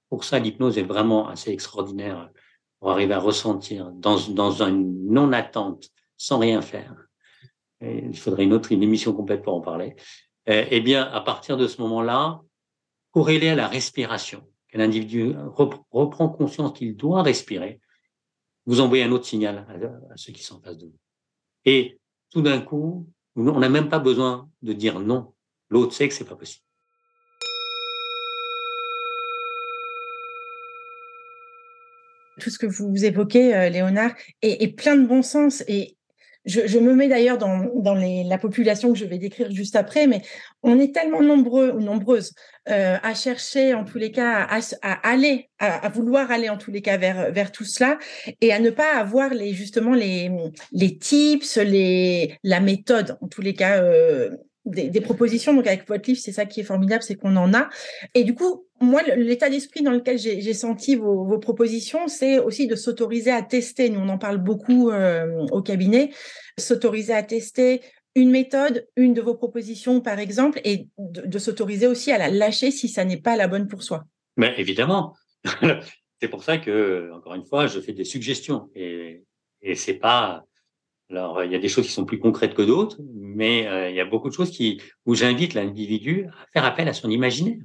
pour 0.10 0.24
ça, 0.24 0.40
l'hypnose 0.40 0.78
est 0.78 0.84
vraiment 0.84 1.28
assez 1.28 1.52
extraordinaire 1.52 2.30
pour 2.80 2.92
arriver 2.92 3.14
à 3.14 3.20
ressentir 3.20 3.92
dans, 3.92 4.18
dans 4.30 4.64
une 4.64 5.10
non-attente, 5.10 5.90
sans 6.18 6.40
rien 6.40 6.62
faire. 6.62 6.96
Il 7.82 8.16
faudrait 8.18 8.44
une 8.44 8.54
autre 8.54 8.72
une 8.72 8.84
émission 8.84 9.14
complète 9.14 9.42
pour 9.42 9.56
en 9.56 9.62
parler. 9.62 9.96
Eh, 10.46 10.68
eh 10.72 10.82
bien, 10.82 11.04
à 11.04 11.20
partir 11.20 11.58
de 11.58 11.68
ce 11.68 11.82
moment-là, 11.82 12.42
corrélé 13.12 13.50
à 13.50 13.56
la 13.56 13.68
respiration, 13.68 14.48
qu'un 14.74 14.80
individu 14.80 15.36
reprend 15.92 16.30
conscience 16.30 16.74
qu'il 16.74 16.96
doit 16.96 17.22
respirer, 17.22 17.80
vous 18.66 18.80
envoyez 18.80 19.04
un 19.04 19.12
autre 19.12 19.26
signal 19.26 19.68
à, 20.10 20.18
ceux 20.18 20.34
qui 20.34 20.44
sont 20.44 20.56
en 20.56 20.62
face 20.62 20.78
de 20.78 20.88
vous. 20.88 20.98
Et 21.66 22.00
tout 22.32 22.42
d'un 22.42 22.60
coup, 22.60 23.08
on 23.36 23.60
n'a 23.60 23.70
même 23.70 23.90
pas 23.90 24.00
besoin 24.00 24.50
de 24.64 24.74
dire 24.74 25.00
non. 25.00 25.34
L'autre 25.70 25.94
sait 25.94 26.08
que 26.08 26.14
c'est 26.14 26.26
pas 26.26 26.36
possible. 26.36 26.64
Tout 32.40 32.50
ce 32.50 32.58
que 32.58 32.66
vous 32.66 33.06
évoquez, 33.06 33.56
euh, 33.56 33.70
Léonard, 33.70 34.14
est, 34.42 34.76
plein 34.76 34.96
de 34.96 35.06
bon 35.06 35.22
sens 35.22 35.64
et 35.68 35.98
je, 36.46 36.78
me 36.78 36.94
mets 36.94 37.08
d'ailleurs 37.08 37.38
dans, 37.38 37.96
la 37.96 38.38
population 38.38 38.92
que 38.92 39.00
je 39.00 39.06
vais 39.06 39.18
décrire 39.18 39.52
juste 39.52 39.76
après, 39.76 40.08
mais 40.08 40.22
on 40.62 40.80
est 40.80 40.94
tellement 40.94 41.22
nombreux 41.22 41.72
ou 41.72 41.80
nombreuses 41.80 42.34
euh, 42.70 42.98
à 43.02 43.14
chercher, 43.14 43.74
en 43.74 43.86
tous 43.86 43.98
les 43.98 44.12
cas, 44.12 44.48
à, 44.82 45.10
aller, 45.10 45.50
à, 45.60 45.88
vouloir 45.90 46.32
aller 46.32 46.50
en 46.50 46.58
tous 46.58 46.72
les 46.72 46.82
cas 46.82 46.98
vers 46.98 47.52
tout 47.52 47.66
cela, 47.66 47.98
et 48.42 48.52
à 48.52 48.60
ne 48.60 48.70
pas 48.70 48.96
avoir 48.96 49.34
les 49.34 49.54
justement 49.54 49.94
les 49.94 50.32
les 50.72 50.98
tips, 50.98 51.58
la 52.44 52.60
méthode, 52.60 53.18
en 53.22 53.28
tous 53.28 53.42
les 53.42 53.54
cas. 53.54 53.82
Euh, 53.82 54.32
des, 54.66 55.02
propositions. 55.02 55.54
Donc 55.54 55.68
avec 55.68 55.88
votre 55.88 56.08
livre, 56.08 56.20
c'est 56.22 56.32
ça 56.32 56.46
qui 56.46 56.62
est 56.62 56.64
formidable, 56.64 57.04
c'est 57.04 57.16
qu'on 57.16 57.36
en 57.36 57.54
a. 57.54 57.70
Et 58.14 58.24
du 58.24 58.34
coup, 58.36 58.66
moi, 58.80 59.02
l'état 59.16 59.50
d'esprit 59.50 59.82
dans 59.82 59.92
lequel 59.92 60.18
j'ai 60.18 60.54
senti 60.54 60.96
vos, 60.96 61.38
propositions, 61.40 62.08
c'est 62.08 62.40
aussi 62.40 62.68
de 62.68 62.76
s'autoriser 62.76 63.32
à 63.32 63.42
tester. 63.42 63.90
Nous, 63.90 64.00
on 64.00 64.10
en 64.10 64.18
parle 64.18 64.38
beaucoup 64.38 64.90
euh, 64.90 65.46
au 65.52 65.62
cabinet. 65.62 66.12
S'autoriser 66.58 67.14
à 67.14 67.24
tester 67.24 67.82
une 68.16 68.30
méthode, 68.30 68.88
une 68.96 69.14
de 69.14 69.22
vos 69.22 69.36
propositions, 69.36 70.00
par 70.00 70.20
exemple, 70.20 70.62
et 70.64 70.88
de, 70.98 71.40
s'autoriser 71.40 71.88
aussi 71.88 72.12
à 72.12 72.18
la 72.18 72.30
lâcher 72.30 72.70
si 72.70 72.88
ça 72.88 73.06
n'est 73.06 73.18
pas 73.18 73.36
la 73.36 73.48
bonne 73.48 73.68
pour 73.68 73.84
soi. 73.84 74.06
Mais 74.38 74.54
évidemment. 74.58 75.16
c'est 76.22 76.28
pour 76.28 76.44
ça 76.44 76.58
que, 76.58 77.12
encore 77.14 77.34
une 77.34 77.46
fois, 77.46 77.68
je 77.68 77.80
fais 77.80 77.94
des 77.94 78.06
suggestions 78.06 78.70
et, 78.76 79.24
et 79.62 79.76
c'est 79.76 79.96
pas 79.96 80.46
alors, 81.10 81.44
il 81.44 81.52
y 81.52 81.56
a 81.56 81.60
des 81.60 81.70
choses 81.70 81.86
qui 81.86 81.92
sont 81.92 82.06
plus 82.06 82.20
concrètes 82.20 82.56
que 82.56 82.62
d'autres, 82.62 82.98
mais 83.14 83.68
euh, 83.68 83.90
il 83.90 83.96
y 83.96 84.00
a 84.00 84.06
beaucoup 84.06 84.30
de 84.30 84.34
choses 84.34 84.52
qui, 84.52 84.82
où 85.06 85.16
j'invite 85.16 85.54
l'individu 85.54 86.28
à 86.28 86.48
faire 86.52 86.66
appel 86.66 86.88
à 86.88 86.94
son 86.94 87.10
imaginaire. 87.10 87.62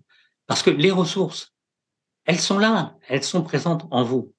Parce 0.46 0.62
que 0.62 0.70
les 0.70 0.90
ressources, 0.90 1.54
elles 2.24 2.40
sont 2.40 2.58
là, 2.58 2.96
elles 3.08 3.22
sont 3.22 3.42
présentes 3.42 3.86
en 3.90 4.02
vous. 4.02 4.34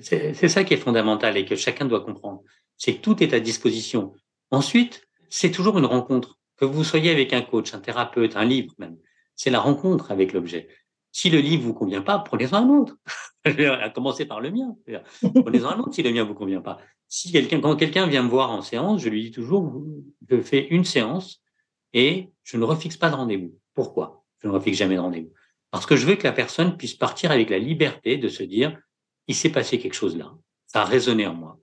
C'est 0.00 0.48
ça 0.48 0.64
qui 0.64 0.74
est 0.74 0.78
fondamental 0.78 1.36
et 1.36 1.44
que 1.44 1.56
chacun 1.56 1.84
doit 1.84 2.04
comprendre. 2.04 2.42
C'est 2.76 2.94
que 2.94 3.00
tout 3.00 3.22
est 3.22 3.34
à 3.34 3.40
disposition. 3.40 4.14
Ensuite, 4.50 5.06
c'est 5.28 5.50
toujours 5.50 5.78
une 5.78 5.84
rencontre. 5.84 6.38
Que 6.56 6.64
vous 6.64 6.84
soyez 6.84 7.10
avec 7.10 7.32
un 7.32 7.42
coach, 7.42 7.74
un 7.74 7.80
thérapeute, 7.80 8.36
un 8.36 8.44
livre 8.44 8.74
même, 8.78 8.96
c'est 9.36 9.50
la 9.50 9.60
rencontre 9.60 10.10
avec 10.10 10.32
l'objet. 10.32 10.68
Si 11.12 11.30
le 11.30 11.38
livre 11.38 11.64
vous 11.64 11.74
convient 11.74 12.02
pas, 12.02 12.18
prenez-en 12.18 12.56
un 12.56 12.68
autre. 12.68 12.96
à 13.44 13.90
commencer 13.90 14.26
par 14.26 14.40
le 14.40 14.50
mien. 14.50 14.76
Prenez-en 15.20 15.70
un 15.70 15.78
autre 15.78 15.94
si 15.94 16.02
le 16.02 16.12
mien 16.12 16.24
vous 16.24 16.34
convient 16.34 16.60
pas. 16.60 16.78
Si 17.08 17.32
quelqu'un, 17.32 17.60
quand 17.60 17.76
quelqu'un 17.76 18.06
vient 18.06 18.22
me 18.22 18.28
voir 18.28 18.50
en 18.50 18.62
séance, 18.62 19.00
je 19.00 19.08
lui 19.08 19.22
dis 19.22 19.30
toujours, 19.30 19.82
je 20.28 20.40
fais 20.42 20.66
une 20.68 20.84
séance 20.84 21.42
et 21.92 22.30
je 22.42 22.56
ne 22.56 22.64
refixe 22.64 22.96
pas 22.96 23.10
de 23.10 23.14
rendez-vous. 23.14 23.58
Pourquoi? 23.74 24.24
Je 24.42 24.48
ne 24.48 24.52
refixe 24.52 24.78
jamais 24.78 24.96
de 24.96 25.00
rendez-vous. 25.00 25.32
Parce 25.70 25.86
que 25.86 25.96
je 25.96 26.06
veux 26.06 26.16
que 26.16 26.24
la 26.24 26.32
personne 26.32 26.76
puisse 26.76 26.94
partir 26.94 27.30
avec 27.30 27.50
la 27.50 27.58
liberté 27.58 28.16
de 28.18 28.28
se 28.28 28.42
dire, 28.42 28.78
il 29.26 29.34
s'est 29.34 29.50
passé 29.52 29.78
quelque 29.78 29.94
chose 29.94 30.16
là. 30.16 30.34
Ça 30.66 30.82
a 30.82 30.84
résonné 30.84 31.26
en 31.26 31.34
moi. 31.34 31.58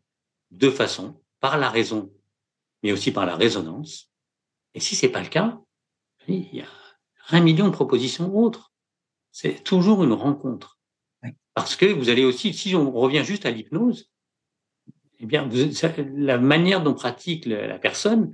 Deux 0.51 0.71
façons. 0.71 1.21
Par 1.39 1.57
la 1.57 1.69
raison, 1.69 2.11
mais 2.81 2.91
aussi 2.91 3.11
par 3.11 3.25
la 3.25 3.35
résonance. 3.35 4.11
Et 4.73 4.79
si 4.79 4.95
c'est 4.95 5.09
pas 5.09 5.21
le 5.21 5.29
cas, 5.29 5.59
il 6.27 6.55
y 6.55 6.61
a 6.61 6.67
un 7.29 7.41
million 7.41 7.67
de 7.67 7.71
propositions 7.73 8.35
autres. 8.35 8.71
C'est 9.37 9.65
toujours 9.65 10.01
une 10.05 10.13
rencontre. 10.13 10.79
Parce 11.55 11.75
que 11.75 11.85
vous 11.85 12.07
allez 12.07 12.23
aussi, 12.23 12.53
si 12.53 12.73
on 12.73 12.89
revient 12.89 13.25
juste 13.25 13.45
à 13.45 13.51
l'hypnose, 13.51 14.09
eh 15.19 15.25
bien, 15.25 15.49
la 16.15 16.37
manière 16.37 16.81
dont 16.81 16.93
pratique 16.93 17.45
la 17.45 17.77
personne 17.77 18.31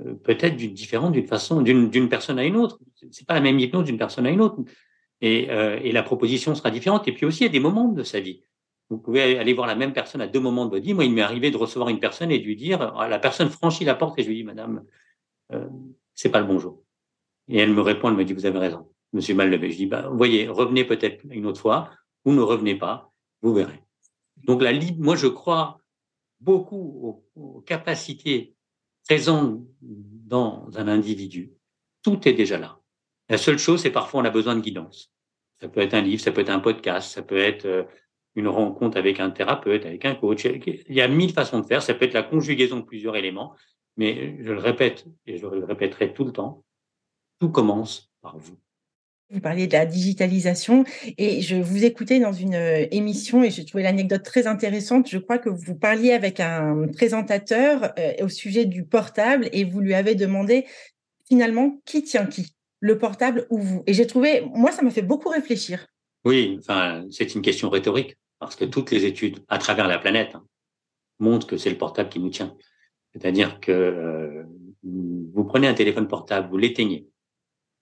euh, 0.00 0.14
peut 0.14 0.36
être 0.40 0.56
différente 0.56 1.12
d'une 1.12 1.28
façon, 1.28 1.62
d'une 1.62 2.08
personne 2.08 2.40
à 2.40 2.44
une 2.44 2.56
autre. 2.56 2.80
C'est 3.12 3.24
pas 3.24 3.34
la 3.34 3.40
même 3.40 3.60
hypnose 3.60 3.84
d'une 3.84 3.98
personne 3.98 4.26
à 4.26 4.30
une 4.30 4.40
autre. 4.40 4.56
Et, 5.20 5.48
euh, 5.48 5.78
et, 5.80 5.92
la 5.92 6.02
proposition 6.02 6.56
sera 6.56 6.72
différente. 6.72 7.06
Et 7.06 7.12
puis 7.12 7.24
aussi, 7.24 7.44
il 7.44 7.46
y 7.46 7.48
a 7.48 7.52
des 7.52 7.60
moments 7.60 7.86
de 7.86 8.02
sa 8.02 8.18
vie. 8.18 8.42
Vous 8.90 8.98
pouvez 8.98 9.38
aller 9.38 9.52
voir 9.52 9.68
la 9.68 9.76
même 9.76 9.92
personne 9.92 10.20
à 10.20 10.26
deux 10.26 10.40
moments 10.40 10.64
de 10.64 10.70
votre 10.70 10.84
vie. 10.84 10.92
Moi, 10.92 11.04
il 11.04 11.12
m'est 11.12 11.22
arrivé 11.22 11.52
de 11.52 11.56
recevoir 11.56 11.88
une 11.88 12.00
personne 12.00 12.32
et 12.32 12.40
de 12.40 12.44
lui 12.44 12.56
dire, 12.56 12.82
ah, 12.96 13.06
la 13.06 13.20
personne 13.20 13.48
franchit 13.48 13.84
la 13.84 13.94
porte 13.94 14.18
et 14.18 14.24
je 14.24 14.28
lui 14.28 14.38
dis, 14.38 14.44
Madame, 14.44 14.82
euh, 15.52 15.68
c'est 16.14 16.30
pas 16.30 16.40
le 16.40 16.46
bonjour. 16.46 16.82
Et 17.46 17.58
elle 17.58 17.72
me 17.72 17.80
répond, 17.80 18.08
elle 18.08 18.16
me 18.16 18.24
dit, 18.24 18.32
vous 18.32 18.44
avez 18.44 18.58
raison, 18.58 18.88
Mal 19.12 19.50
levé. 19.50 19.70
Je 19.70 19.76
dis, 19.76 19.86
bah, 19.86 20.08
voyez, 20.10 20.48
revenez 20.48 20.84
peut-être 20.84 21.24
une 21.30 21.46
autre 21.46 21.60
fois, 21.60 21.90
ou 22.24 22.32
ne 22.32 22.40
revenez 22.40 22.76
pas, 22.76 23.12
vous 23.42 23.52
verrez. 23.52 23.82
Donc, 24.44 24.62
la, 24.62 24.72
moi, 24.98 25.16
je 25.16 25.26
crois 25.26 25.80
beaucoup 26.40 27.22
aux, 27.36 27.60
capacités 27.60 28.54
présentes 29.06 29.62
dans 29.80 30.68
un 30.76 30.88
individu. 30.88 31.52
Tout 32.02 32.26
est 32.26 32.32
déjà 32.32 32.58
là. 32.58 32.80
La 33.28 33.38
seule 33.38 33.58
chose, 33.58 33.82
c'est 33.82 33.90
parfois 33.90 34.20
on 34.20 34.24
a 34.24 34.30
besoin 34.30 34.56
de 34.56 34.60
guidance. 34.60 35.12
Ça 35.60 35.68
peut 35.68 35.80
être 35.80 35.94
un 35.94 36.00
livre, 36.00 36.20
ça 36.20 36.32
peut 36.32 36.40
être 36.40 36.50
un 36.50 36.58
podcast, 36.58 37.12
ça 37.12 37.22
peut 37.22 37.38
être 37.38 37.66
euh, 37.66 37.84
une 38.34 38.48
rencontre 38.48 38.96
avec 38.96 39.20
un 39.20 39.30
thérapeute, 39.30 39.86
avec 39.86 40.04
un 40.04 40.14
coach. 40.16 40.44
Il 40.44 40.94
y 40.94 41.00
a 41.00 41.08
mille 41.08 41.32
façons 41.32 41.60
de 41.60 41.66
faire. 41.66 41.82
Ça 41.82 41.94
peut 41.94 42.04
être 42.04 42.14
la 42.14 42.24
conjugaison 42.24 42.78
de 42.78 42.84
plusieurs 42.84 43.14
éléments. 43.16 43.54
Mais 43.96 44.42
je 44.42 44.52
le 44.52 44.58
répète, 44.58 45.06
et 45.26 45.36
je 45.36 45.46
le 45.46 45.64
répéterai 45.64 46.14
tout 46.14 46.24
le 46.24 46.32
temps, 46.32 46.64
tout 47.38 47.50
commence 47.50 48.10
par 48.22 48.38
vous. 48.38 48.56
Vous 49.32 49.40
parliez 49.40 49.66
de 49.66 49.72
la 49.72 49.86
digitalisation 49.86 50.84
et 51.16 51.40
je 51.40 51.56
vous 51.56 51.86
écoutais 51.86 52.20
dans 52.20 52.34
une 52.34 52.54
euh, 52.54 52.86
émission 52.90 53.42
et 53.42 53.50
j'ai 53.50 53.64
trouvé 53.64 53.82
l'anecdote 53.82 54.22
très 54.22 54.46
intéressante. 54.46 55.08
Je 55.08 55.16
crois 55.16 55.38
que 55.38 55.48
vous 55.48 55.74
parliez 55.74 56.12
avec 56.12 56.38
un 56.38 56.86
présentateur 56.88 57.94
euh, 57.98 58.12
au 58.24 58.28
sujet 58.28 58.66
du 58.66 58.84
portable 58.84 59.48
et 59.52 59.64
vous 59.64 59.80
lui 59.80 59.94
avez 59.94 60.14
demandé 60.14 60.66
finalement 61.26 61.80
qui 61.86 62.02
tient 62.02 62.26
qui, 62.26 62.52
le 62.80 62.98
portable 62.98 63.46
ou 63.48 63.56
vous? 63.58 63.82
Et 63.86 63.94
j'ai 63.94 64.06
trouvé, 64.06 64.42
moi, 64.52 64.70
ça 64.70 64.82
m'a 64.82 64.90
fait 64.90 65.00
beaucoup 65.00 65.30
réfléchir. 65.30 65.86
Oui, 66.26 66.58
enfin, 66.58 67.06
c'est 67.10 67.34
une 67.34 67.40
question 67.40 67.70
rhétorique 67.70 68.18
parce 68.38 68.54
que 68.54 68.66
toutes 68.66 68.90
les 68.90 69.06
études 69.06 69.38
à 69.48 69.56
travers 69.56 69.88
la 69.88 69.98
planète 69.98 70.34
hein, 70.34 70.44
montrent 71.20 71.46
que 71.46 71.56
c'est 71.56 71.70
le 71.70 71.78
portable 71.78 72.10
qui 72.10 72.20
nous 72.20 72.30
tient. 72.30 72.54
C'est-à-dire 73.14 73.60
que 73.60 73.72
euh, 73.72 74.42
vous 74.82 75.44
prenez 75.44 75.68
un 75.68 75.74
téléphone 75.74 76.06
portable, 76.06 76.50
vous 76.50 76.58
l'éteignez, 76.58 77.06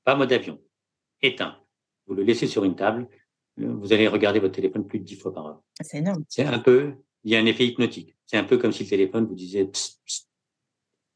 pas 0.04 0.14
mode 0.14 0.32
avion, 0.32 0.60
éteint. 1.22 1.56
Vous 2.06 2.14
le 2.14 2.22
laissez 2.22 2.46
sur 2.46 2.64
une 2.64 2.76
table, 2.76 3.08
vous 3.56 3.92
allez 3.92 4.08
regarder 4.08 4.40
votre 4.40 4.54
téléphone 4.54 4.86
plus 4.86 4.98
de 4.98 5.04
dix 5.04 5.16
fois 5.16 5.32
par 5.32 5.46
heure. 5.46 5.62
Ah, 5.78 5.84
c'est 5.84 5.98
énorme. 5.98 6.24
C'est 6.28 6.44
un 6.44 6.58
peu, 6.58 6.94
il 7.24 7.32
y 7.32 7.36
a 7.36 7.38
un 7.38 7.46
effet 7.46 7.66
hypnotique. 7.66 8.16
C'est 8.26 8.36
un 8.36 8.44
peu 8.44 8.58
comme 8.58 8.72
si 8.72 8.84
le 8.84 8.88
téléphone 8.88 9.26
vous 9.26 9.34
disait, 9.34 9.66
psst, 9.66 10.28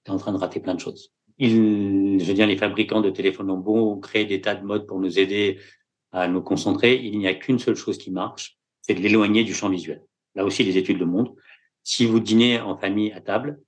es 0.06 0.10
en 0.10 0.18
train 0.18 0.32
de 0.32 0.38
rater 0.38 0.60
plein 0.60 0.74
de 0.74 0.80
choses. 0.80 1.12
Il, 1.38 2.20
je 2.20 2.24
veux 2.24 2.34
dire, 2.34 2.46
les 2.46 2.56
fabricants 2.56 3.00
de 3.00 3.10
téléphones 3.10 3.50
ont 3.50 3.58
beau 3.58 3.96
créer 3.96 4.24
des 4.24 4.40
tas 4.40 4.54
de 4.54 4.64
modes 4.64 4.86
pour 4.86 5.00
nous 5.00 5.18
aider 5.18 5.58
à 6.12 6.28
nous 6.28 6.42
concentrer. 6.42 7.02
Il 7.02 7.18
n'y 7.18 7.26
a 7.26 7.34
qu'une 7.34 7.58
seule 7.58 7.76
chose 7.76 7.98
qui 7.98 8.10
marche, 8.10 8.58
c'est 8.82 8.94
de 8.94 9.00
l'éloigner 9.00 9.42
du 9.44 9.54
champ 9.54 9.68
visuel. 9.68 10.02
Là 10.34 10.44
aussi, 10.44 10.62
les 10.62 10.76
études 10.76 10.98
le 10.98 11.06
montrent. 11.06 11.34
Si 11.82 12.06
vous 12.06 12.20
dînez 12.20 12.60
en 12.60 12.76
famille 12.76 13.12
à 13.12 13.20
table, 13.20 13.60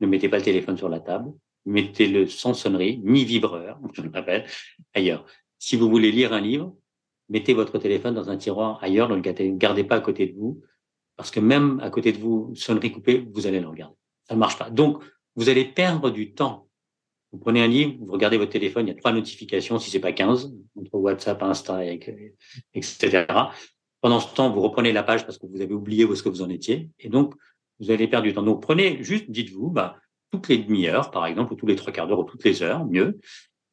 ne 0.00 0.06
mettez 0.06 0.28
pas 0.28 0.38
le 0.38 0.44
téléphone 0.44 0.76
sur 0.76 0.88
la 0.88 1.00
table, 1.00 1.32
mettez-le 1.66 2.26
sans 2.26 2.54
sonnerie, 2.54 3.00
ni 3.02 3.24
vibreur, 3.24 3.80
je 3.92 4.02
le 4.02 4.10
rappelle, 4.10 4.46
ailleurs. 4.94 5.26
Si 5.58 5.76
vous 5.76 5.88
voulez 5.88 6.12
lire 6.12 6.32
un 6.32 6.40
livre, 6.40 6.74
mettez 7.28 7.54
votre 7.54 7.78
téléphone 7.78 8.14
dans 8.14 8.30
un 8.30 8.36
tiroir 8.36 8.78
ailleurs, 8.82 9.08
ne 9.08 9.16
le 9.16 9.56
gardez 9.56 9.84
pas 9.84 9.96
à 9.96 10.00
côté 10.00 10.26
de 10.26 10.38
vous, 10.38 10.62
parce 11.16 11.30
que 11.30 11.40
même 11.40 11.80
à 11.80 11.90
côté 11.90 12.12
de 12.12 12.18
vous, 12.18 12.54
sonnerie 12.54 12.92
coupée, 12.92 13.26
vous 13.32 13.46
allez 13.46 13.60
le 13.60 13.68
regarder. 13.68 13.96
Ça 14.28 14.34
ne 14.34 14.40
marche 14.40 14.58
pas. 14.58 14.70
Donc, 14.70 15.02
vous 15.34 15.48
allez 15.48 15.64
perdre 15.64 16.10
du 16.10 16.32
temps. 16.32 16.68
Vous 17.32 17.38
prenez 17.38 17.62
un 17.62 17.66
livre, 17.66 17.94
vous 18.00 18.12
regardez 18.12 18.38
votre 18.38 18.52
téléphone, 18.52 18.86
il 18.86 18.90
y 18.90 18.92
a 18.92 18.94
trois 18.94 19.12
notifications, 19.12 19.78
si 19.78 19.90
c'est 19.90 20.00
pas 20.00 20.12
15, 20.12 20.54
entre 20.76 20.94
WhatsApp, 20.94 21.42
Insta, 21.42 21.84
etc. 21.84 23.26
Pendant 24.00 24.20
ce 24.20 24.34
temps, 24.34 24.50
vous 24.50 24.60
reprenez 24.60 24.92
la 24.92 25.02
page 25.02 25.26
parce 25.26 25.38
que 25.38 25.46
vous 25.46 25.60
avez 25.60 25.74
oublié 25.74 26.04
où 26.04 26.12
est-ce 26.12 26.22
que 26.22 26.28
vous 26.28 26.42
en 26.42 26.48
étiez. 26.48 26.88
Et 27.00 27.08
donc, 27.08 27.34
vous 27.80 27.90
allez 27.90 28.08
perdre 28.08 28.26
du 28.26 28.32
temps. 28.32 28.42
Donc, 28.42 28.62
prenez 28.62 29.02
juste, 29.02 29.30
dites-vous, 29.30 29.70
bah, 29.70 29.96
toutes 30.30 30.48
les 30.48 30.58
demi-heures, 30.58 31.10
par 31.10 31.26
exemple, 31.26 31.52
ou 31.52 31.56
tous 31.56 31.66
les 31.66 31.76
trois 31.76 31.92
quarts 31.92 32.06
d'heure, 32.06 32.20
ou 32.20 32.24
toutes 32.24 32.44
les 32.44 32.62
heures, 32.62 32.86
mieux, 32.86 33.18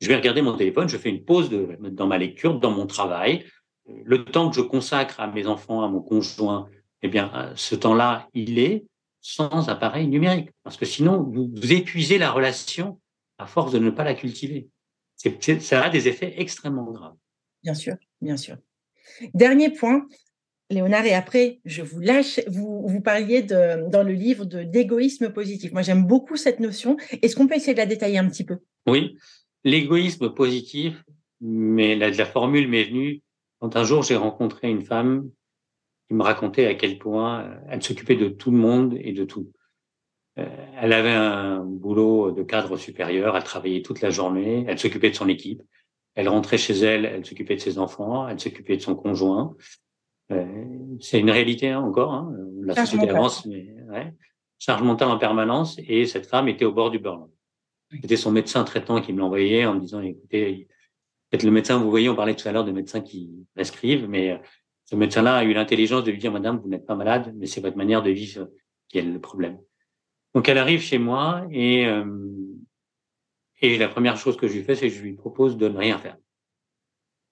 je 0.02 0.08
vais 0.08 0.16
regarder 0.16 0.42
mon 0.42 0.56
téléphone, 0.56 0.90
je 0.90 0.98
fais 0.98 1.10
une 1.10 1.24
pause 1.24 1.50
de, 1.50 1.78
dans 1.90 2.08
ma 2.08 2.18
lecture, 2.18 2.60
dans 2.60 2.72
mon 2.72 2.86
travail. 2.86 3.46
Le 3.88 4.26
temps 4.26 4.50
que 4.50 4.56
je 4.56 4.62
consacre 4.62 5.20
à 5.20 5.28
mes 5.28 5.48
enfants, 5.48 5.84
à 5.84 5.88
mon 5.88 6.02
conjoint, 6.02 6.70
eh 7.02 7.08
bien, 7.08 7.52
ce 7.56 7.76
temps-là, 7.76 8.28
il 8.34 8.60
est 8.60 8.86
sans 9.22 9.70
appareil 9.70 10.08
numérique. 10.08 10.50
Parce 10.64 10.78
que 10.78 10.86
sinon, 10.86 11.24
vous, 11.24 11.52
épuisez 11.72 12.18
la 12.18 12.32
relation 12.32 13.00
à 13.38 13.48
force 13.48 13.72
de 13.72 13.80
ne 13.80 13.90
pas 13.90 14.04
la 14.04 14.14
cultiver. 14.14 14.70
ça 15.60 15.84
a 15.84 15.90
des 15.90 16.08
effets 16.08 16.36
extrêmement 16.38 16.92
graves. 16.92 17.16
Bien 17.64 17.74
sûr, 17.74 17.96
bien 18.22 18.38
sûr. 18.38 18.58
Dernier 19.34 19.72
point, 19.72 20.08
Léonard, 20.70 21.06
et 21.06 21.14
après, 21.14 21.60
je 21.66 21.82
vous 21.82 22.00
lâche, 22.00 22.40
vous, 22.48 22.88
vous 22.88 23.02
parliez 23.02 23.44
de, 23.44 23.90
dans 23.90 24.04
le 24.04 24.14
livre 24.14 24.46
de 24.46 24.64
d'égoïsme 24.64 25.32
positif. 25.32 25.72
Moi, 25.72 25.84
j'aime 25.84 26.06
beaucoup 26.06 26.38
cette 26.38 26.60
notion. 26.60 26.98
Est-ce 27.22 27.36
qu'on 27.36 27.48
peut 27.48 27.56
essayer 27.56 27.74
de 27.74 27.80
la 27.80 27.86
détailler 27.86 28.18
un 28.18 28.30
petit 28.30 28.44
peu? 28.44 28.58
Oui, 28.88 29.18
l'égoïsme 29.66 30.30
positif, 30.30 31.04
mais 31.42 31.96
la, 31.96 32.10
la 32.12 32.26
formule 32.26 32.70
m'est 32.70 32.86
venue 32.86 33.22
quand 33.60 33.76
un 33.76 33.84
jour 33.84 34.04
j'ai 34.04 34.16
rencontré 34.16 34.70
une 34.70 34.84
femme 34.84 35.30
qui 36.08 36.14
me 36.14 36.24
racontait 36.24 36.68
à 36.68 36.76
quel 36.76 36.98
point 36.98 37.42
euh, 37.42 37.58
elle 37.70 37.84
s'occupait 37.84 38.16
de 38.16 38.30
tout 38.30 38.52
le 38.52 38.58
monde 38.58 38.96
et 38.98 39.12
de 39.12 39.26
tout. 39.26 39.52
Euh, 40.38 40.46
elle 40.80 40.94
avait 40.94 41.12
un 41.12 41.64
boulot 41.64 42.32
de 42.32 42.44
cadre 42.44 42.78
supérieur, 42.78 43.36
elle 43.36 43.44
travaillait 43.44 43.82
toute 43.82 44.02
la 44.02 44.12
journée, 44.12 44.66
elle 44.68 44.78
s'occupait 44.78 45.10
de 45.10 45.16
son 45.16 45.28
équipe, 45.28 45.62
elle 46.14 46.30
rentrait 46.30 46.58
chez 46.58 46.74
elle, 46.74 47.06
elle 47.06 47.26
s'occupait 47.26 47.56
de 47.56 47.62
ses 47.62 47.80
enfants, 47.80 48.28
elle 48.28 48.40
s'occupait 48.40 48.78
de 48.78 48.82
son 48.82 48.96
conjoint. 48.96 49.56
Euh, 50.32 50.46
c'est 51.00 51.20
une 51.20 51.32
réalité 51.32 51.70
hein, 51.70 51.82
encore, 51.82 52.14
hein. 52.14 52.36
la 52.62 52.76
société 52.76 53.10
avance, 53.10 53.46
mais 53.46 53.74
ouais. 53.90 54.14
charge 54.60 54.84
mentale 54.84 55.10
en 55.10 55.18
permanence, 55.18 55.80
et 55.88 56.06
cette 56.06 56.28
femme 56.28 56.48
était 56.50 56.66
au 56.66 56.72
bord 56.72 56.92
du 56.92 57.00
burn 57.00 57.30
c'était 58.02 58.18
son 58.18 58.32
médecin 58.32 58.64
traitant 58.64 59.02
qui 59.02 59.14
me 59.14 59.20
l'envoyait 59.20 59.66
en 59.66 59.76
me 59.76 59.80
disant, 59.80 60.02
écoutez, 60.02 60.68
peut-être 61.30 61.44
le 61.44 61.52
médecin, 61.52 61.78
vous 61.78 61.90
voyez, 61.90 62.10
on 62.10 62.16
parlait 62.16 62.36
tout 62.36 62.48
à 62.48 62.52
l'heure 62.52 62.66
de 62.66 62.72
médecins 62.72 63.02
qui 63.02 63.32
prescrivent, 63.56 64.08
mais 64.08 64.32
euh, 64.32 64.38
ce 64.86 64.96
médecin-là 64.96 65.38
a 65.38 65.44
eu 65.44 65.54
l'intelligence 65.54 66.04
de 66.04 66.12
lui 66.12 66.20
dire, 66.20 66.32
madame, 66.32 66.60
vous 66.60 66.70
n'êtes 66.70 66.86
pas 66.86 66.96
malade, 66.96 67.34
mais 67.36 67.48
c'est 67.48 67.62
votre 67.62 67.78
manière 67.78 68.04
de 68.04 68.12
vivre 68.12 68.50
qui 68.90 69.00
est 69.00 69.02
le 69.02 69.20
problème. 69.20 69.58
Donc 70.34 70.50
elle 70.50 70.58
arrive 70.58 70.82
chez 70.82 70.98
moi 70.98 71.46
et, 71.50 71.88
euh, 71.88 72.06
et 73.62 73.78
la 73.78 73.88
première 73.88 74.18
chose 74.18 74.38
que 74.38 74.48
je 74.48 74.54
lui 74.54 74.64
fais, 74.64 74.76
c'est 74.76 74.90
que 74.90 74.94
je 74.94 75.02
lui 75.02 75.14
propose 75.14 75.58
de 75.58 75.68
ne 75.68 75.78
rien 75.78 75.98
faire, 75.98 76.18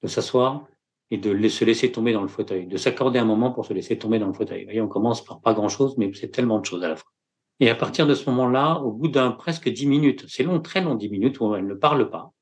de 0.02 0.08
s'asseoir 0.08 0.66
et 1.12 1.18
de 1.18 1.48
se 1.48 1.64
laisser 1.64 1.92
tomber 1.92 2.14
dans 2.14 2.24
le 2.24 2.28
fauteuil, 2.28 2.66
de 2.66 2.78
s'accorder 2.78 3.20
un 3.20 3.26
moment 3.26 3.52
pour 3.52 3.66
se 3.66 3.74
laisser 3.74 4.00
tomber 4.00 4.20
dans 4.20 4.28
le 4.28 4.34
fauteuil. 4.34 4.62
Vous 4.62 4.68
voyez, 4.68 4.82
on 4.82 4.88
commence 4.88 5.24
par 5.24 5.42
pas 5.42 5.54
grand-chose, 5.54 5.96
mais 5.98 6.12
c'est 6.14 6.30
tellement 6.30 6.60
de 6.60 6.66
choses 6.66 6.84
à 6.84 6.88
la 6.88 6.96
fois. 6.96 7.13
Et 7.60 7.70
à 7.70 7.76
partir 7.76 8.08
de 8.08 8.14
ce 8.14 8.30
moment-là, 8.30 8.80
au 8.80 8.92
bout 8.92 9.08
d'un 9.08 9.32
presque 9.32 9.70
dix 9.70 9.86
minutes, 9.86 10.26
c'est 10.28 10.44
long, 10.44 10.60
très 10.60 10.82
long, 10.82 10.96
dix 10.96 11.10
minutes 11.10 11.40
où 11.40 11.56
elle 11.56 11.68
ne 11.68 11.76
parle 11.76 12.10
pas, 12.10 12.34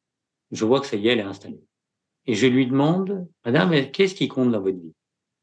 je 0.52 0.66
vois 0.66 0.80
que 0.80 0.88
ça 0.88 0.96
y 0.96 1.08
est, 1.08 1.12
elle 1.12 1.20
est 1.20 1.24
installée. 1.24 1.64
Et 2.26 2.34
je 2.36 2.48
lui 2.48 2.68
demande, 2.68 3.28
Madame, 3.46 3.72
qu'est-ce 3.92 4.16
qui 4.16 4.28
compte 4.28 4.52
dans 4.52 4.62
votre 4.62 4.78
vie? 4.78 4.94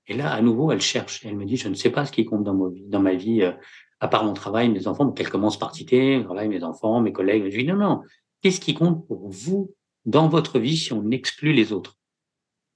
Et 0.07 0.15
là, 0.15 0.33
à 0.33 0.41
nouveau, 0.41 0.73
elle 0.73 0.81
cherche. 0.81 1.25
Elle 1.25 1.37
me 1.37 1.45
dit, 1.45 1.57
je 1.57 1.69
ne 1.69 1.75
sais 1.75 1.91
pas 1.91 2.07
ce 2.07 2.13
qui 2.13 2.25
compte 2.25 2.45
dans 2.45 2.55
ma 2.55 2.69
vie, 2.71 2.87
dans 2.87 3.01
ma 3.01 3.15
vie 3.15 3.43
euh, 3.43 3.53
à 4.01 4.09
part 4.09 4.25
mon 4.25 4.33
travail, 4.33 4.69
mes 4.71 4.87
enfants. 4.87 5.05
Donc 5.05 5.21
elle 5.21 5.29
commence 5.29 5.59
par 5.59 5.75
citer, 5.75 6.23
travail, 6.25 6.49
mes 6.49 6.63
enfants, 6.63 7.01
mes 7.01 7.13
collègues. 7.13 7.51
Je 7.51 7.57
lui 7.57 7.65
dis, 7.65 7.71
non, 7.71 7.77
non, 7.77 8.03
qu'est-ce 8.41 8.61
qui 8.61 8.75
compte 8.75 9.07
pour 9.07 9.29
vous 9.29 9.75
dans 10.07 10.29
votre 10.29 10.59
vie 10.59 10.77
si 10.77 10.93
on 10.93 11.11
exclut 11.11 11.53
les 11.53 11.73
autres? 11.73 11.97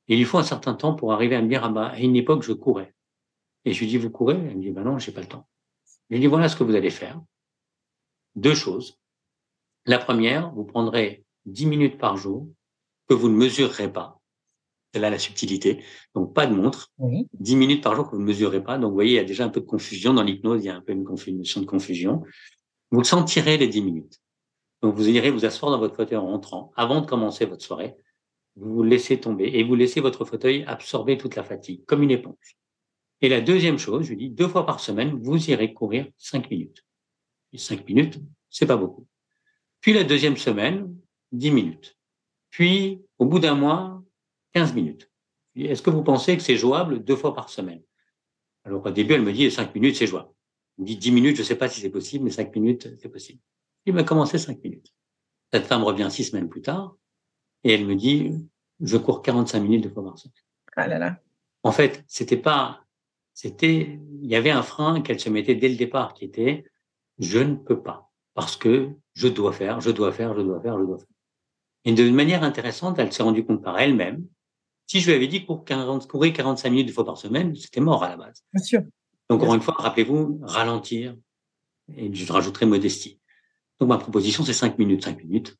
Et 0.08 0.18
il 0.18 0.26
faut 0.26 0.38
un 0.38 0.42
certain 0.42 0.74
temps 0.74 0.94
pour 0.94 1.12
arriver 1.12 1.36
à 1.36 1.42
me 1.42 1.48
dire, 1.48 1.64
ah 1.64 1.70
bah, 1.70 1.86
à 1.86 1.98
une 2.00 2.16
époque, 2.16 2.42
je 2.42 2.52
courais. 2.52 2.94
Et 3.64 3.72
je 3.72 3.80
lui 3.80 3.86
dis, 3.86 3.98
vous 3.98 4.10
courez? 4.10 4.34
Elle 4.34 4.56
me 4.56 4.60
dit, 4.62 4.70
bah 4.70 4.82
non, 4.82 4.98
j'ai 4.98 5.12
pas 5.12 5.20
le 5.20 5.28
temps. 5.28 5.46
Je 6.10 6.18
dis, 6.18 6.26
voilà 6.26 6.48
ce 6.48 6.56
que 6.56 6.64
vous 6.64 6.74
allez 6.74 6.90
faire. 6.90 7.20
Deux 8.34 8.54
choses. 8.54 8.98
La 9.86 9.98
première, 9.98 10.52
vous 10.52 10.64
prendrez 10.64 11.24
dix 11.44 11.66
minutes 11.66 11.98
par 11.98 12.16
jour 12.16 12.48
que 13.08 13.14
vous 13.14 13.28
ne 13.28 13.36
mesurerez 13.36 13.92
pas. 13.92 14.20
C'est 14.92 15.00
là 15.00 15.10
la 15.10 15.18
subtilité. 15.18 15.82
Donc, 16.14 16.34
pas 16.34 16.46
de 16.46 16.54
montre. 16.54 16.92
Dix 17.32 17.56
minutes 17.56 17.82
par 17.82 17.96
jour 17.96 18.06
que 18.06 18.14
vous 18.14 18.20
ne 18.20 18.26
mesurez 18.26 18.62
pas. 18.62 18.78
Donc, 18.78 18.90
vous 18.90 18.94
voyez, 18.94 19.12
il 19.12 19.16
y 19.16 19.18
a 19.18 19.24
déjà 19.24 19.44
un 19.44 19.48
peu 19.48 19.60
de 19.60 19.66
confusion 19.66 20.12
dans 20.12 20.22
l'hypnose. 20.22 20.62
Il 20.62 20.66
y 20.66 20.70
a 20.70 20.76
un 20.76 20.82
peu 20.82 20.92
une 20.92 21.04
confusion 21.04 21.60
de 21.60 21.66
confusion. 21.66 22.22
Vous 22.90 23.02
sentirez 23.02 23.56
les 23.56 23.68
dix 23.68 23.82
minutes. 23.82 24.20
Donc, 24.82 24.94
vous 24.94 25.08
irez 25.08 25.30
vous 25.30 25.46
asseoir 25.46 25.72
dans 25.72 25.78
votre 25.78 25.96
fauteuil 25.96 26.18
en 26.18 26.26
rentrant. 26.26 26.72
Avant 26.76 27.00
de 27.00 27.06
commencer 27.06 27.46
votre 27.46 27.64
soirée, 27.64 27.96
vous 28.56 28.74
vous 28.74 28.82
laissez 28.82 29.18
tomber 29.18 29.46
et 29.54 29.62
vous 29.62 29.74
laissez 29.74 30.00
votre 30.00 30.26
fauteuil 30.26 30.64
absorber 30.66 31.16
toute 31.16 31.36
la 31.36 31.42
fatigue, 31.42 31.84
comme 31.86 32.02
une 32.02 32.10
éponge. 32.10 32.58
Et 33.22 33.28
la 33.28 33.40
deuxième 33.40 33.78
chose, 33.78 34.06
je 34.06 34.14
dis, 34.14 34.28
deux 34.28 34.48
fois 34.48 34.66
par 34.66 34.80
semaine, 34.80 35.18
vous 35.22 35.50
irez 35.50 35.72
courir 35.72 36.06
cinq 36.18 36.50
minutes. 36.50 36.84
Et 37.52 37.58
cinq 37.58 37.86
minutes, 37.86 38.20
c'est 38.50 38.66
pas 38.66 38.76
beaucoup. 38.76 39.06
Puis 39.80 39.92
la 39.92 40.04
deuxième 40.04 40.36
semaine, 40.36 40.94
dix 41.30 41.50
minutes. 41.50 41.96
Puis 42.50 43.00
Au 43.18 43.24
bout 43.24 43.38
d'un 43.38 43.54
mois, 43.54 44.02
15 44.52 44.74
minutes. 44.74 45.10
Est-ce 45.54 45.80
que 45.80 45.90
vous 45.90 46.02
pensez 46.02 46.36
que 46.36 46.42
c'est 46.42 46.56
jouable 46.56 47.04
deux 47.04 47.16
fois 47.16 47.34
par 47.34 47.48
semaine? 47.48 47.82
Alors 48.64 48.84
au 48.84 48.90
début, 48.90 49.14
elle 49.14 49.22
me 49.22 49.32
dit 49.32 49.50
5 49.50 49.74
minutes, 49.74 49.96
c'est 49.96 50.06
jouable. 50.06 50.30
Elle 50.76 50.82
me 50.82 50.88
dit 50.88 50.96
10 50.96 51.12
minutes, 51.12 51.36
je 51.36 51.42
ne 51.42 51.46
sais 51.46 51.56
pas 51.56 51.68
si 51.68 51.80
c'est 51.80 51.90
possible, 51.90 52.24
mais 52.24 52.30
5 52.30 52.54
minutes, 52.56 52.88
c'est 53.00 53.08
possible. 53.08 53.40
Il 53.86 53.94
m'a 53.94 54.02
commencé 54.02 54.38
5 54.38 54.62
minutes? 54.62 54.92
Cette 55.52 55.66
femme 55.66 55.84
revient 55.84 56.08
six 56.10 56.24
semaines 56.24 56.48
plus 56.48 56.62
tard 56.62 56.96
et 57.62 57.74
elle 57.74 57.86
me 57.86 57.94
dit 57.94 58.32
je 58.80 58.96
cours 58.96 59.22
45 59.22 59.60
minutes 59.60 59.84
deux 59.84 59.90
fois 59.90 60.04
par 60.04 60.18
semaine. 60.18 60.34
Ah 60.76 60.88
là 60.88 60.98
là. 60.98 61.20
En 61.62 61.72
fait, 61.72 62.02
c'était 62.08 62.36
pas, 62.36 62.81
c'était, 63.34 63.98
il 64.20 64.30
y 64.30 64.36
avait 64.36 64.50
un 64.50 64.62
frein 64.62 65.00
qu'elle 65.00 65.20
se 65.20 65.30
mettait 65.30 65.54
dès 65.54 65.68
le 65.68 65.76
départ 65.76 66.14
qui 66.14 66.24
était 66.24 66.64
je 67.18 67.38
ne 67.38 67.54
peux 67.54 67.82
pas 67.82 68.10
parce 68.34 68.56
que 68.56 68.90
je 69.14 69.28
dois 69.28 69.52
faire, 69.52 69.80
je 69.80 69.90
dois 69.90 70.12
faire, 70.12 70.34
je 70.34 70.42
dois 70.42 70.60
faire, 70.60 70.78
je 70.78 70.84
dois 70.84 70.98
faire. 70.98 71.06
Et 71.84 71.92
de 71.92 72.08
manière 72.10 72.42
intéressante, 72.42 72.98
elle 72.98 73.12
s'est 73.12 73.22
rendue 73.22 73.44
compte 73.44 73.62
par 73.62 73.78
elle-même. 73.78 74.26
Si 74.86 75.00
je 75.00 75.08
lui 75.10 75.16
avais 75.16 75.26
dit 75.26 75.40
pour 75.40 75.64
40, 75.64 76.06
courir 76.06 76.32
45 76.32 76.70
minutes 76.70 76.86
deux 76.88 76.92
fois 76.92 77.04
par 77.04 77.18
semaine, 77.18 77.54
c'était 77.56 77.80
mort 77.80 78.04
à 78.04 78.08
la 78.08 78.16
base. 78.16 78.44
Bien 78.52 78.62
sûr. 78.62 78.80
Donc, 79.28 79.42
encore 79.42 79.54
une 79.54 79.60
fois, 79.60 79.74
rappelez-vous, 79.78 80.40
ralentir. 80.42 81.16
Et 81.96 82.12
je 82.12 82.32
rajouterai 82.32 82.66
modestie. 82.66 83.18
Donc, 83.80 83.88
ma 83.88 83.98
proposition, 83.98 84.44
c'est 84.44 84.52
5 84.52 84.78
minutes, 84.78 85.04
5 85.04 85.24
minutes. 85.24 85.56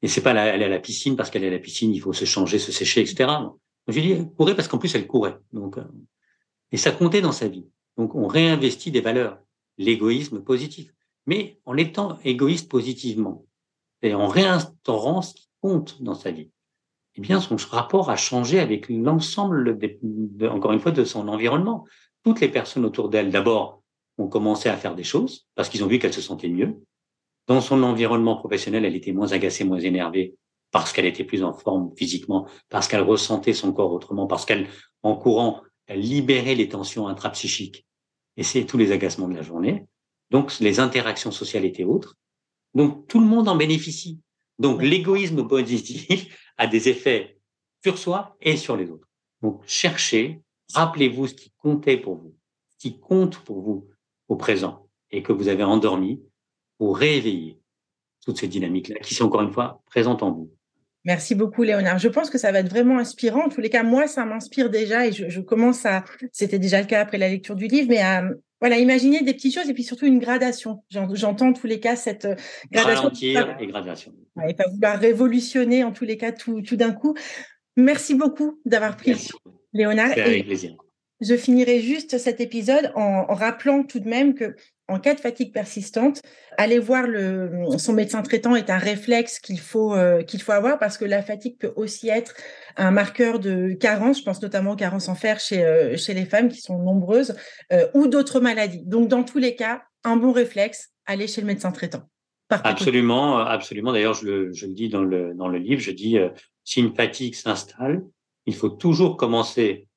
Et 0.00 0.08
c'est 0.08 0.20
pas 0.20 0.30
aller 0.30 0.64
à 0.64 0.68
la 0.68 0.78
piscine 0.78 1.16
parce 1.16 1.28
qu'elle 1.30 1.44
est 1.44 1.48
à 1.48 1.52
la 1.52 1.58
piscine, 1.58 1.92
il 1.92 2.00
faut 2.00 2.12
se 2.12 2.24
changer, 2.24 2.58
se 2.58 2.72
sécher, 2.72 3.00
etc. 3.00 3.26
Donc, 3.26 3.58
j'ai 3.88 4.00
dit, 4.00 4.30
courir 4.36 4.54
parce 4.54 4.68
qu'en 4.68 4.78
plus, 4.78 4.94
elle 4.94 5.06
courait. 5.06 5.36
Donc, 5.52 5.76
euh, 5.78 5.84
et 6.72 6.76
ça 6.76 6.90
comptait 6.90 7.20
dans 7.20 7.32
sa 7.32 7.48
vie. 7.48 7.66
Donc, 7.96 8.14
on 8.14 8.26
réinvestit 8.26 8.90
des 8.90 9.00
valeurs. 9.00 9.38
L'égoïsme 9.78 10.40
positif. 10.40 10.92
Mais 11.26 11.60
en 11.64 11.76
étant 11.76 12.18
égoïste 12.24 12.70
positivement. 12.70 13.44
Et 14.02 14.14
en 14.14 14.26
réinstaurant 14.26 15.22
ce 15.22 15.34
qui 15.34 15.48
compte 15.60 16.02
dans 16.02 16.14
sa 16.14 16.30
vie. 16.30 16.50
Eh 17.16 17.20
bien, 17.20 17.40
son 17.40 17.56
rapport 17.56 18.10
a 18.10 18.16
changé 18.16 18.60
avec 18.60 18.88
l'ensemble, 18.88 19.78
encore 20.50 20.72
une 20.72 20.80
fois, 20.80 20.92
de 20.92 21.04
son 21.04 21.26
environnement. 21.28 21.84
Toutes 22.24 22.40
les 22.40 22.48
personnes 22.48 22.84
autour 22.84 23.08
d'elle, 23.08 23.30
d'abord, 23.30 23.82
ont 24.18 24.28
commencé 24.28 24.68
à 24.68 24.76
faire 24.76 24.94
des 24.94 25.04
choses 25.04 25.46
parce 25.54 25.68
qu'ils 25.68 25.82
ont 25.82 25.88
vu 25.88 25.98
qu'elle 25.98 26.12
se 26.12 26.20
sentait 26.20 26.48
mieux. 26.48 26.76
Dans 27.46 27.60
son 27.60 27.82
environnement 27.82 28.36
professionnel, 28.36 28.84
elle 28.84 28.94
était 28.94 29.12
moins 29.12 29.32
agacée, 29.32 29.64
moins 29.64 29.80
énervée 29.80 30.36
parce 30.70 30.92
qu'elle 30.92 31.06
était 31.06 31.24
plus 31.24 31.42
en 31.42 31.52
forme 31.52 31.92
physiquement, 31.96 32.46
parce 32.68 32.88
qu'elle 32.88 33.02
ressentait 33.02 33.54
son 33.54 33.72
corps 33.72 33.92
autrement, 33.92 34.26
parce 34.26 34.44
qu'elle, 34.44 34.68
en 35.02 35.16
courant, 35.16 35.62
libérait 35.96 36.54
les 36.54 36.68
tensions 36.68 37.08
intrapsychiques. 37.08 37.86
Et 38.36 38.42
c'est 38.42 38.64
tous 38.64 38.78
les 38.78 38.92
agacements 38.92 39.28
de 39.28 39.34
la 39.34 39.42
journée. 39.42 39.86
Donc, 40.30 40.58
les 40.60 40.80
interactions 40.80 41.30
sociales 41.30 41.64
étaient 41.64 41.84
autres. 41.84 42.16
Donc, 42.74 43.06
tout 43.08 43.20
le 43.20 43.26
monde 43.26 43.48
en 43.48 43.56
bénéficie. 43.56 44.20
Donc, 44.58 44.82
l'égoïsme 44.82 45.46
positif 45.46 46.48
a 46.58 46.66
des 46.66 46.88
effets 46.88 47.38
sur 47.82 47.98
soi 47.98 48.36
et 48.40 48.56
sur 48.56 48.76
les 48.76 48.90
autres. 48.90 49.08
Donc, 49.42 49.62
cherchez, 49.66 50.42
rappelez-vous 50.74 51.28
ce 51.28 51.34
qui 51.34 51.52
comptait 51.56 51.96
pour 51.96 52.16
vous, 52.16 52.34
ce 52.70 52.76
qui 52.78 52.98
compte 52.98 53.38
pour 53.38 53.60
vous 53.60 53.88
au 54.28 54.36
présent 54.36 54.88
et 55.10 55.22
que 55.22 55.32
vous 55.32 55.48
avez 55.48 55.64
endormi 55.64 56.22
pour 56.76 56.98
réveiller 56.98 57.60
toutes 58.24 58.38
ces 58.38 58.48
dynamiques-là 58.48 58.98
qui 59.00 59.14
sont 59.14 59.24
encore 59.24 59.42
une 59.42 59.52
fois 59.52 59.82
présentes 59.86 60.22
en 60.22 60.32
vous. 60.32 60.52
Merci 61.04 61.34
beaucoup, 61.34 61.62
Léonard. 61.62 61.98
Je 61.98 62.08
pense 62.08 62.28
que 62.28 62.38
ça 62.38 62.52
va 62.52 62.60
être 62.60 62.68
vraiment 62.68 62.98
inspirant. 62.98 63.46
En 63.46 63.48
tous 63.48 63.60
les 63.60 63.70
cas, 63.70 63.82
moi, 63.82 64.06
ça 64.06 64.24
m'inspire 64.24 64.68
déjà 64.68 65.06
et 65.06 65.12
je, 65.12 65.40
commence 65.40 65.86
à, 65.86 66.04
c'était 66.32 66.58
déjà 66.58 66.80
le 66.80 66.86
cas 66.86 67.00
après 67.00 67.18
la 67.18 67.28
lecture 67.28 67.54
du 67.54 67.66
livre, 67.66 67.86
mais 67.88 68.00
à, 68.00 68.24
voilà, 68.60 68.78
imaginer 68.78 69.22
des 69.22 69.32
petites 69.32 69.54
choses 69.54 69.70
et 69.70 69.74
puis 69.74 69.84
surtout 69.84 70.06
une 70.06 70.18
gradation. 70.18 70.82
J'entends 70.90 71.48
en 71.48 71.52
tous 71.52 71.66
les 71.66 71.80
cas 71.80 71.96
cette 71.96 72.24
euh, 72.24 72.34
gradation. 72.72 73.02
Ralentir 73.04 73.56
et 73.60 73.66
gradation. 73.68 74.12
Et 74.48 74.54
pas 74.54 74.68
vouloir 74.68 74.98
révolutionner 74.98 75.84
en 75.84 75.92
tous 75.92 76.04
les 76.04 76.16
cas 76.16 76.32
tout, 76.32 76.62
tout 76.62 76.76
d'un 76.76 76.92
coup. 76.92 77.14
Merci 77.76 78.14
beaucoup 78.14 78.60
d'avoir 78.64 78.96
pris 78.96 79.30
Léonard. 79.72 80.10
Avec 80.10 80.46
plaisir. 80.46 80.76
Je 81.20 81.36
finirai 81.36 81.80
juste 81.80 82.18
cet 82.18 82.40
épisode 82.40 82.92
en, 82.94 83.26
rappelant 83.26 83.82
tout 83.82 83.98
de 83.98 84.08
même 84.08 84.34
que 84.34 84.54
en 84.88 84.98
cas 84.98 85.14
de 85.14 85.20
fatigue 85.20 85.52
persistante, 85.52 86.22
aller 86.56 86.78
voir 86.78 87.04
son 87.76 87.92
médecin 87.92 88.22
traitant 88.22 88.56
est 88.56 88.70
un 88.70 88.78
réflexe 88.78 89.38
qu'il 89.38 89.60
faut 89.60 89.94
euh, 89.94 90.22
qu'il 90.22 90.40
faut 90.40 90.52
avoir 90.52 90.78
parce 90.78 90.96
que 90.96 91.04
la 91.04 91.22
fatigue 91.22 91.58
peut 91.58 91.72
aussi 91.76 92.08
être 92.08 92.34
un 92.76 92.90
marqueur 92.90 93.38
de 93.38 93.74
carence. 93.74 94.20
Je 94.20 94.24
pense 94.24 94.40
notamment 94.40 94.72
aux 94.72 94.76
carences 94.76 95.08
en 95.08 95.14
fer 95.14 95.40
chez 95.40 95.62
euh, 95.62 95.96
les 96.08 96.24
femmes 96.24 96.48
qui 96.48 96.60
sont 96.60 96.78
nombreuses 96.78 97.36
euh, 97.72 97.86
ou 97.92 98.06
d'autres 98.06 98.40
maladies. 98.40 98.82
Donc 98.86 99.08
dans 99.08 99.24
tous 99.24 99.38
les 99.38 99.54
cas, 99.56 99.82
un 100.04 100.16
bon 100.16 100.32
réflexe, 100.32 100.90
aller 101.04 101.26
chez 101.26 101.42
le 101.42 101.48
médecin 101.48 101.70
traitant. 101.70 102.08
absolument, 102.48 103.38
absolument. 103.40 103.92
D'ailleurs, 103.92 104.14
je 104.14 104.24
le, 104.24 104.52
je 104.54 104.66
le 104.66 104.72
dis 104.72 104.88
dans 104.88 105.04
le 105.04 105.34
dans 105.34 105.48
le 105.48 105.58
livre, 105.58 105.82
je 105.82 105.90
dis 105.90 106.16
si 106.64 106.80
une 106.80 106.94
fatigue 106.94 107.34
s'installe, 107.34 108.04
il 108.46 108.54
faut 108.54 108.70
toujours 108.70 109.18
commencer 109.18 109.87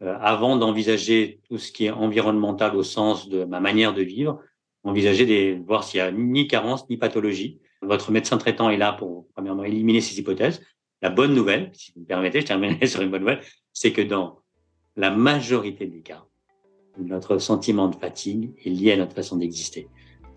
avant 0.00 0.56
d'envisager 0.56 1.40
tout 1.48 1.58
ce 1.58 1.72
qui 1.72 1.86
est 1.86 1.90
environnemental 1.90 2.76
au 2.76 2.82
sens 2.82 3.28
de 3.28 3.44
ma 3.44 3.60
manière 3.60 3.94
de 3.94 4.02
vivre, 4.02 4.40
envisager 4.84 5.26
des, 5.26 5.54
voir 5.66 5.84
s'il 5.84 5.98
y 5.98 6.00
a 6.00 6.12
ni 6.12 6.46
carence 6.46 6.88
ni 6.88 6.96
pathologie. 6.96 7.58
Votre 7.82 8.10
médecin 8.10 8.38
traitant 8.38 8.70
est 8.70 8.76
là 8.76 8.92
pour, 8.92 9.26
premièrement, 9.34 9.64
éliminer 9.64 10.00
ces 10.00 10.18
hypothèses. 10.18 10.62
La 11.02 11.10
bonne 11.10 11.34
nouvelle, 11.34 11.70
si 11.74 11.92
vous 11.92 12.02
me 12.02 12.06
permettez, 12.06 12.40
je 12.40 12.46
terminerai 12.46 12.86
sur 12.88 13.02
une 13.02 13.10
bonne 13.10 13.20
nouvelle, 13.20 13.42
c'est 13.72 13.92
que 13.92 14.02
dans 14.02 14.40
la 14.96 15.10
majorité 15.10 15.86
des 15.86 16.00
cas, 16.00 16.24
notre 16.98 17.38
sentiment 17.38 17.88
de 17.88 17.94
fatigue 17.94 18.52
est 18.64 18.70
lié 18.70 18.92
à 18.92 18.96
notre 18.96 19.14
façon 19.14 19.36
d'exister. 19.36 19.88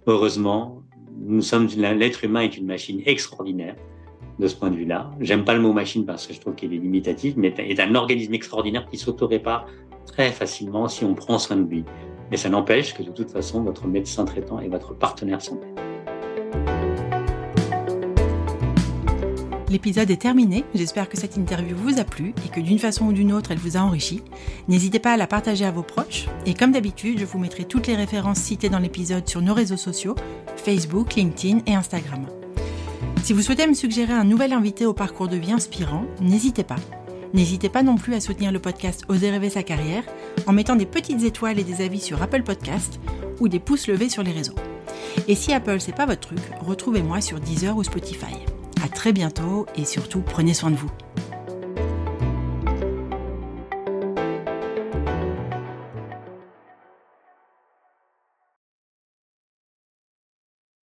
Heureusement, 0.05 0.84
nous 1.18 1.41
sommes, 1.41 1.68
l'être 1.68 2.24
humain 2.24 2.41
est 2.41 2.57
une 2.57 2.66
machine 2.66 3.01
extraordinaire 3.05 3.76
de 4.41 4.47
ce 4.47 4.55
point 4.55 4.71
de 4.71 4.75
vue-là. 4.75 5.11
J'aime 5.19 5.45
pas 5.45 5.53
le 5.53 5.61
mot 5.61 5.71
machine 5.71 6.03
parce 6.03 6.25
que 6.25 6.33
je 6.33 6.41
trouve 6.41 6.55
qu'il 6.55 6.73
est 6.73 6.77
limitatif, 6.77 7.35
mais 7.37 7.53
est 7.57 7.79
un 7.79 7.93
organisme 7.93 8.33
extraordinaire 8.33 8.87
qui 8.89 8.97
s'auto-répare 8.97 9.67
très 10.07 10.31
facilement 10.31 10.87
si 10.87 11.05
on 11.05 11.13
prend 11.13 11.37
soin 11.37 11.57
de 11.57 11.69
lui. 11.69 11.85
Mais 12.31 12.37
ça 12.37 12.49
n'empêche 12.49 12.95
que 12.95 13.03
de 13.03 13.11
toute 13.11 13.29
façon, 13.29 13.61
votre 13.61 13.87
médecin 13.87 14.25
traitant 14.25 14.59
est 14.59 14.67
votre 14.67 14.95
partenaire 14.95 15.41
santé. 15.41 15.67
L'épisode 19.69 20.09
est 20.09 20.21
terminé, 20.21 20.65
j'espère 20.73 21.07
que 21.07 21.17
cette 21.17 21.37
interview 21.37 21.77
vous 21.77 21.99
a 21.99 22.03
plu 22.03 22.33
et 22.45 22.49
que 22.49 22.59
d'une 22.59 22.79
façon 22.79 23.05
ou 23.05 23.13
d'une 23.13 23.31
autre 23.31 23.51
elle 23.51 23.57
vous 23.57 23.77
a 23.77 23.79
enrichi. 23.79 24.21
N'hésitez 24.67 24.99
pas 24.99 25.13
à 25.13 25.17
la 25.17 25.27
partager 25.27 25.63
à 25.63 25.71
vos 25.71 25.83
proches 25.83 26.27
et 26.45 26.55
comme 26.55 26.73
d'habitude 26.73 27.19
je 27.19 27.25
vous 27.25 27.39
mettrai 27.39 27.63
toutes 27.63 27.87
les 27.87 27.95
références 27.95 28.39
citées 28.39 28.67
dans 28.67 28.79
l'épisode 28.79 29.29
sur 29.29 29.41
nos 29.41 29.53
réseaux 29.53 29.77
sociaux, 29.77 30.15
Facebook, 30.57 31.15
LinkedIn 31.15 31.59
et 31.67 31.73
Instagram. 31.73 32.25
Si 33.24 33.34
vous 33.34 33.41
souhaitez 33.43 33.67
me 33.67 33.76
suggérer 33.76 34.13
un 34.13 34.24
nouvel 34.24 34.51
invité 34.51 34.88
au 34.88 34.93
parcours 34.93 35.28
de 35.28 35.38
vie 35.38 35.51
inspirant, 35.51 36.05
n'hésitez 36.22 36.63
pas. 36.63 36.78
N'hésitez 37.34 37.69
pas 37.69 37.84
non 37.84 37.95
plus 37.95 38.15
à 38.15 38.19
soutenir 38.19 38.51
le 38.51 38.59
podcast 38.59 39.05
Oser 39.09 39.30
rêver 39.30 39.51
sa 39.51 39.61
carrière 39.61 40.03
en 40.47 40.53
mettant 40.53 40.76
des 40.76 40.88
petites 40.88 41.24
étoiles 41.24 41.59
et 41.59 41.63
des 41.63 41.86
avis 41.86 42.01
sur 42.01 42.22
Apple 42.22 42.41
Podcast 42.41 42.99
ou 43.39 43.47
des 43.47 43.59
pouces 43.59 43.88
levés 43.88 44.09
sur 44.09 44.24
les 44.24 44.32
réseaux. 44.32 44.55
Et 45.28 45.36
si 45.36 45.53
Apple 45.53 45.80
c'est 45.80 45.95
pas 45.95 46.07
votre 46.07 46.22
truc, 46.22 46.39
retrouvez-moi 46.61 47.22
sur 47.22 47.39
Deezer 47.39 47.78
ou 47.78 47.84
Spotify. 47.84 48.34
À 48.84 48.89
très 48.89 49.13
bientôt 49.13 49.67
et 49.76 49.86
surtout 49.86 50.22
prenez 50.22 50.55
soin 50.55 50.72
de 50.72 50.76
vous. 50.76 50.91